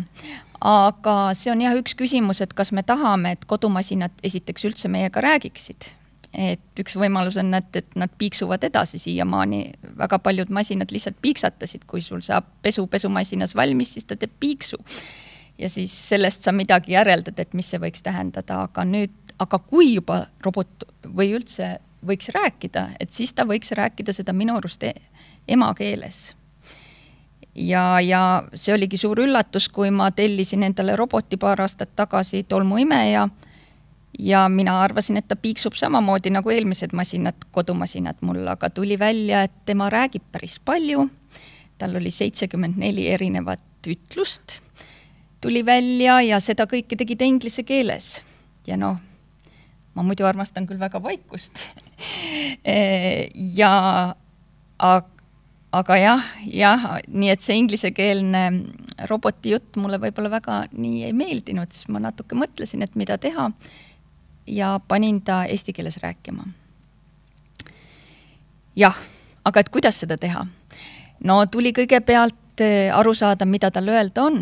aga 0.61 1.17
see 1.39 1.55
on 1.55 1.65
jah 1.65 1.79
üks 1.79 1.97
küsimus, 1.97 2.43
et 2.45 2.53
kas 2.53 2.75
me 2.77 2.85
tahame, 2.85 3.33
et 3.33 3.49
kodumasinad 3.49 4.13
esiteks 4.23 4.69
üldse 4.69 4.93
meiega 4.93 5.25
räägiksid 5.25 5.89
et 6.37 6.81
üks 6.81 6.97
võimalus 7.01 7.39
on, 7.41 7.55
et, 7.57 7.79
et 7.81 7.95
nad 7.97 8.13
piiksuvad 8.19 8.65
edasi 8.69 9.01
siiamaani, 9.01 9.61
väga 9.97 10.19
paljud 10.21 10.53
masinad 10.53 10.93
lihtsalt 10.93 11.17
piiksatasid, 11.25 11.87
kui 11.89 12.03
sul 12.05 12.21
saab 12.25 12.49
pesu 12.63 12.87
pesumasinas 12.93 13.55
valmis, 13.57 13.95
siis 13.97 14.05
ta 14.05 14.19
teeb 14.21 14.35
piiksu. 14.41 14.77
ja 15.59 15.71
siis 15.73 15.93
sellest 16.09 16.45
sa 16.45 16.53
midagi 16.53 16.93
järeldad, 16.93 17.39
et 17.41 17.55
mis 17.57 17.71
see 17.71 17.81
võiks 17.81 18.05
tähendada, 18.05 18.63
aga 18.69 18.85
nüüd, 18.85 19.15
aga 19.41 19.59
kui 19.59 19.95
juba 19.95 20.27
robot 20.45 20.85
või 21.09 21.33
üldse 21.39 21.79
võiks 22.07 22.29
rääkida, 22.35 22.89
et 23.01 23.11
siis 23.11 23.33
ta 23.33 23.47
võiks 23.49 23.73
rääkida 23.73 24.13
seda 24.13 24.37
minu 24.37 24.59
arust 24.61 24.83
e 24.85 24.93
emakeeles. 25.49 26.35
Ja, 27.57 28.01
ja 28.05 28.45
see 28.53 28.75
oligi 28.75 28.99
suur 29.01 29.23
üllatus, 29.25 29.71
kui 29.73 29.89
ma 29.91 30.11
tellisin 30.13 30.63
endale 30.63 30.97
roboti 30.97 31.39
paar 31.41 31.63
aastat 31.65 31.95
tagasi, 31.97 32.43
tolmuimeja 32.45 33.29
ja 34.19 34.49
mina 34.49 34.81
arvasin, 34.83 35.17
et 35.17 35.29
ta 35.29 35.37
piiksub 35.37 35.77
samamoodi 35.77 36.31
nagu 36.35 36.51
eelmised 36.51 36.95
masinad, 36.97 37.47
kodumasinad. 37.53 38.21
Mul, 38.27 38.43
aga 38.49 38.71
tuli 38.71 38.99
välja, 38.99 39.43
et 39.47 39.65
tema 39.67 39.91
räägib 39.93 40.25
päris 40.33 40.61
palju. 40.61 41.09
tal 41.79 41.97
oli 41.97 42.11
seitsekümmend 42.11 42.79
neli 42.81 43.09
erinevat 43.13 43.61
ütlust, 43.87 44.61
tuli 45.41 45.61
välja 45.67 46.21
ja 46.25 46.39
seda 46.41 46.65
kõike 46.65 46.97
tegi 46.97 47.17
ta 47.17 47.25
inglise 47.25 47.63
keeles. 47.63 48.23
ja 48.67 48.77
noh, 48.77 48.97
ma 49.95 50.03
muidu 50.03 50.25
armastan 50.27 50.67
küll 50.67 50.81
väga 50.81 51.03
vaikust. 51.03 51.53
Ja 53.57 54.15
aga 54.79 55.17
aga 55.77 55.97
jah, 55.99 56.23
jah, 56.49 56.85
nii 57.09 57.31
et 57.33 57.45
see 57.45 57.57
inglisekeelne 57.61 58.43
roboti 59.11 59.53
jutt 59.55 59.77
mulle 59.81 59.99
võib-olla 60.01 60.31
väga 60.39 60.61
nii 60.73 61.05
ei 61.09 61.17
meeldinud, 61.17 61.73
siis 61.75 61.91
ma 61.93 62.01
natuke 62.03 62.39
mõtlesin, 62.39 62.85
et 62.87 62.97
mida 62.97 63.19
teha 63.21 63.51
ja 64.47 64.81
panin 64.89 65.21
ta 65.23 65.45
eesti 65.45 65.73
keeles 65.73 65.99
rääkima. 66.03 66.45
jah, 68.77 68.97
aga 69.45 69.61
et 69.61 69.69
kuidas 69.69 70.01
seda 70.01 70.17
teha? 70.17 70.47
no 71.25 71.41
tuli 71.47 71.73
kõigepealt 71.73 72.61
eh, 72.61 72.95
aru 72.95 73.15
saada, 73.15 73.47
mida 73.47 73.71
tal 73.71 73.89
öelda 73.89 74.27
on, 74.29 74.41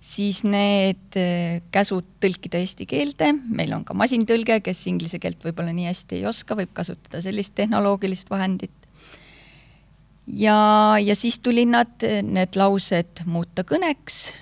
siis 0.00 0.42
need 0.44 1.16
eh, 1.16 1.62
käsud 1.72 2.04
tõlkida 2.20 2.60
eesti 2.60 2.86
keelde, 2.86 3.32
meil 3.32 3.72
on 3.76 3.84
ka 3.84 3.94
masintõlge, 3.94 4.60
kes 4.60 4.86
inglise 4.90 5.18
keelt 5.22 5.42
võib-olla 5.44 5.72
nii 5.72 5.88
hästi 5.90 6.20
ei 6.20 6.26
oska, 6.26 6.58
võib 6.58 6.72
kasutada 6.74 7.22
sellist 7.22 7.54
tehnoloogilist 7.54 8.30
vahendit. 8.30 8.74
ja, 10.26 10.96
ja 11.00 11.14
siis 11.16 11.38
tuli 11.38 11.66
nad, 11.66 11.94
need 12.22 12.56
laused 12.56 13.24
muuta 13.26 13.64
kõneks 13.64 14.32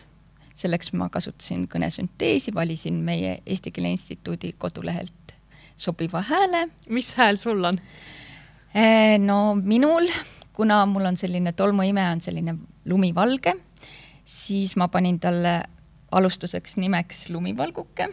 selleks 0.61 0.93
ma 0.99 1.09
kasutasin 1.13 1.67
kõnesünteesi, 1.71 2.55
valisin 2.55 3.01
meie 3.05 3.39
Eesti 3.47 3.73
Keele 3.73 3.95
Instituudi 3.97 4.53
kodulehelt 4.59 5.35
sobiva 5.77 6.23
hääle. 6.23 6.69
mis 6.89 7.15
hääl 7.15 7.37
sul 7.37 7.65
on? 7.65 7.81
Eh, 8.75 9.19
no 9.19 9.55
minul, 9.55 10.07
kuna 10.53 10.85
mul 10.87 11.05
on 11.05 11.17
selline 11.17 11.53
tolmuime 11.53 12.11
on 12.11 12.21
selline 12.21 12.55
lumivalge, 12.87 13.55
siis 14.25 14.77
ma 14.77 14.89
panin 14.89 15.21
talle 15.21 15.63
alustuseks 16.13 16.77
nimeks 16.77 17.29
lumivalguke 17.31 18.09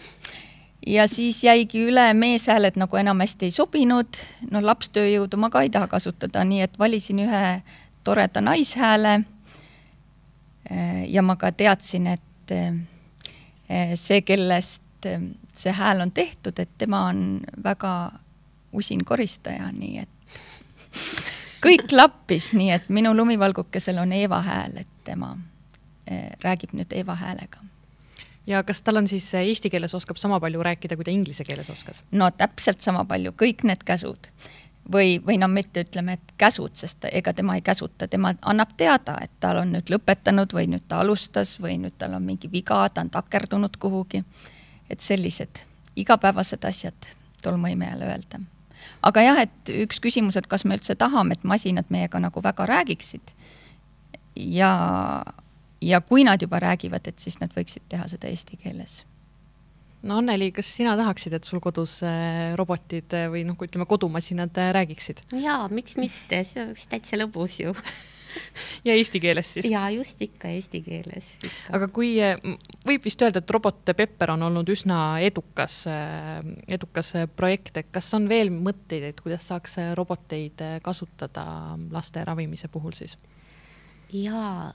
ja 0.88 1.08
siis 1.08 1.44
jäigi 1.44 1.82
üle 1.90 2.14
meeshääled 2.14 2.78
nagu 2.80 2.98
enam 2.98 3.20
hästi 3.20 3.50
ei 3.50 3.52
sobinud, 3.52 4.20
no 4.52 4.62
lapstööjõudu 4.64 5.40
ma 5.40 5.50
ka 5.50 5.62
ei 5.66 5.72
taha 5.74 5.88
kasutada, 5.92 6.44
nii 6.48 6.62
et 6.64 6.80
valisin 6.80 7.20
ühe 7.26 7.44
toreda 8.04 8.42
naishääle. 8.42 9.20
ja 11.08 11.22
ma 11.22 11.36
ka 11.36 11.52
teadsin, 11.52 12.08
et 12.08 12.22
see, 13.96 14.22
kellest 14.22 15.08
see 15.58 15.74
hääl 15.74 16.02
on 16.02 16.12
tehtud, 16.12 16.60
et 16.60 16.70
tema 16.78 17.06
on 17.12 17.42
väga 17.64 18.12
usin 18.74 19.06
koristaja, 19.06 19.70
nii 19.74 20.04
et 20.04 20.38
kõik 21.66 21.88
klappis, 21.90 22.52
nii 22.54 22.72
et 22.76 22.90
minu 22.90 23.16
lumivalgukesel 23.18 23.98
on 24.02 24.14
Eeva 24.14 24.42
hääl, 24.42 24.82
et 24.84 24.94
tema 25.04 25.36
räägib 26.44 26.72
nüüd 26.78 26.94
Eeva 26.96 27.16
häälega 27.20 27.66
ja 28.48 28.64
kas 28.64 28.82
tal 28.82 29.02
on 29.02 29.08
siis 29.08 29.28
eesti 29.36 29.70
keeles 29.70 29.94
oskab 29.96 30.18
sama 30.18 30.40
palju 30.40 30.64
rääkida, 30.64 30.96
kui 30.96 31.06
ta 31.06 31.12
inglise 31.12 31.44
keeles 31.48 31.70
oskas? 31.70 32.04
no 32.12 32.30
täpselt 32.32 32.82
sama 32.82 33.04
palju, 33.06 33.34
kõik 33.38 33.66
need 33.68 33.84
käsud 33.88 34.32
või, 34.92 35.18
või 35.26 35.38
no 35.38 35.48
mitte 35.48 35.84
ütleme, 35.86 36.18
et 36.18 36.34
käsud, 36.38 36.76
sest 36.76 37.06
ega 37.12 37.34
tema 37.34 37.56
ei 37.56 37.62
käsuta, 37.62 38.08
tema 38.08 38.34
annab 38.42 38.76
teada, 38.78 39.18
et 39.22 39.32
tal 39.40 39.62
on 39.62 39.72
nüüd 39.76 39.92
lõpetanud 39.92 40.54
või 40.54 40.68
nüüd 40.72 40.88
ta 40.88 41.02
alustas 41.04 41.58
või 41.62 41.78
nüüd 41.82 41.98
tal 41.98 42.14
on 42.18 42.24
mingi 42.24 42.52
viga, 42.52 42.86
ta 42.90 43.02
on 43.02 43.10
takerdunud 43.10 43.78
kuhugi. 43.78 44.24
et 44.90 45.00
sellised 45.00 45.60
igapäevased 45.96 46.64
asjad 46.64 47.08
tolmuimejale 47.44 48.06
öelda. 48.06 48.40
aga 49.02 49.22
jah, 49.22 49.40
et 49.40 49.70
üks 49.70 50.00
küsimus, 50.00 50.38
et 50.38 50.48
kas 50.48 50.66
me 50.66 50.76
üldse 50.76 50.96
tahame, 50.96 51.34
et 51.34 51.44
masinad 51.44 51.86
meiega 51.90 52.20
nagu 52.20 52.44
väga 52.44 52.66
räägiksid 52.66 53.34
ja 54.36 55.24
ja 55.82 56.02
kui 56.02 56.24
nad 56.24 56.42
juba 56.42 56.60
räägivad, 56.60 57.08
et 57.08 57.20
siis 57.20 57.40
nad 57.40 57.52
võiksid 57.54 57.86
teha 57.90 58.08
seda 58.08 58.28
eesti 58.28 58.58
keeles. 58.58 59.04
No 60.06 60.20
Anneli, 60.22 60.52
kas 60.56 60.70
sina 60.78 60.96
tahaksid, 61.00 61.38
et 61.38 61.48
sul 61.48 61.62
kodus 61.64 62.00
äh, 62.06 62.54
robotid 62.60 63.16
äh, 63.18 63.28
või 63.32 63.44
noh, 63.48 63.58
ütleme 63.64 63.88
kodumasinad 63.90 64.60
äh, 64.62 64.70
räägiksid? 64.78 65.24
jaa, 65.42 65.66
miks 65.74 65.98
mitte, 66.00 66.44
see 66.48 66.64
oleks 66.66 66.86
täitsa 66.92 67.20
lõbus 67.20 67.58
ju 67.64 67.74
ja 68.88 68.94
eesti 68.94 69.22
keeles 69.24 69.54
siis? 69.58 69.70
jaa, 69.72 69.88
just 69.96 70.22
ikka 70.22 70.52
eesti 70.54 70.84
keeles. 70.86 71.32
aga 71.74 71.90
kui, 71.94 72.14
võib 72.88 73.08
vist 73.08 73.24
öelda, 73.26 73.42
et 73.42 73.56
robot 73.56 73.82
Pepper 73.98 74.36
on 74.36 74.48
olnud 74.50 74.70
üsna 74.74 75.00
edukas, 75.26 75.84
edukas 76.68 77.14
projekt, 77.36 77.82
et 77.82 77.90
kas 77.94 78.12
on 78.18 78.30
veel 78.30 78.54
mõtteid, 78.54 79.10
et 79.10 79.24
kuidas 79.24 79.50
saaks 79.50 79.80
roboteid 79.98 80.62
kasutada 80.86 81.48
laste 81.94 82.26
ravimise 82.28 82.70
puhul 82.72 82.94
siis? 82.98 83.18
jaa, 84.14 84.72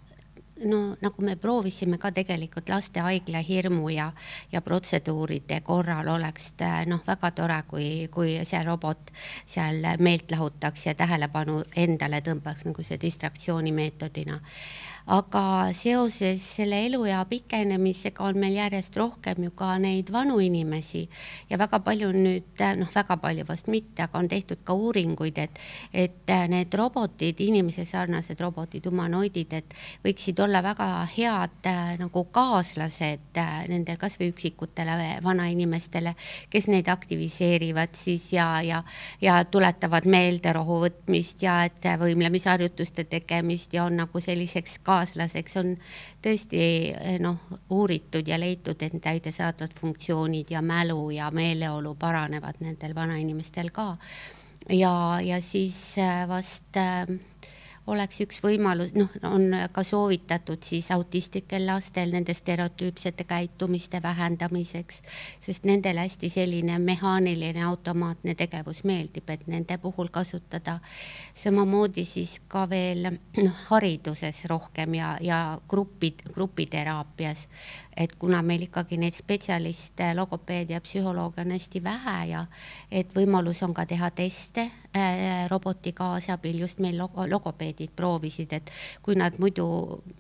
no 0.65 0.97
nagu 1.01 1.23
me 1.25 1.37
proovisime 1.37 1.99
ka 1.99 2.13
tegelikult 2.13 2.69
lastehaigla 2.69 3.43
hirmu 3.47 3.89
ja, 3.95 4.11
ja 4.53 4.61
protseduuride 4.61 5.61
korral 5.65 6.09
oleks 6.09 6.53
noh, 6.87 7.03
väga 7.07 7.31
tore, 7.31 7.59
kui, 7.69 8.09
kui 8.13 8.39
see 8.45 8.63
robot 8.65 9.13
seal 9.47 9.85
meelt 9.99 10.31
lahutaks 10.31 10.87
ja 10.87 10.95
tähelepanu 10.95 11.63
endale 11.77 12.21
tõmbaks 12.21 12.67
nagu 12.69 12.83
see 12.83 13.01
distraktsiooni 13.01 13.73
meetodina 13.73 14.41
aga 15.07 15.73
seoses 15.75 16.43
selle 16.57 16.79
eluea 16.87 17.23
pikenemisega 17.27 18.23
on 18.25 18.39
meil 18.39 18.55
järjest 18.57 18.97
rohkem 18.97 19.43
ju 19.47 19.51
ka 19.57 19.75
neid 19.83 20.13
vanu 20.15 20.39
inimesi. 20.43 21.09
Ja 21.51 21.59
väga 21.59 21.81
palju 21.83 22.13
nüüd, 22.15 22.63
noh, 22.79 22.91
väga 22.95 23.17
palju 23.23 23.47
vast 23.49 23.71
mitte, 23.73 24.05
aga 24.05 24.19
on 24.19 24.29
tehtud 24.31 24.63
ka 24.65 24.77
uuringuid, 24.79 25.39
et, 25.39 25.59
et 25.93 26.33
need 26.49 26.75
robotid, 26.79 27.41
inimese 27.43 27.85
sarnased 27.89 28.41
robotid, 28.41 28.87
humanoidid, 28.87 29.57
et 29.59 29.75
võiksid 30.05 30.39
olla 30.45 30.63
väga 30.63 30.89
head 31.17 31.71
äh, 31.71 31.95
nagu 32.01 32.25
kaaslased 32.31 33.41
äh, 33.43 33.53
nendel 33.73 33.99
kasvõi 34.01 34.31
üksikutele 34.31 35.19
vanainimestele, 35.25 36.15
kes 36.51 36.69
neid 36.71 36.89
aktiviseerivad 36.93 37.97
siis 37.99 38.31
ja, 38.37 38.47
ja, 38.63 38.83
ja 39.21 39.43
tuletavad 39.45 40.07
meelde 40.07 40.55
rohu 40.55 40.83
võtmist 40.87 41.43
ja 41.43 41.63
et 41.67 41.85
võimlemisharjutuste 41.99 43.05
tegemist 43.11 43.75
ja 43.75 43.87
on 43.89 43.99
nagu 44.03 44.23
selliseks 44.23 44.79
ka 44.87 44.92
kaaslaseks 44.93 45.57
on 45.63 45.73
tõesti 46.23 46.63
eh, 46.93 47.17
noh, 47.23 47.41
uuritud 47.73 48.29
ja 48.29 48.39
leitud, 48.41 48.81
et 48.83 49.01
täidesaatvad 49.03 49.75
funktsioonid 49.81 50.53
ja 50.53 50.63
mälu 50.63 51.11
ja 51.15 51.31
meeleolu 51.35 51.95
paranevad 51.99 52.61
nendel 52.61 52.95
vanainimestel 52.95 53.73
ka. 53.73 53.97
ja, 54.71 54.95
ja 55.25 55.41
siis 55.43 55.99
eh, 55.99 56.25
vast 56.29 56.77
äh, 56.77 57.07
oleks 57.87 58.21
üks 58.23 58.39
võimalus, 58.43 58.93
noh, 58.95 59.11
on 59.27 59.49
ka 59.75 59.83
soovitatud 59.87 60.63
siis 60.63 60.91
autistlikel 60.95 61.67
lastel 61.67 62.13
nende 62.15 62.35
stereotüüpsete 62.35 63.25
käitumiste 63.27 64.03
vähendamiseks, 64.03 65.01
sest 65.43 65.67
nendele 65.67 66.05
hästi 66.07 66.31
selline 66.31 66.79
mehaaniline 66.79 67.65
automaatne 67.67 68.37
tegevus 68.39 68.85
meeldib, 68.89 69.31
et 69.31 69.47
nende 69.51 69.79
puhul 69.83 70.13
kasutada. 70.15 70.79
samamoodi 71.35 72.05
siis 72.05 72.41
ka 72.49 72.69
veel 72.71 73.11
noh, 73.11 73.59
hariduses 73.71 74.45
rohkem 74.45 74.95
ja, 74.95 75.17
ja 75.21 75.59
grupid, 75.69 76.23
grupiteraapias 76.35 77.49
et 77.97 78.15
kuna 78.19 78.41
meil 78.43 78.65
ikkagi 78.67 78.97
neid 79.01 79.17
spetsialiste, 79.17 80.13
logopeede 80.17 80.73
ja 80.77 80.81
psühholooge 80.81 81.43
on 81.45 81.53
hästi 81.53 81.83
vähe 81.85 82.17
ja 82.31 82.47
et 82.91 83.13
võimalus 83.15 83.61
on 83.67 83.75
ka 83.77 83.85
teha 83.89 84.09
teste 84.17 84.65
äh, 84.97 85.45
roboti 85.51 85.93
kaasabil, 85.97 86.63
just 86.65 86.81
meil 86.81 86.97
logo, 86.99 87.27
logopeedid 87.29 87.93
proovisid, 87.97 88.57
et 88.57 88.73
kui 89.05 89.17
nad 89.21 89.37
muidu 89.43 89.67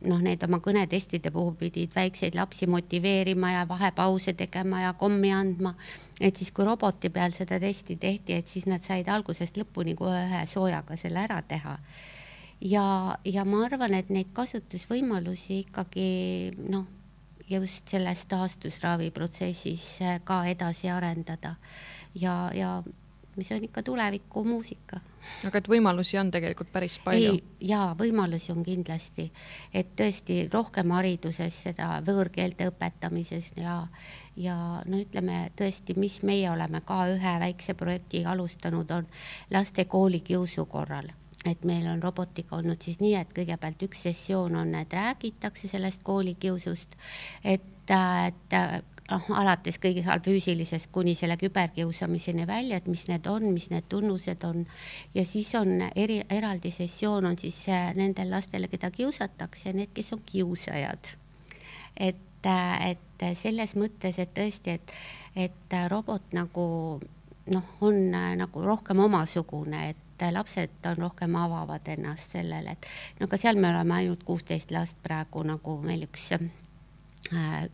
noh, 0.04 0.20
need 0.20 0.44
oma 0.44 0.60
kõnetestide 0.64 1.32
puhul 1.32 1.56
pidid 1.58 1.96
väikseid 1.96 2.36
lapsi 2.36 2.68
motiveerima 2.68 3.56
ja 3.56 3.66
vahepause 3.68 4.36
tegema 4.36 4.84
ja 4.84 4.94
kommi 4.98 5.32
andma, 5.32 5.74
et 6.20 6.36
siis 6.36 6.52
kui 6.52 6.68
roboti 6.68 7.08
peal 7.10 7.32
seda 7.32 7.60
testi 7.60 7.96
tehti, 7.96 8.36
et 8.36 8.48
siis 8.48 8.68
nad 8.68 8.84
said 8.84 9.08
algusest 9.08 9.56
lõpuni 9.56 9.96
kohe 9.96 10.26
ühe 10.28 10.46
soojaga 10.46 10.96
selle 11.00 11.24
ära 11.24 11.40
teha. 11.42 11.78
Ja, 12.62 13.16
ja 13.26 13.42
ma 13.48 13.64
arvan, 13.66 13.96
et 13.96 14.10
neid 14.12 14.28
kasutusvõimalusi 14.36 15.64
ikkagi 15.64 16.10
noh 16.70 16.84
just 17.56 17.88
selles 17.88 18.26
taastusraviprotsessis 18.30 19.86
äh, 20.02 20.20
ka 20.24 20.44
edasi 20.50 20.90
arendada 20.90 21.56
ja, 22.14 22.50
ja 22.54 22.82
mis 23.36 23.52
on 23.52 23.64
ikka 23.64 23.82
tulevikumuusika. 23.82 25.00
aga 25.46 25.58
et 25.58 25.68
võimalusi 25.68 26.18
on 26.20 26.30
tegelikult 26.30 26.72
päris 26.72 26.98
palju? 27.04 27.38
jaa, 27.60 27.92
võimalusi 27.98 28.52
on 28.52 28.62
kindlasti, 28.66 29.30
et 29.74 29.94
tõesti 29.96 30.42
rohkem 30.52 30.90
hariduses 30.96 31.62
seda 31.68 31.94
võõrkeelte 32.06 32.68
õpetamises 32.72 33.52
ja, 33.56 33.78
ja 34.36 34.56
no 34.86 35.00
ütleme 35.00 35.46
tõesti, 35.56 35.96
mis 35.96 36.20
meie 36.22 36.50
oleme 36.50 36.82
ka 36.84 37.06
ühe 37.14 37.38
väikse 37.46 37.74
projekti 37.74 38.24
alustanud, 38.26 38.90
on 38.90 39.08
laste 39.50 39.84
koolikiusu 39.84 40.66
korral 40.66 41.12
et 41.44 41.64
meil 41.64 41.86
on 41.90 42.02
robotiga 42.02 42.56
olnud 42.56 42.82
siis 42.82 43.00
nii, 43.02 43.16
et 43.18 43.34
kõigepealt 43.34 43.82
üks 43.88 44.04
sessioon 44.06 44.56
on, 44.60 44.74
et 44.78 44.92
räägitakse 44.94 45.68
sellest 45.70 46.02
koolikiusust, 46.06 46.94
et, 47.44 47.90
et 47.90 48.58
noh, 49.10 49.28
alates 49.36 49.78
kõige 49.82 50.02
seal 50.04 50.22
füüsilisest 50.24 50.90
kuni 50.94 51.14
selle 51.18 51.36
küberkiusamiseni 51.40 52.46
välja, 52.48 52.78
et 52.78 52.88
mis 52.90 53.04
need 53.10 53.26
on, 53.30 53.48
mis 53.54 53.68
need 53.72 53.88
tunnused 53.92 54.44
on. 54.48 54.66
ja 55.14 55.24
siis 55.28 55.52
on 55.58 55.80
eri, 55.96 56.22
eraldi 56.30 56.70
sessioon 56.74 57.32
on 57.32 57.38
siis 57.38 57.64
äh, 57.68 57.90
nendel 57.98 58.30
lastele, 58.30 58.70
keda 58.72 58.90
kiusatakse, 58.94 59.72
need, 59.76 59.92
kes 59.94 60.12
on 60.16 60.22
kiusajad. 60.26 61.10
et, 61.96 62.46
äh, 62.46 62.90
et 62.90 63.26
selles 63.38 63.76
mõttes, 63.78 64.18
et 64.18 64.32
tõesti, 64.34 64.78
et, 64.78 64.94
et 65.36 65.76
robot 65.90 66.32
nagu 66.32 66.66
noh, 67.52 67.74
on 67.80 68.14
äh, 68.14 68.32
nagu 68.38 68.64
rohkem 68.64 69.02
omasugune, 69.02 69.88
et 69.90 70.11
et 70.28 70.34
lapsed 70.34 70.88
on 70.90 71.04
rohkem 71.06 71.36
avavad 71.36 71.88
ennast 71.94 72.36
sellele, 72.36 72.76
et 72.76 73.20
no 73.20 73.28
aga 73.28 73.40
seal 73.40 73.60
me 73.60 73.70
oleme 73.72 73.98
ainult 74.00 74.24
kuusteist 74.26 74.74
last 74.74 74.98
praegu 75.02 75.44
nagu 75.46 75.76
meil 75.82 76.06
üks 76.06 76.30
äh, 76.36 77.66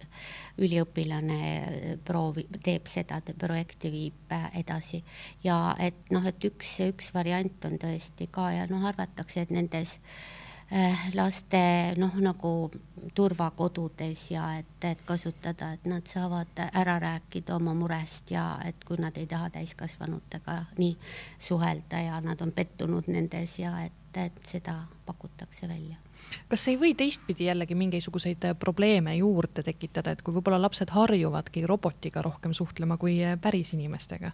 üliõpilane 0.59 1.99
proovi, 2.05 2.47
teeb 2.65 2.89
seda 2.91 3.21
projekti, 3.39 3.93
viib 3.93 4.35
äh, 4.35 4.51
edasi. 4.63 5.03
Ja 5.45 5.77
et 5.79 6.11
noh, 6.15 6.27
et 6.27 6.45
üks, 6.45 6.75
üks 6.89 7.15
variant 7.15 7.65
on 7.71 7.79
tõesti 7.81 8.29
ka 8.31 8.51
ja 8.57 8.67
noh, 8.71 8.85
arvatakse, 8.91 9.47
et 9.47 9.55
nendes 9.55 9.99
äh, 9.99 10.38
laste 11.15 11.95
noh, 11.97 12.13
nagu 12.21 12.71
turvakodudes 13.15 14.31
ja 14.31 14.51
et, 14.59 14.85
et 14.85 15.01
kasutada, 15.07 15.73
et 15.73 15.87
nad 15.89 16.07
saavad 16.07 16.61
ära 16.73 16.99
rääkida 17.01 17.57
oma 17.57 17.75
murest 17.75 18.31
ja 18.31 18.59
et 18.67 18.85
kui 18.85 19.01
nad 19.01 19.17
ei 19.17 19.27
taha 19.27 19.51
täiskasvanutega 19.55 20.59
nii 20.79 20.93
suhelda 21.39 22.03
ja 22.05 22.21
nad 22.21 22.41
on 22.45 22.53
pettunud 22.53 23.09
nendes 23.09 23.59
ja 23.59 23.73
et, 23.87 24.13
et 24.17 24.45
seda 24.45 24.83
pakutakse 25.07 25.69
välja 25.69 25.97
kas 26.49 26.69
ei 26.69 26.79
või 26.81 26.95
teistpidi 26.99 27.49
jällegi 27.49 27.75
mingisuguseid 27.79 28.51
probleeme 28.59 29.17
juurde 29.17 29.63
tekitada, 29.63 30.13
et 30.13 30.23
kui 30.23 30.35
võib-olla 30.35 30.61
lapsed 30.63 30.91
harjuvadki 30.91 31.67
robotiga 31.67 32.23
rohkem 32.23 32.55
suhtlema 32.57 32.97
kui 32.97 33.21
päris 33.43 33.75
inimestega? 33.77 34.33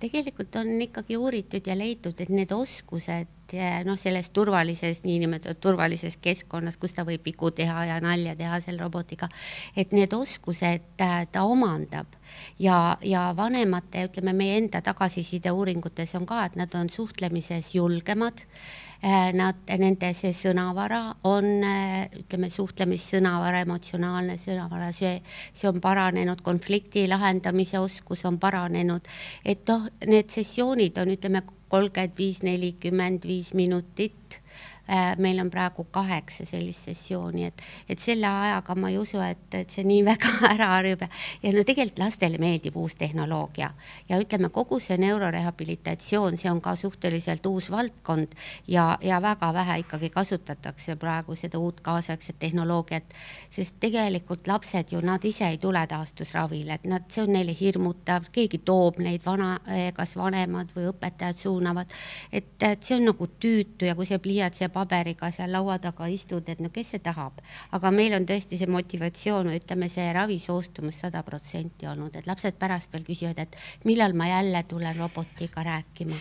tegelikult 0.00 0.56
on 0.56 0.80
ikkagi 0.82 1.16
uuritud 1.16 1.66
ja 1.66 1.76
leitud, 1.78 2.16
et 2.20 2.32
need 2.32 2.52
oskused 2.56 3.54
noh, 3.84 3.98
selles 3.98 4.30
turvalises, 4.32 5.02
niinimetatud 5.04 5.60
turvalises 5.60 6.16
keskkonnas, 6.22 6.78
kus 6.80 6.94
ta 6.96 7.04
võib 7.04 7.24
vigu 7.26 7.50
teha 7.54 7.84
ja 7.90 7.98
nalja 8.00 8.36
teha 8.38 8.60
selle 8.64 8.84
robotiga, 8.84 9.28
et 9.76 9.92
need 9.96 10.14
oskused 10.16 11.02
äh, 11.02 11.16
ta 11.32 11.44
omandab 11.44 12.14
ja, 12.58 12.96
ja 13.04 13.30
vanemate, 13.36 14.06
ütleme 14.08 14.34
meie 14.36 14.60
enda 14.62 14.80
tagasiside 14.86 15.52
uuringutes 15.52 16.14
on 16.16 16.28
ka, 16.30 16.44
et 16.46 16.56
nad 16.56 16.78
on 16.78 16.88
suhtlemises 16.88 17.74
julgemad 17.74 18.46
Äh, 18.46 18.89
nad, 19.32 19.60
nende 19.80 20.10
see 20.16 20.32
sõnavara 20.36 21.00
on, 21.28 21.46
äh, 21.64 22.08
ütleme, 22.20 22.50
suhtlemissõnavara, 22.52 23.62
emotsionaalne 23.64 24.36
sõnavara, 24.40 24.90
see, 24.92 25.22
see 25.52 25.68
on 25.70 25.80
paranenud, 25.80 26.42
konflikti 26.44 27.06
lahendamise 27.08 27.80
oskus 27.80 28.24
on 28.28 28.38
paranenud. 28.38 29.08
et 29.44 29.66
noh, 29.68 29.88
need 30.06 30.28
sessioonid 30.28 30.98
on, 30.98 31.14
ütleme, 31.16 31.42
kolmkümmend 31.70 32.16
viis, 32.18 32.42
nelikümmend 32.42 33.24
viis 33.24 33.54
minutit 33.54 34.40
Äh, 34.79 34.79
meil 35.18 35.38
on 35.40 35.50
praegu 35.50 35.84
kaheksa 35.92 36.44
sellist 36.48 36.88
sessiooni, 36.88 37.44
et, 37.50 37.62
et 37.88 37.98
selle 37.98 38.26
ajaga 38.26 38.74
ma 38.74 38.90
ei 38.90 38.98
usu, 38.98 39.20
et, 39.22 39.46
et 39.54 39.70
see 39.70 39.84
nii 39.86 40.02
väga 40.10 40.32
ära 40.50 40.70
harjub. 40.74 41.04
Ja, 41.42 41.52
no 41.54 41.64
tegelikult 41.66 42.00
lastele 42.02 42.40
meeldib 42.42 42.76
uus 42.80 42.96
tehnoloogia. 42.98 43.70
Ja 44.08 44.18
ütleme, 44.20 44.50
kogu 44.54 44.80
see 44.82 44.98
neurorehabilitatsioon, 45.00 46.38
see 46.40 46.50
on 46.50 46.62
ka 46.64 46.74
suhteliselt 46.78 47.46
uus 47.46 47.70
valdkond 47.70 48.34
ja, 48.68 48.96
ja 49.02 49.20
väga 49.22 49.52
vähe 49.54 49.78
ikkagi 49.84 50.10
kasutatakse 50.10 50.96
praegu 51.00 51.36
seda 51.38 51.58
uut 51.58 51.80
kaasaegset 51.86 52.38
tehnoloogiat, 52.38 53.14
sest 53.50 53.78
tegelikult 53.80 54.48
lapsed 54.50 54.92
ju, 54.92 55.00
nad 55.04 55.24
ise 55.24 55.48
ei 55.48 55.58
tule 55.62 55.82
taastusravile, 55.86 56.80
et 56.80 56.88
nad, 56.90 57.06
see 57.12 57.24
on 57.24 57.34
neile 57.34 57.54
hirmutav, 57.56 58.30
keegi 58.32 58.62
toob 58.66 59.00
neid 59.02 59.24
vana, 59.26 59.52
kas 59.94 60.16
vanemad 60.18 60.72
või 60.76 60.88
õpetajad 60.90 61.38
suunavad, 61.38 61.94
et, 62.32 62.52
et 62.66 62.82
see 62.82 62.98
on 62.98 63.10
nagu 63.10 63.30
tüütu 63.40 63.88
ja 63.88 63.96
kui 63.98 64.08
see 64.08 64.20
pliiats 64.22 64.62
jääb 64.64 64.79
paberiga 64.80 65.30
seal 65.34 65.52
laua 65.52 65.78
taga 65.82 66.08
istud, 66.10 66.48
et 66.48 66.60
no 66.60 66.72
kes 66.74 66.94
see 66.94 67.04
tahab. 67.04 67.40
aga 67.76 67.92
meil 67.94 68.16
on 68.16 68.26
tõesti 68.28 68.58
see 68.58 68.70
motivatsioon, 68.70 69.52
ütleme 69.60 69.88
see 69.92 70.08
ravisoostumus 70.16 71.02
sada 71.04 71.22
protsenti 71.26 71.88
olnud, 71.90 72.16
et 72.16 72.28
lapsed 72.30 72.58
pärast 72.60 72.92
veel 72.94 73.04
küsivad, 73.06 73.38
et 73.38 73.56
millal 73.88 74.16
ma 74.16 74.28
jälle 74.30 74.62
tulen 74.68 74.96
robotiga 74.98 75.64
rääkima. 75.66 76.16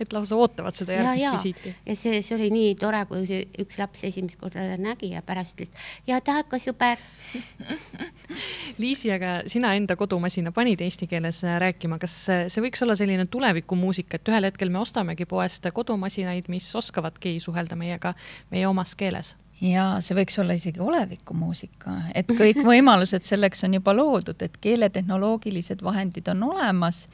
et 0.00 0.12
lausa 0.12 0.36
ootavad 0.36 0.76
seda 0.78 0.98
järgmist 0.98 1.24
ja, 1.24 1.32
visiiti. 1.36 1.74
ja 1.86 1.96
see, 1.96 2.22
see 2.22 2.36
oli 2.38 2.50
nii 2.54 2.74
tore, 2.80 3.04
kui 3.10 3.42
üks 3.64 3.78
laps 3.80 4.04
esimest 4.08 4.40
korda 4.40 4.64
nägi 4.80 5.12
ja 5.14 5.22
pärast 5.22 5.58
ütles, 5.58 5.88
ja 6.06 6.20
tahad 6.24 6.48
ka 6.50 6.60
sõber 6.62 6.98
Liisi, 8.82 9.10
aga 9.12 9.42
sina 9.50 9.72
enda 9.76 9.96
kodumasina 9.98 10.52
panid 10.54 10.80
eesti 10.84 11.08
keeles 11.10 11.40
rääkima, 11.42 11.98
kas 12.00 12.14
see 12.28 12.62
võiks 12.62 12.82
olla 12.84 12.94
selline 12.98 13.26
tulevikumuusika, 13.30 14.18
et 14.18 14.30
ühel 14.30 14.46
hetkel 14.48 14.70
me 14.72 14.80
ostamegi 14.82 15.26
poest 15.28 15.66
kodumasinaid, 15.74 16.46
mis 16.52 16.68
oskavadki 16.78 17.36
suhelda 17.42 17.76
meiega 17.76 17.87
meiega 17.88 18.14
meie 18.52 18.68
omas 18.68 18.94
keeles 18.98 19.34
ja 19.64 19.84
see 20.04 20.16
võiks 20.18 20.38
olla 20.40 20.56
isegi 20.58 20.82
olevikumuusika, 20.82 21.94
et 22.14 22.28
kõik 22.30 22.60
võimalused 22.66 23.24
selleks 23.26 23.64
on 23.66 23.78
juba 23.78 23.94
loodud, 23.96 24.42
et 24.42 24.58
keeletehnoloogilised 24.62 25.82
vahendid 25.84 26.28
on 26.34 26.44
olemas. 26.52 27.06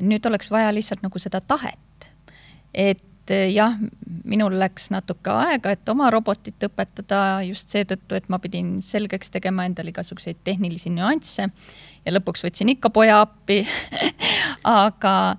nüüd 0.00 0.26
oleks 0.26 0.50
vaja 0.50 0.72
lihtsalt 0.74 1.02
nagu 1.02 1.18
seda 1.18 1.40
tahet. 1.40 2.08
et 2.74 3.04
jah, 3.52 3.76
minul 4.24 4.58
läks 4.58 4.90
natuke 4.90 5.30
aega, 5.30 5.70
et 5.70 5.88
oma 5.88 6.10
robotit 6.10 6.64
õpetada 6.64 7.42
just 7.46 7.68
seetõttu, 7.68 8.14
et 8.16 8.28
ma 8.28 8.38
pidin 8.38 8.78
selgeks 8.82 9.30
tegema 9.30 9.66
endale 9.68 9.92
igasuguseid 9.92 10.40
tehnilisi 10.44 10.90
nüansse 10.90 11.48
ja 12.04 12.12
lõpuks 12.12 12.44
võtsin 12.44 12.72
ikka 12.72 12.90
poja 12.90 13.20
appi 13.20 13.60
aga, 14.64 15.36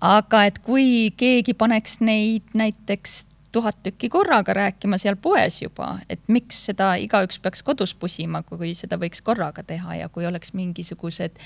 aga 0.00 0.44
et 0.44 0.58
kui 0.58 1.12
keegi 1.16 1.54
paneks 1.54 2.00
neid 2.00 2.50
näiteks 2.54 3.29
tuhat 3.52 3.82
tükki 3.82 4.08
korraga 4.08 4.54
rääkima 4.54 4.98
seal 4.98 5.16
poes 5.16 5.62
juba, 5.62 5.98
et 6.08 6.22
miks 6.28 6.64
seda 6.70 6.94
igaüks 7.02 7.40
peaks 7.42 7.62
kodus 7.66 7.94
pusima, 7.98 8.42
kui 8.46 8.74
seda 8.78 8.98
võiks 9.00 9.22
korraga 9.26 9.64
teha 9.66 9.96
ja 10.02 10.08
kui 10.08 10.26
oleks 10.26 10.54
mingisugused 10.54 11.38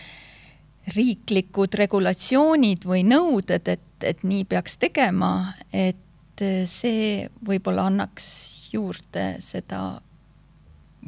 riiklikud 0.94 1.74
regulatsioonid 1.80 2.84
või 2.84 3.04
nõuded, 3.08 3.68
et, 3.68 3.86
et 4.04 4.24
nii 4.24 4.44
peaks 4.44 4.76
tegema, 4.78 5.54
et 5.72 6.44
see 6.68 7.24
võib-olla 7.46 7.86
annaks 7.88 8.26
juurde 8.72 9.38
seda 9.40 9.94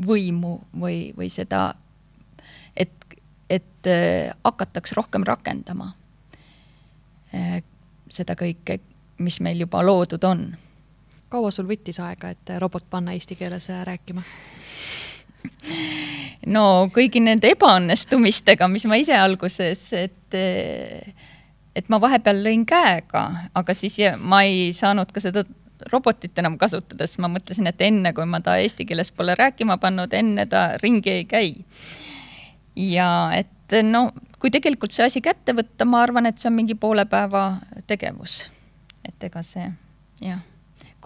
võimu 0.07 0.57
või, 0.81 1.13
või 1.17 1.29
seda, 1.33 1.75
et, 2.77 2.95
et 3.51 3.91
hakataks 4.45 4.97
rohkem 4.97 5.27
rakendama 5.29 5.93
seda 8.09 8.37
kõike, 8.39 8.79
mis 9.19 9.43
meil 9.45 9.61
juba 9.67 9.83
loodud 9.85 10.25
on 10.25 10.47
kaua 11.29 11.51
sul 11.55 11.69
võttis 11.69 11.99
aega, 12.03 12.31
et 12.35 12.57
robot 12.63 12.85
panna 12.91 13.15
eesti 13.17 13.37
keeles 13.39 13.69
rääkima? 13.89 14.23
no 16.55 16.65
kõigi 16.95 17.21
nende 17.23 17.51
ebaõnnestumistega, 17.55 18.69
mis 18.71 18.87
ma 18.89 18.99
ise 19.01 19.17
alguses, 19.19 19.83
et, 19.99 20.39
et 21.77 21.93
ma 21.93 22.01
vahepeal 22.03 22.43
lõin 22.47 22.65
käega, 22.69 23.27
aga 23.55 23.77
siis 23.77 23.99
ma 24.23 24.43
ei 24.47 24.73
saanud 24.77 25.13
ka 25.13 25.23
seda 25.23 25.45
robotit 25.93 26.39
enam 26.41 26.57
kasutada, 26.59 27.07
sest 27.07 27.21
ma 27.23 27.31
mõtlesin, 27.31 27.69
et 27.69 27.83
enne 27.85 28.13
kui 28.17 28.27
ma 28.29 28.41
ta 28.41 28.57
eesti 28.63 28.87
keeles 28.89 29.13
pole 29.15 29.37
rääkima 29.39 29.77
pannud, 29.83 30.15
enne 30.17 30.47
ta 30.51 30.69
ringi 30.83 31.13
ei 31.19 31.25
käi. 31.29 31.53
ja 32.77 33.31
et 33.37 33.79
no 33.83 34.11
kui 34.41 34.51
tegelikult 34.51 34.93
see 34.93 35.07
asi 35.07 35.23
kätte 35.25 35.55
võtta, 35.57 35.85
ma 35.85 36.03
arvan, 36.03 36.27
et 36.27 36.39
see 36.39 36.51
on 36.51 36.59
mingi 36.59 36.75
poole 36.75 37.07
päeva 37.07 37.57
tegevus. 37.87 38.45
et 39.05 39.31
ega 39.31 39.43
see 39.43 39.71
jah 40.25 40.56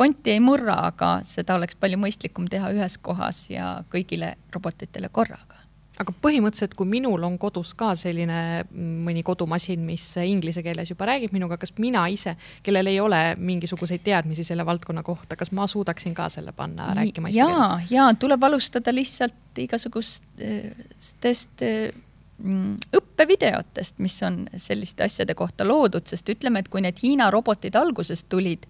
konti 0.00 0.32
ei 0.32 0.40
murra, 0.40 0.78
aga 0.88 1.18
seda 1.28 1.58
oleks 1.60 1.76
palju 1.80 2.00
mõistlikum 2.00 2.48
teha 2.50 2.72
ühes 2.72 2.96
kohas 3.04 3.46
ja 3.52 3.72
kõigile 3.92 4.34
robotitele 4.54 5.12
korraga 5.12 5.60
aga 6.00 6.14
põhimõtteliselt, 6.24 6.72
kui 6.78 6.88
minul 6.88 7.20
on 7.26 7.34
kodus 7.40 7.74
ka 7.78 7.90
selline 7.98 8.64
mm, 8.64 8.92
mõni 9.04 9.22
kodumasin, 9.26 9.82
mis 9.84 10.04
inglise 10.24 10.62
keeles 10.64 10.90
juba 10.92 11.10
räägib 11.10 11.34
minuga, 11.36 11.58
kas 11.60 11.74
mina 11.76 12.06
ise, 12.12 12.32
kellel 12.64 12.88
ei 12.88 13.00
ole 13.02 13.18
mingisuguseid 13.36 14.00
teadmisi 14.06 14.44
selle 14.46 14.64
valdkonna 14.66 15.02
kohta, 15.06 15.36
kas 15.36 15.52
ma 15.56 15.66
suudaksin 15.70 16.14
ka 16.16 16.28
selle 16.32 16.52
panna 16.56 16.94
rääkima 16.96 17.28
eesti 17.28 17.40
keeles? 17.44 17.92
ja 17.92 18.08
tuleb 18.18 18.48
alustada 18.48 18.94
lihtsalt 18.94 19.60
igasugustest 19.66 21.56
mm, 21.66 22.74
õppevideotest, 22.96 24.00
mis 24.00 24.16
on 24.24 24.34
selliste 24.56 25.04
asjade 25.04 25.36
kohta 25.36 25.68
loodud, 25.68 26.08
sest 26.08 26.28
ütleme, 26.32 26.64
et 26.64 26.72
kui 26.72 26.80
need 26.84 26.96
Hiina 27.02 27.28
robotid 27.34 27.76
alguses 27.76 28.24
tulid, 28.24 28.64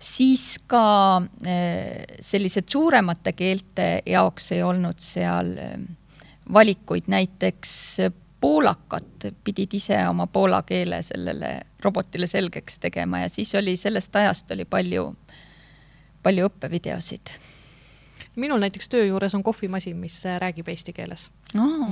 siis 0.00 0.58
ka 0.66 1.22
eh, 1.46 2.04
sellised 2.20 2.68
suuremate 2.70 3.32
keelte 3.32 3.88
jaoks 4.06 4.52
ei 4.52 4.62
olnud 4.62 4.98
seal 5.02 5.52
eh, 5.58 5.76
valikuid, 6.52 7.10
näiteks 7.10 7.72
poolakad 8.40 9.32
pidid 9.44 9.74
ise 9.74 9.98
oma 10.08 10.26
poola 10.26 10.62
keele 10.62 11.02
sellele 11.02 11.60
robotile 11.84 12.26
selgeks 12.26 12.78
tegema 12.78 13.24
ja 13.24 13.28
siis 13.28 13.54
oli 13.54 13.76
sellest 13.76 14.16
ajast 14.16 14.50
oli 14.50 14.64
palju, 14.64 15.16
palju 16.22 16.46
õppevideosid. 16.46 17.34
minul 18.36 18.60
näiteks 18.62 18.88
töö 18.88 19.04
juures 19.04 19.34
on 19.34 19.42
kohvimasin, 19.42 19.96
mis 19.96 20.22
räägib 20.38 20.68
eesti 20.68 20.92
keeles 20.92 21.30
oh,. 21.58 21.90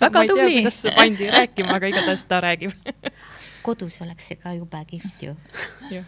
väga 0.00 0.26
tubli. 0.26 0.60
kuidas 0.60 0.82
pandi 0.96 1.30
rääkima, 1.30 1.74
aga 1.80 1.86
igatahes 1.86 2.24
ta 2.24 2.40
räägib 2.40 2.72
kodus 3.64 4.00
oleks 4.04 4.28
see 4.30 4.40
ka 4.40 4.54
jube 4.56 4.82
kihvt 4.90 5.24
ju. 5.26 5.36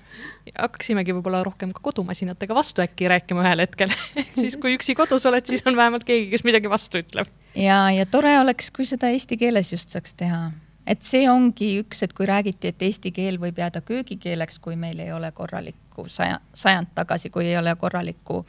hakkaksimegi 0.64 1.14
võib-olla 1.16 1.44
rohkem 1.46 1.72
ka 1.74 1.82
kodumasinatega 1.84 2.56
vastu 2.56 2.84
äkki 2.84 3.08
rääkima 3.12 3.44
ühel 3.44 3.64
hetkel 3.64 3.94
et 4.20 4.34
siis, 4.36 4.58
kui 4.60 4.76
üksi 4.78 4.96
kodus 4.98 5.26
oled, 5.30 5.46
siis 5.48 5.64
on 5.68 5.78
vähemalt 5.78 6.06
keegi, 6.08 6.28
kes 6.34 6.44
midagi 6.46 6.70
vastu 6.70 7.02
ütleb. 7.04 7.30
ja, 7.54 7.86
ja 7.94 8.06
tore 8.06 8.36
oleks, 8.42 8.70
kui 8.74 8.86
seda 8.88 9.12
eesti 9.14 9.40
keeles 9.40 9.72
just 9.74 9.94
saaks 9.94 10.16
teha 10.18 10.48
et 10.86 11.04
see 11.04 11.24
ongi 11.30 11.78
üks, 11.82 12.02
et 12.04 12.12
kui 12.16 12.28
räägiti, 12.28 12.70
et 12.70 12.82
eesti 12.84 13.12
keel 13.14 13.38
võib 13.42 13.58
jääda 13.60 13.80
köögikeeleks, 13.84 14.60
kui 14.64 14.76
meil 14.76 15.00
ei 15.00 15.12
ole 15.16 15.30
korralikku 15.32 16.08
saja, 16.12 16.40
sajand 16.52 16.92
tagasi, 16.96 17.30
kui 17.32 17.48
ei 17.48 17.56
ole 17.58 17.74
korralikku 17.80 18.42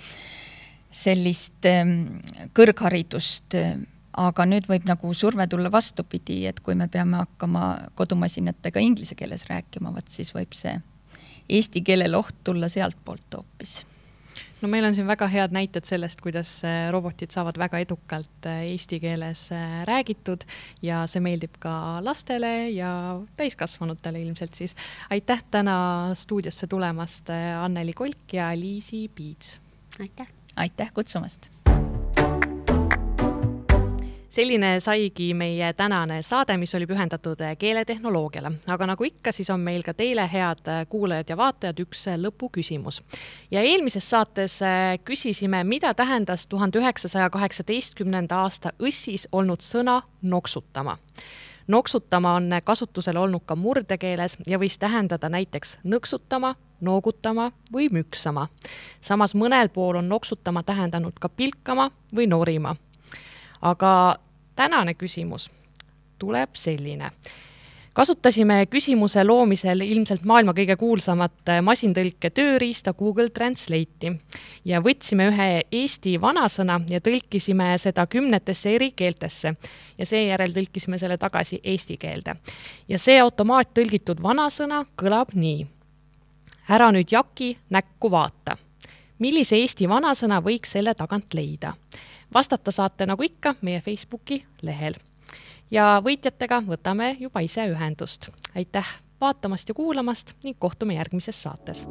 sellist 0.95 1.67
ähm, 1.67 2.19
kõrgharidust 2.55 3.57
ähm, 3.59 3.85
aga 4.17 4.45
nüüd 4.47 4.67
võib 4.69 4.85
nagu 4.87 5.13
surve 5.13 5.47
tulla 5.47 5.71
vastupidi, 5.71 6.45
et 6.47 6.59
kui 6.59 6.75
me 6.75 6.87
peame 6.91 7.19
hakkama 7.23 7.65
kodumasinatega 7.95 8.83
inglise 8.83 9.15
keeles 9.15 9.47
rääkima, 9.49 9.93
vot 9.95 10.07
siis 10.11 10.31
võib 10.35 10.53
see 10.55 10.77
eesti 11.49 11.83
keelel 11.85 12.15
oht 12.17 12.35
tulla 12.43 12.69
sealtpoolt 12.71 13.37
hoopis 13.37 13.81
no 14.61 14.69
meil 14.71 14.87
on 14.87 14.95
siin 14.97 15.07
väga 15.07 15.27
head 15.29 15.53
näited 15.55 15.85
sellest, 15.87 16.21
kuidas 16.23 16.57
äh, 16.65 16.87
robotid 16.93 17.33
saavad 17.33 17.57
väga 17.59 17.81
edukalt 17.83 18.49
äh, 18.49 18.63
eesti 18.71 18.99
keeles 19.03 19.47
äh, 19.53 19.81
räägitud 19.89 20.45
ja 20.85 21.03
see 21.11 21.23
meeldib 21.23 21.59
ka 21.61 22.01
lastele 22.05 22.71
ja 22.73 22.91
täiskasvanutele 23.37 24.21
ilmselt 24.25 24.57
siis. 24.57 24.75
aitäh 25.09 25.43
täna 25.51 25.77
stuudiosse 26.17 26.67
tulemast, 26.67 27.29
Anneli 27.61 27.93
Kolk 27.93 28.33
ja 28.33 28.51
Liisi 28.57 29.07
Piits. 29.15 29.59
aitäh. 29.99 30.27
aitäh 30.55 30.93
kutsumast 30.93 31.54
selline 34.35 34.79
saigi 34.83 35.29
meie 35.33 35.73
tänane 35.73 36.19
saade, 36.25 36.57
mis 36.59 36.75
oli 36.75 36.87
pühendatud 36.87 37.39
keeletehnoloogiale, 37.59 38.51
aga 38.73 38.87
nagu 38.89 39.07
ikka, 39.07 39.31
siis 39.31 39.49
on 39.53 39.63
meil 39.63 39.83
ka 39.85 39.93
teile, 39.95 40.25
head 40.31 40.67
kuulajad 40.91 41.31
ja 41.31 41.37
vaatajad, 41.39 41.79
üks 41.85 42.05
lõpuküsimus. 42.19 43.01
ja 43.51 43.61
eelmises 43.61 44.09
saates 44.09 44.59
küsisime, 45.07 45.63
mida 45.63 45.93
tähendas 45.93 46.47
tuhande 46.47 46.79
üheksasaja 46.79 47.29
kaheksateistkümnenda 47.29 48.41
aasta 48.43 48.73
õssis 48.79 49.27
olnud 49.31 49.63
sõna 49.63 50.01
noksutama 50.21 50.97
noksutama 51.67 52.33
on 52.33 52.49
kasutusel 52.63 53.15
olnud 53.15 53.41
ka 53.45 53.55
murdekeeles 53.55 54.37
ja 54.47 54.59
võis 54.59 54.77
tähendada 54.79 55.29
näiteks 55.29 55.79
nõksutama, 55.83 56.55
noogutama 56.81 57.51
või 57.73 57.87
müksama. 57.91 58.47
samas 59.01 59.35
mõnel 59.35 59.69
pool 59.69 59.95
on 59.95 60.09
noksutama 60.09 60.63
tähendanud 60.63 61.13
ka 61.19 61.29
pilkama 61.29 61.89
või 62.15 62.27
norima. 62.27 62.75
aga 63.61 64.15
tänane 64.55 64.93
küsimus 64.93 65.49
tuleb 66.19 66.55
selline 66.55 67.11
kasutasime 67.95 68.65
küsimuse 68.67 69.23
loomisel 69.23 69.79
ilmselt 69.85 70.25
maailma 70.27 70.51
kõige 70.55 70.75
kuulsamat 70.75 71.51
masintõlke 71.63 72.29
tööriista 72.35 72.91
Google 72.93 73.29
Translate'i 73.31 74.11
ja 74.67 74.81
võtsime 74.83 75.29
ühe 75.31 75.47
Eesti 75.79 76.17
vanasõna 76.21 76.81
ja 76.91 76.99
tõlkisime 76.99 77.69
seda 77.79 78.03
kümnetesse 78.11 78.73
eri 78.75 78.91
keeltesse 78.91 79.53
ja 79.97 80.09
seejärel 80.09 80.51
tõlkisime 80.57 80.99
selle 80.99 81.17
tagasi 81.17 81.61
eesti 81.63 81.97
keelde. 81.97 82.35
ja 82.87 82.99
see 82.99 83.15
automaattõlgitud 83.21 84.19
vanasõna 84.21 84.83
kõlab 84.99 85.31
nii. 85.33 85.65
ära 86.69 86.91
nüüd 86.91 87.11
jaki 87.11 87.55
näkku 87.69 88.11
vaata. 88.11 88.57
millise 89.19 89.55
Eesti 89.55 89.87
vanasõna 89.89 90.41
võiks 90.43 90.75
selle 90.75 90.93
tagant 90.93 91.33
leida? 91.33 91.73
Vastata 92.35 92.71
saate 92.71 93.05
nagu 93.05 93.23
ikka 93.23 93.55
meie 93.61 93.81
Facebooki 93.81 94.43
lehel 94.61 94.99
ja 95.71 96.01
võitjatega 96.03 96.61
võtame 96.67 97.15
juba 97.19 97.39
ise 97.45 97.67
ühendust. 97.71 98.29
aitäh 98.55 98.95
vaatamast 99.21 99.69
ja 99.69 99.75
kuulamast 99.75 100.35
ning 100.43 100.59
kohtume 100.59 100.99
järgmises 100.99 101.43
saates 101.43 101.85